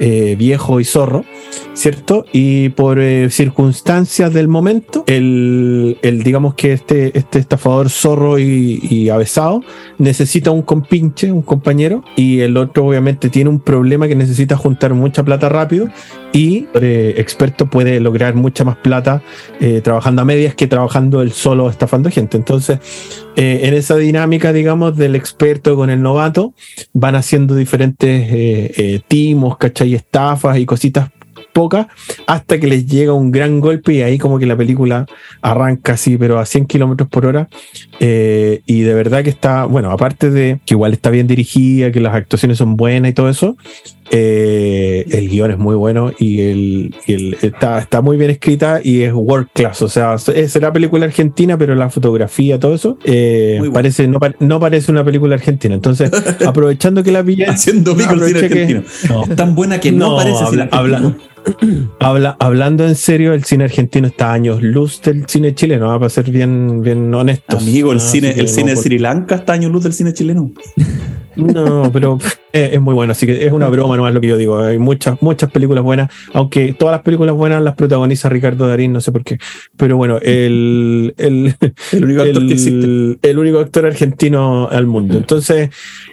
[0.00, 1.24] eh, viejo y zorro,
[1.74, 2.24] ¿cierto?
[2.32, 8.80] Y por eh, circunstancias del momento, el, el, digamos que este, este estafador zorro y,
[8.90, 9.62] y avesado
[9.98, 14.94] necesita un compinche, un compañero, y el otro obviamente tiene un problema que necesita juntar
[14.94, 15.88] mucha plata rápido
[16.32, 19.22] y eh, experto puede lograr mucha más plata
[19.60, 22.36] eh, trabajando a medias que trabajando él solo estafando gente.
[22.36, 22.78] Entonces,
[23.36, 26.52] eh, en esa dinámica, digamos, del experto con el novato,
[26.92, 29.94] van haciendo diferentes timos, ¿cachai?
[29.94, 31.10] Estafas y cositas
[31.52, 31.86] pocas
[32.26, 35.06] hasta que les llega un gran golpe y ahí como que la película
[35.40, 37.48] arranca así, pero a 100 kilómetros por hora.
[37.98, 42.14] y de verdad que está, bueno, aparte de que igual está bien dirigida, que las
[42.14, 43.56] actuaciones son buenas y todo eso,
[44.10, 46.94] eh, el guion es muy bueno y, el,
[47.42, 49.82] está, está, muy bien escrita y es world class.
[49.82, 54.60] O sea, es la película argentina, pero la fotografía, todo eso, eh, parece, no, no,
[54.60, 55.74] parece una película argentina.
[55.74, 56.10] Entonces,
[56.46, 57.50] aprovechando que la pilla.
[57.50, 58.82] Haciendo cine argentino.
[59.28, 61.14] es tan buena que no, parece habla,
[62.00, 66.06] habla, hablando en serio, el cine argentino está a años luz del cine chileno, va
[66.06, 67.58] a ser bien, bien honesto.
[67.58, 70.50] Amigo, el cine, el cine de Sri Lanka está a años luz del cine chileno.
[71.36, 72.18] No, pero
[72.52, 74.58] es, muy bueno, así que es una broma nomás lo que yo digo.
[74.58, 79.00] Hay muchas, muchas películas buenas, aunque todas las películas buenas las protagoniza Ricardo Darín, no
[79.00, 79.38] sé por qué.
[79.76, 81.54] Pero bueno, el, el,
[82.02, 83.18] único actor que existe.
[83.22, 85.16] El único actor argentino al mundo.
[85.16, 85.70] Entonces,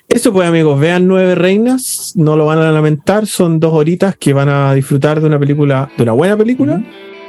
[0.09, 4.33] eso pues amigos, vean Nueve Reinas, no lo van a lamentar, son dos horitas que
[4.33, 6.83] van a disfrutar de una película, de una buena película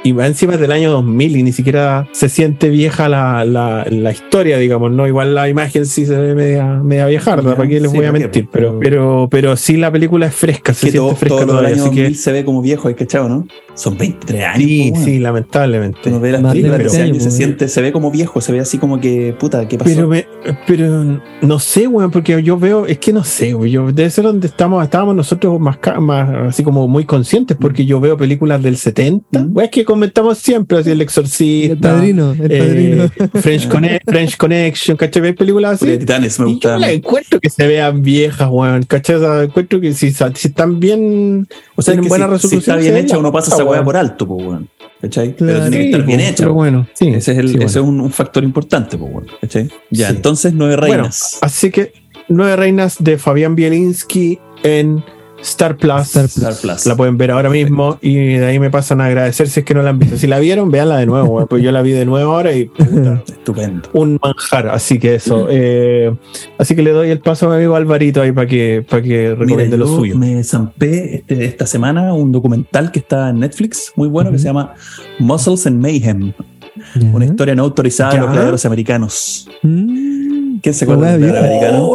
[0.05, 4.11] y va encima del año 2000 y ni siquiera se siente vieja la, la, la
[4.11, 5.07] historia, digamos, ¿no?
[5.07, 8.47] Igual la imagen sí se ve media, media viejarda, ¿para qué les voy a mentir?
[8.51, 12.15] Pero, pero, pero sí la película es fresca, se siente fresca todo, el año 2000
[12.15, 13.47] se ve como viejo, hay cachado, ¿no?
[13.75, 14.57] Son 23 años.
[14.67, 16.09] Sí, sí, lamentablemente.
[16.09, 18.59] Uno ve las películas de ese año se siente, se ve como viejo, se ve
[18.59, 20.09] así como que, puta, ¿qué pasó?
[20.09, 20.09] Pero,
[20.65, 24.23] pero no sé, weón, porque yo veo, es que no sé, weón, yo, debe ser
[24.23, 28.77] donde estamos, estábamos nosotros más, más así como muy conscientes, porque yo veo películas del
[28.77, 29.59] 70, mm.
[29.59, 33.29] es que comentamos siempre, así El Exorcista, El Padrino, El eh, Padrino.
[33.41, 33.69] French,
[34.05, 35.21] French Connection, ¿cachai?
[35.21, 35.97] ¿Ves películas así?
[35.97, 36.77] Titanes me gusta.
[36.79, 39.43] Yo encuentro que se vean viejas, weón, ¿cachai?
[39.43, 42.61] encuentro que si, si están bien, o sea, tienen buena resolución.
[42.61, 44.69] Si, está bien hecha, uno pasa weá por alto, pues, weón.
[45.01, 45.35] ¿Cachai?
[45.37, 46.35] pero tiene que estar bien hecha.
[46.37, 49.69] Pero bueno, sí, ese es, el, ese es un, factor importante, pues, bueno, ¿cachai?
[49.91, 51.39] Ya, entonces, Nueve Reinas.
[51.41, 51.93] así que
[52.27, 55.03] Nueve Reinas de Fabián Bielinski en
[55.41, 56.15] Star Plus.
[56.15, 56.85] Star Plus.
[56.85, 59.73] La pueden ver ahora mismo y de ahí me pasan a agradecer si es que
[59.73, 60.17] no la han visto.
[60.17, 62.71] Si la vieron, véanla de nuevo, pues yo la vi de nuevo ahora y
[63.27, 63.89] estupendo.
[63.93, 65.47] Un manjar, así que eso.
[65.49, 66.15] Eh,
[66.57, 69.35] así que le doy el paso a mi amigo Alvarito ahí para que, para que
[69.35, 70.17] recomiende lo suyo.
[70.17, 74.45] Me zampé este, esta semana un documental que está en Netflix, muy bueno, que se
[74.45, 74.73] llama
[75.19, 76.33] Muscles and Mayhem.
[77.13, 79.47] Una historia no autorizada de los gladiadores americanos.
[79.61, 80.57] Mm.
[80.61, 81.87] ¿Quién se acuerda de americano?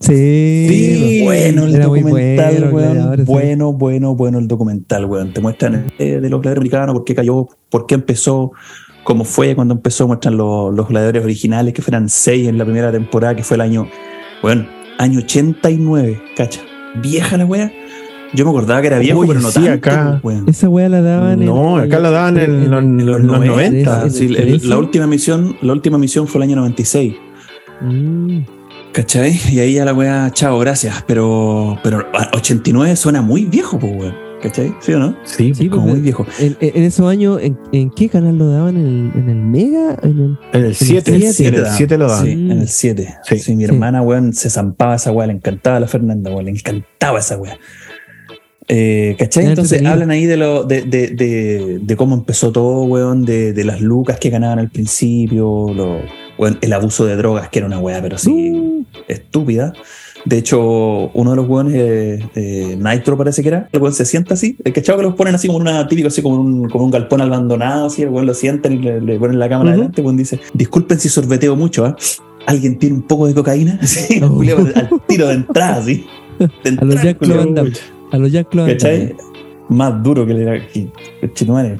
[0.00, 5.32] Sí, bueno el documental, bueno, Bueno, bueno, bueno el documental, weón.
[5.32, 8.52] Te muestran eh, de los gladiadores americanos, por qué cayó, por qué empezó,
[9.02, 10.06] cómo fue cuando empezó.
[10.06, 13.62] Muestran los, los gladiadores originales, que fueran seis en la primera temporada, que fue el
[13.62, 13.88] año,
[14.42, 14.66] bueno,
[14.98, 16.60] año 89, cacha.
[17.02, 17.72] Vieja la weá.
[18.34, 20.20] Yo me acordaba que era viejo, pero no sí, acá.
[20.48, 22.82] Esa weá la daban No, acá la daban en, los,
[23.22, 24.08] 90.
[24.64, 27.14] la, última misión, la última misión fue el año 96.
[27.80, 28.38] Mm.
[28.94, 29.36] ¿Cachai?
[29.50, 31.02] Y ahí ya la weá, chao, gracias.
[31.08, 34.14] Pero, pero 89 suena muy viejo, pues, weón.
[34.40, 34.72] ¿Cachai?
[34.80, 35.16] ¿Sí o no?
[35.24, 36.24] Sí, sí como muy viejo.
[36.38, 38.76] En, esos años, ¿en, qué canal lo daban?
[38.76, 39.98] ¿En el, en el Mega?
[40.00, 41.10] En el, 7.
[41.12, 41.22] En
[41.54, 42.24] el 7 lo daban.
[42.24, 43.14] Sí, en el 7.
[43.36, 43.56] Sí.
[43.56, 45.26] mi hermana, weón, se zampaba esa weá.
[45.26, 46.44] Le encantaba a la Fernanda, weón.
[46.44, 47.58] Le encantaba esa weá.
[48.68, 49.46] Eh, ¿Cachai?
[49.46, 53.64] Entonces hablan ahí de, lo, de, de, de, de, cómo empezó todo, weón, de, de
[53.64, 55.66] las lucas que ganaban al principio,
[56.38, 58.84] el abuso de drogas, que era una weá, pero sí, uh.
[59.08, 59.72] estúpida.
[60.24, 61.74] De hecho, uno de los weones,
[62.34, 65.34] eh, Nitro parece que era, el weón se sienta así, el cachado que los ponen
[65.34, 68.32] así como una típico, así como un, como un galpón abandonado, así, el weón lo
[68.32, 71.96] sientan y le, ponen la cámara delante, el weón dice, disculpen si sorbeteo mucho, ¿ah?
[72.46, 73.78] ¿Alguien tiene un poco de cocaína?
[73.86, 74.40] Sí, oh.
[74.40, 76.06] al tiro de entrada, así.
[76.38, 77.18] a los Jack
[78.10, 79.14] a los Jack ¿Cachai?
[79.68, 80.90] Más duro que le que,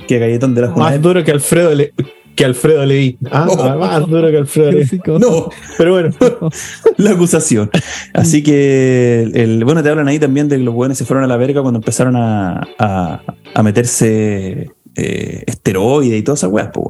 [0.06, 1.93] que galletón de la Más duro que Alfredo le,
[2.35, 3.19] que Alfredo Leví.
[3.31, 5.01] Ah, ah, más duro que Alfredo Leví.
[5.19, 5.48] No,
[5.78, 6.11] pero bueno,
[6.97, 7.70] la acusación.
[8.12, 11.27] Así que, el, bueno, te hablan ahí también de que los buenos se fueron a
[11.27, 16.88] la verga cuando empezaron a, a meterse eh, esteroide y todas esas weas, pues,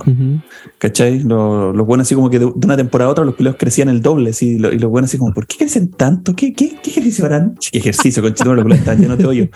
[0.78, 1.20] ¿cachai?
[1.20, 4.32] Los, buenos así como que de, una temporada a otra los peleos crecían el doble,
[4.40, 6.34] y los buenos así como, ¿por qué crecen tanto?
[6.36, 7.56] ¿Qué, qué, qué ejercicio harán?
[7.70, 8.54] ¿Qué ejercicio, conchito?
[8.54, 9.48] Los están llenos de hoyo.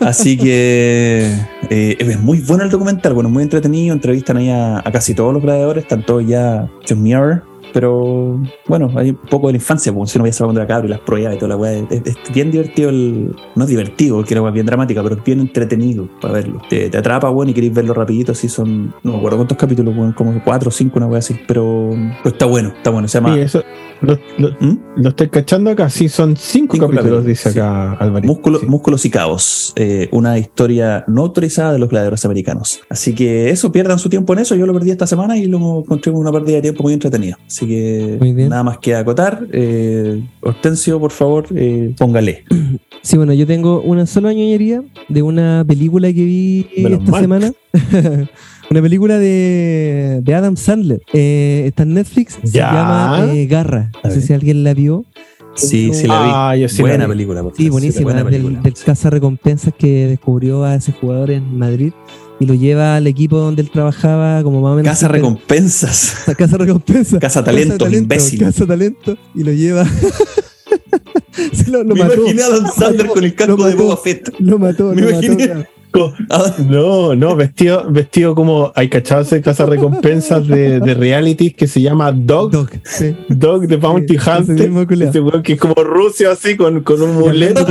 [0.00, 1.32] Así que
[1.68, 5.42] eh, es muy bueno el documental, bueno, muy entretenido, entrevistan ahí a, casi todos los
[5.42, 7.42] gladiadores, están todos ya John Muir,
[7.72, 10.60] pero bueno, hay un poco de la infancia, porque si no voy a saber dónde
[10.62, 11.72] la cabra y las pruebas y toda la weá.
[11.72, 16.08] Es, bien divertido, el, no es divertido, porque es bien dramática, pero es bien entretenido
[16.20, 16.60] para verlo.
[16.68, 20.14] Te, atrapa, bueno, y queréis verlo rapidito, así son, no me acuerdo cuántos capítulos, bueno,
[20.16, 21.90] como cuatro o cinco, una weá así, pero,
[22.24, 23.34] está bueno, está bueno, se llama...
[23.34, 23.62] Sí, eso,
[24.00, 24.18] lo,
[24.60, 25.06] ¿Mm?
[25.06, 28.32] estoy cachando acá, sí, son cinco, capítulos, dice acá Alvarito.
[28.66, 32.80] Músculos y cabos, eh, una historia no autorizada de los gladiadores americanos.
[32.88, 35.80] Así que eso, pierdan su tiempo en eso, yo lo perdí esta semana y lo
[35.80, 37.38] encontré una pérdida de tiempo muy entretenida.
[37.46, 38.18] Así que
[38.48, 39.46] nada más que acotar.
[39.52, 42.44] Eh, Hortensio, por favor, eh, póngale.
[43.02, 47.50] Sí, bueno, yo tengo una sola ñoñería de una película que vi esta semana.
[48.70, 51.02] una película de, de Adam Sandler.
[51.12, 52.38] Eh, está en Netflix.
[52.44, 53.90] Se llama eh, Garra.
[54.04, 55.04] No sé si alguien la vio.
[55.56, 56.22] Sí, sí la
[56.54, 56.64] vi.
[56.64, 57.44] Ah, buena película.
[57.56, 58.14] Sí, buenísima.
[58.24, 61.92] Del, del caza recompensas que descubrió a ese jugador en Madrid
[62.38, 64.90] y lo lleva al equipo donde él trabajaba como más o menos.
[64.90, 66.24] Casa Recompensas.
[66.38, 67.18] Casa Recompensas.
[67.20, 68.38] Casa Talento, imbécil.
[68.40, 69.84] Casa Talento y lo lleva.
[71.52, 72.14] Se lo, lo Me mató.
[72.20, 74.32] imaginé a Don Sander con el casco de Boba Fett.
[74.38, 75.48] Lo mató, Me lo imaginé.
[75.48, 75.66] mató.
[76.68, 81.80] No, no, vestido, vestido como hay cachados de casa recompensas de, de reality que se
[81.80, 82.50] llama Dog.
[82.50, 83.16] Dog, sí.
[83.28, 84.70] Dog de Bounty Hunter.
[85.08, 87.66] Ese weón que es como ruso así con, con un muleto.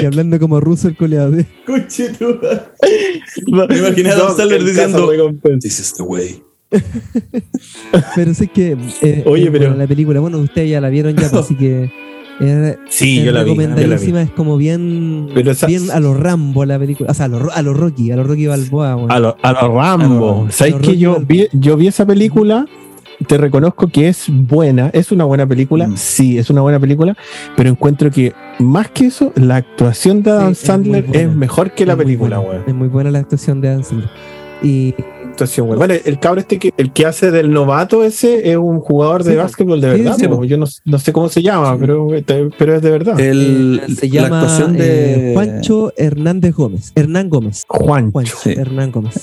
[0.00, 1.32] Y hablando como ruso el coleado.
[1.32, 1.46] Me
[3.78, 5.10] imaginé a Don Saller diciendo
[5.60, 6.42] This is the way.
[8.14, 11.56] pero sé que eh, Oye, pero la película, bueno, ustedes ya la vieron ya, así
[11.56, 11.90] que
[12.88, 13.50] sí, yo la vi.
[13.50, 17.10] Recomendadísima, es como bien, bien a los Rambo la película.
[17.10, 18.92] O sea, a los a lo Rocky, a los Rocky Balboa.
[19.08, 20.46] A los a lo Rambo.
[20.50, 22.66] ¿Sabes que yo vi, yo vi esa película?
[23.26, 25.96] Te reconozco que es buena, es una buena película, mm.
[25.96, 27.16] sí, es una buena película,
[27.56, 31.96] pero encuentro que más que eso, la actuación de Adam Sandler es, mejor que la
[31.96, 34.10] película, Es muy buena la actuación de Adam Sandler.
[34.62, 34.94] Y
[35.76, 39.36] bueno, el cabro este que el que hace del novato ese es un jugador de
[39.36, 40.16] básquetbol de verdad.
[40.46, 42.08] yo no, sé cómo se llama, pero,
[42.58, 43.20] pero es de verdad.
[43.20, 46.92] El, se llama la actuación de eh, Juancho Hernández Gómez.
[46.94, 47.64] Hernán Gómez.
[47.68, 48.36] Juancho.
[48.44, 49.20] Hernán Gómez.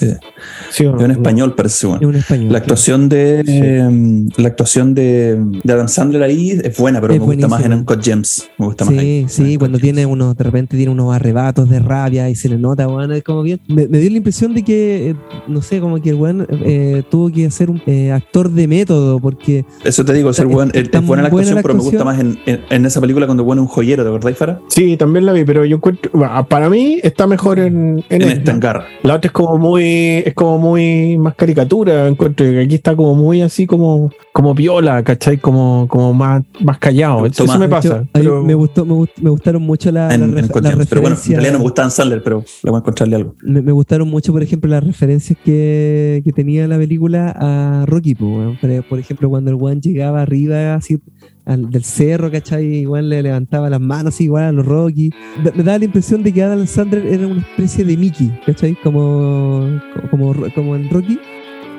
[0.72, 2.08] Sí, un español, parece bueno.
[2.08, 7.02] Un español, la actuación de em, la actuación de, de, Adam Sandler ahí es buena,
[7.02, 8.50] pero me gusta más en Uncut Gems.
[8.58, 9.26] Me gusta más ahí.
[9.28, 12.88] Sí, cuando tiene uno, de repente tiene unos arrebatos de rabia y se le nota,
[12.88, 13.60] bueno, es como bien.
[13.68, 15.16] Me, me dio la impresión de que, eh,
[15.48, 18.68] no sé, como que que el weón eh, tuvo que ser un eh, actor de
[18.68, 19.66] método, porque.
[19.84, 22.86] Eso te digo, ser buen, es, buena la actuación, pero me gusta más en, en,
[22.86, 24.62] esa película cuando bueno un joyero, ¿de verdad, Fara?
[24.70, 26.12] Sí, también la vi, pero yo encuentro.
[26.48, 28.04] Para mí está mejor en.
[28.10, 28.60] En, en.
[29.02, 30.24] La otra es como muy.
[30.26, 34.12] Es como muy más caricatura, encuentro que aquí está como muy así como.
[34.32, 35.38] Como viola, ¿cachai?
[35.38, 37.26] Como, como más, más callado.
[37.26, 38.04] Eso me pasa.
[38.14, 40.88] me, gustó, me, gustaron mucho las referencias.
[40.90, 43.36] Pero bueno, en realidad no me gustaban Sandler, pero le voy a encontrarle algo.
[43.42, 48.16] me gustaron mucho, por ejemplo, las referencias que que, tenía la película a Rocky.
[48.16, 51.00] por ejemplo, cuando el One llegaba arriba así
[51.46, 52.66] del cerro, ¿cachai?
[52.66, 55.12] Igual le levantaba las manos igual a los Rocky.
[55.44, 58.76] Me, daba la impresión de que Adam Sandler era una especie de Mickey, ¿cachai?
[58.84, 61.20] Como, como, como en Rocky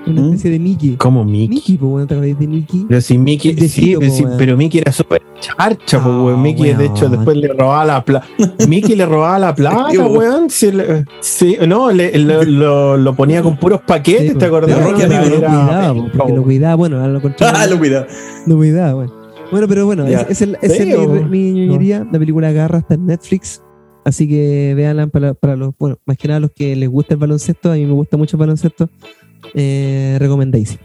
[0.07, 0.25] una ¿Mm?
[0.27, 0.97] especie de Mickey.
[0.97, 1.57] ¿Cómo Mickey?
[1.57, 2.87] Mickey, pues bueno, te de Mickey.
[2.89, 3.97] Pero si Mickey, sí,
[4.39, 6.43] pero, Mickey era súper charcha, pues, weón.
[6.43, 8.27] Mickey, de hecho, después le robaba la plata.
[8.69, 10.49] Mickey le robaba la plata, weón.
[10.49, 10.71] Sí,
[11.21, 14.83] sí, no, le, lo, lo, ponía con puros paquetes, ¿te acordás?
[14.83, 17.47] Rocky, amigo, lo cuidaba, porque lo cuidaba, bueno, lo contrario.
[17.57, 18.07] Ah, lo cuidaba.
[18.47, 19.13] Lo cuidaba, bueno.
[19.51, 22.07] Bueno, pero bueno, esa es, el, es mi, ñoñería.
[22.11, 23.63] La película Garra está en Netflix.
[24.05, 27.21] Así que véanla para, para, los, bueno, más que nada los que les gusta el
[27.21, 27.73] baloncesto.
[27.73, 28.89] A mí me gusta mucho el baloncesto
[29.55, 30.81] eh, recomendadísimo.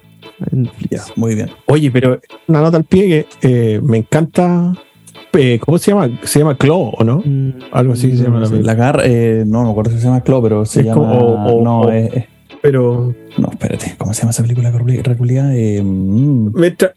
[1.15, 1.49] muy bien.
[1.65, 4.73] Oye, pero una nota al pie que eh, me encanta.
[5.33, 6.09] Eh, ¿Cómo se llama?
[6.23, 7.21] Se llama Claw, ¿o no?
[7.23, 10.21] Mm, Algo así se llama la La gar, eh, no, me acuerdo si se llama
[10.21, 11.13] Claw, pero se llama.
[11.13, 12.25] o, no, es,
[12.61, 13.13] pero.
[13.37, 15.55] No, espérate, ¿cómo se llama esa película reculia?
[15.55, 16.53] Eh, mm.
[16.53, 16.93] mientras,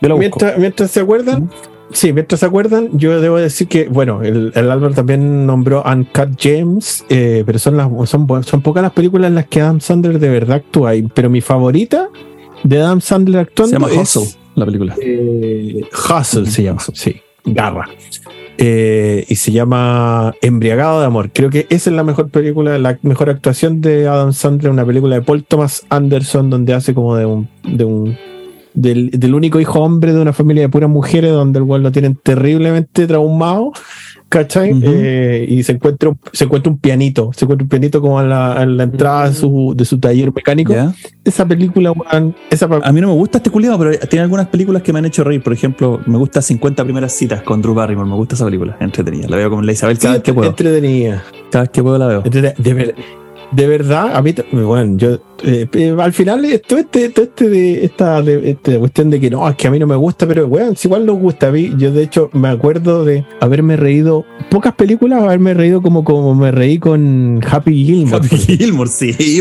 [0.00, 1.50] mientras, mientras, se acuerdan,
[1.92, 6.38] Sí, mientras se acuerdan, yo debo decir que, bueno, el, el Álvaro también nombró Uncut
[6.40, 10.18] James, eh, pero son, las, son, son pocas las películas en las que Adam Sandler
[10.18, 10.92] de verdad actúa.
[11.14, 12.08] Pero mi favorita
[12.64, 14.96] de Adam Sandler actuando se llama Hustle, la película.
[15.00, 17.88] Eh, Hustle se llama, sí, Garra.
[18.58, 21.30] Eh, y se llama Embriagado de Amor.
[21.32, 25.16] Creo que esa es la mejor película, la mejor actuación de Adam Sandler, una película
[25.16, 28.16] de Paul Thomas Anderson, donde hace como de un, de un
[28.74, 32.16] del, único hijo hombre de una familia de puras mujeres donde el cual lo tienen
[32.16, 33.72] terriblemente traumado,
[34.28, 34.72] ¿cachai?
[34.82, 38.62] Eh, y se encuentra, se encuentra un pianito, se encuentra un pianito como en la,
[38.62, 40.74] entrada de, su, de su taller mecánico.
[41.24, 41.92] Esa película,
[42.50, 45.04] esa A mí no me gusta este culiado, pero tiene algunas películas que me han
[45.04, 45.42] hecho reír.
[45.42, 49.28] Por ejemplo, me gusta 50 primeras citas con Drew Barrymore, me gusta esa película, entretenida.
[49.28, 50.50] La veo como la Isabel cada vez que puedo.
[50.50, 51.22] Entretenida.
[51.50, 52.22] Cada vez que puedo la veo.
[52.22, 52.94] De, de
[53.52, 58.22] verdad, a mí, bueno, yo eh, eh, al final todo este, todo este de esta
[58.22, 60.74] de, este cuestión de que no, es que a mí no me gusta, pero bueno,
[60.76, 64.74] si igual nos gusta a mí, yo de hecho me acuerdo de haberme reído, pocas
[64.74, 68.24] películas, haberme reído como, como me reí con Happy Gilmore.
[68.24, 69.40] Happy Gilmore, sí.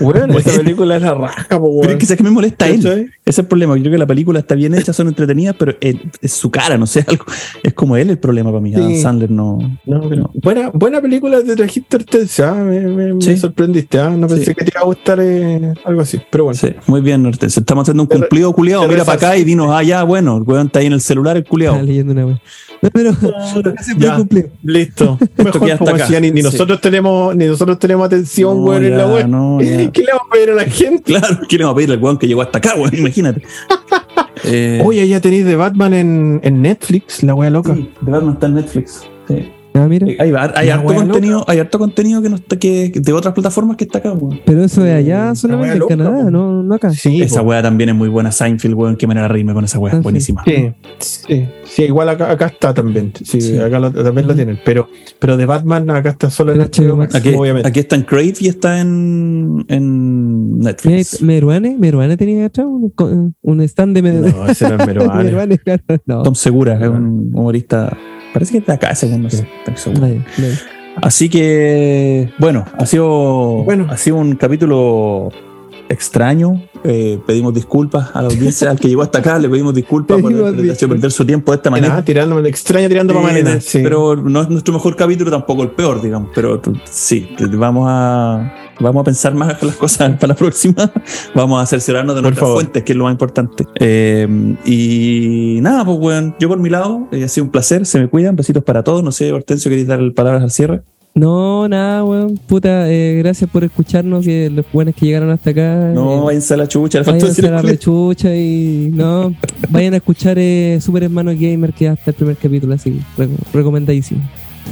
[0.00, 2.78] Bueno, esa película es la raja, Pero es que, me molesta él.
[2.78, 3.76] Ese es el problema.
[3.76, 5.96] Yo creo que la película está bien hecha, son entretenidas, pero es,
[6.32, 7.24] su cara, no sé, algo.
[7.62, 8.96] Es como él el problema para mí.
[8.96, 9.58] Sandler no.
[9.86, 11.98] no, Buena, buena película de trajiste
[12.42, 12.54] ¿ah?
[12.54, 14.10] me, me, sorprendiste, ¿ah?
[14.10, 16.58] no pensé que te iba a gustar algo así, pero bueno.
[16.58, 17.60] Sí, muy bien, Hortense.
[17.60, 18.86] Estamos haciendo un cumplido culiado.
[18.88, 21.36] Mira para acá y dinos, ah, ya, bueno, el weón está ahí en el celular,
[21.36, 21.76] el culiado.
[21.76, 22.40] Está leyendo una
[22.92, 23.12] Pero
[23.98, 24.18] ya,
[24.62, 25.18] listo.
[25.36, 26.20] Mejor acá.
[26.20, 29.26] Ni, nosotros tenemos, ni nosotros tenemos atención, weón, en la web.
[29.92, 31.02] ¿Qué le vamos a pedir a la gente?
[31.04, 32.94] Claro, ¿qué le vamos a pedir al weón que llegó hasta acá, weón?
[32.94, 33.42] Imagínate.
[34.44, 37.74] eh, Oye, ya tenéis de Batman en, en Netflix, la wea loca.
[37.74, 39.02] Sí, de Batman está en Netflix.
[39.28, 39.52] Sí.
[39.74, 43.76] Ah, eh, hay, harto contenido, hay harto contenido que no está que de otras plataformas
[43.76, 44.14] que está acá,
[44.44, 46.90] Pero eso de allá solamente en Canadá, no, no acá.
[46.90, 48.32] Sí, esa weá también es muy buena.
[48.32, 50.42] Seinfeld, weón, qué manera de reírme con esa weá, ah, buenísima.
[50.44, 53.12] Sí, sí, sí, igual acá, acá está también.
[53.22, 54.58] Sí, acá también lo tienen.
[54.64, 54.88] Pero,
[55.18, 57.68] pero de Batman acá está solo en HBO Max, aquí, obviamente.
[57.68, 61.22] Aquí está en Crave y está en, en Netflix.
[61.22, 64.32] Meruane, Meruane tenía atrás un, un stand de Meruane.
[64.32, 65.60] No, ese no es Meruane.
[66.06, 67.96] Tom Segura, es un humorista
[68.38, 69.28] Parece que está acá, segundo,
[71.02, 73.88] Así que, bueno, ha sido, bueno.
[73.90, 75.30] ha sido un capítulo
[75.88, 80.20] extraño, Eh, pedimos disculpas a la audiencia, al que llegó hasta acá, le pedimos disculpas
[80.22, 82.04] por hecho perder su tiempo de esta manera.
[82.04, 83.80] tirando, extraña tirando para sí.
[83.82, 86.30] Pero no es nuestro mejor capítulo, tampoco el peor, digamos.
[86.34, 86.60] Pero
[86.90, 90.90] sí, vamos a vamos a pensar más las cosas para la próxima.
[91.34, 93.66] Vamos a cerciorarnos de nuestras fuentes, que es lo más importante.
[93.76, 94.26] Eh,
[94.64, 98.08] y nada, pues bueno, yo por mi lado, eh, ha sido un placer, se me
[98.08, 99.02] cuidan, besitos para todos.
[99.02, 100.82] No sé, Hortensio, ¿queréis dar palabras al cierre?
[101.18, 102.38] No, nada, weón.
[102.46, 105.90] Puta, eh, gracias por escucharnos, que los buenos que llegaron hasta acá.
[105.92, 109.34] No, eh, váyanse a la chucha, váyanse a la chucha y no,
[109.68, 113.00] vayan a escuchar eh, Super Hermano Gamer que hasta el primer capítulo, así,
[113.52, 114.22] recomendadísimo.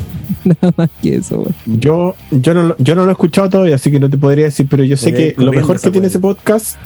[0.44, 1.80] Nada más que eso, weón.
[1.80, 4.68] Yo, yo, no, yo no lo he escuchado todavía, así que no te podría decir,
[4.70, 6.76] pero yo sé que lo mejor que tiene ese podcast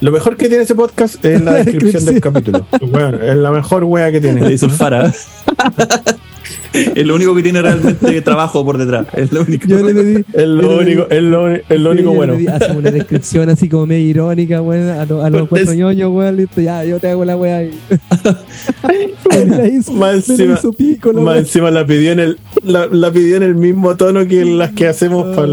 [0.00, 2.66] lo mejor que tiene ese podcast es la descripción del capítulo.
[2.80, 4.40] Bueno, es la mejor wea que tiene.
[4.48, 5.12] Le hizo el fara.
[6.72, 9.06] es lo único que tiene realmente trabajo por detrás.
[9.14, 9.66] Es lo único.
[9.66, 12.36] Yo le pedí, es lo único, es lo, es lo único bueno.
[12.52, 16.60] Hace una descripción así como medio irónica, weón, a, a los cuatro ñoños, weón, listo,
[16.60, 17.70] ya, yo te hago la weá ahí.
[19.92, 23.54] más encima, pico, la más encima la pidió en el, la, la, pidió en el
[23.54, 25.48] mismo tono que las que hacemos para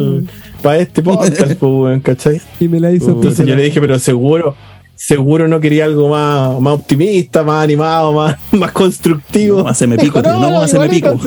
[0.61, 2.41] para este podcast, pues, ¿cachai?
[2.59, 3.11] Y me la hizo.
[3.11, 4.55] Entonces yo le dije, pero seguro,
[4.95, 9.63] seguro no quería algo más, más optimista, más animado, más, más constructivo.
[9.63, 11.19] No, me pico, no, no, no me pico.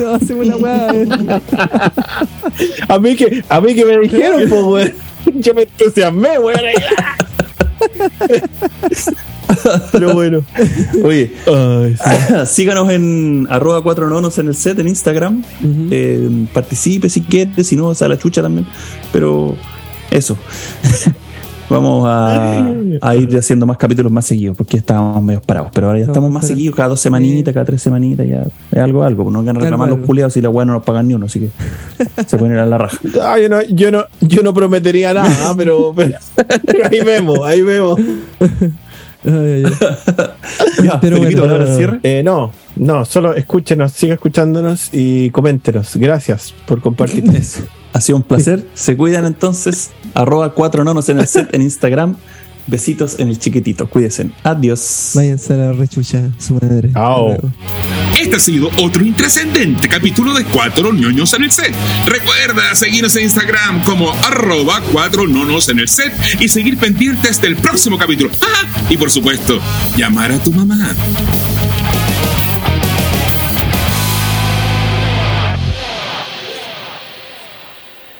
[2.87, 4.93] a mí que, a mí que me dijeron, pues, weón.
[5.41, 6.59] Yo me entusiasmé, weón.
[9.91, 10.43] Pero bueno.
[11.03, 11.31] Oye,
[12.45, 15.43] síganos en arroba cuatro nonos en el set en Instagram.
[15.91, 18.67] Eh, participe si quiere, si no, a la chucha también.
[19.11, 19.55] Pero
[20.11, 20.37] eso.
[21.67, 25.71] Vamos a, ir haciendo más capítulos más seguidos porque estábamos medio parados.
[25.73, 29.03] Pero ahora ya estamos más seguidos, cada dos semanitas, cada tres semanitas, ya es algo,
[29.03, 29.31] algo.
[29.31, 31.39] No van a reclamar los culiados y la weá no nos pagan ni uno, así
[31.39, 31.49] que
[32.27, 32.99] se pueden ir a la raja.
[33.21, 35.93] Ah, yo, no, yo, no, yo no prometería nada, pero,
[36.91, 37.99] ahí vemos, ahí vemos.
[41.01, 41.99] pero bueno, cierre?
[42.03, 45.95] Eh, no, no, solo escúchenos, siga escuchándonos y coméntenos.
[45.97, 47.63] Gracias por compartir eso.
[47.95, 48.67] Ha sido un placer.
[48.73, 49.91] Se cuidan entonces.
[50.13, 52.17] Arroba cuatro nonos en el set en Instagram.
[52.67, 53.87] Besitos en el chiquitito.
[53.87, 54.29] Cuídense.
[54.43, 55.11] Adiós.
[55.13, 56.91] Váyanse a la rechucha, su madre.
[58.19, 61.73] Este ha sido otro intrascendente capítulo de Cuatro Ñoños en el Set.
[62.05, 67.55] Recuerda seguirnos en Instagram como arroba cuatro nonos en el set y seguir pendientes del
[67.57, 68.31] próximo capítulo.
[68.41, 69.59] Ah, y por supuesto,
[69.97, 70.95] llamar a tu mamá.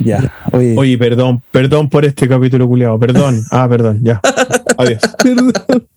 [0.06, 0.32] Ya.
[0.52, 0.76] Oye.
[0.78, 3.00] Oye, perdón, perdón por este capítulo culiado.
[3.00, 3.42] Perdón.
[3.52, 4.22] Ah, perdón, ya.
[4.78, 5.02] Adiós.
[5.22, 5.88] perdón.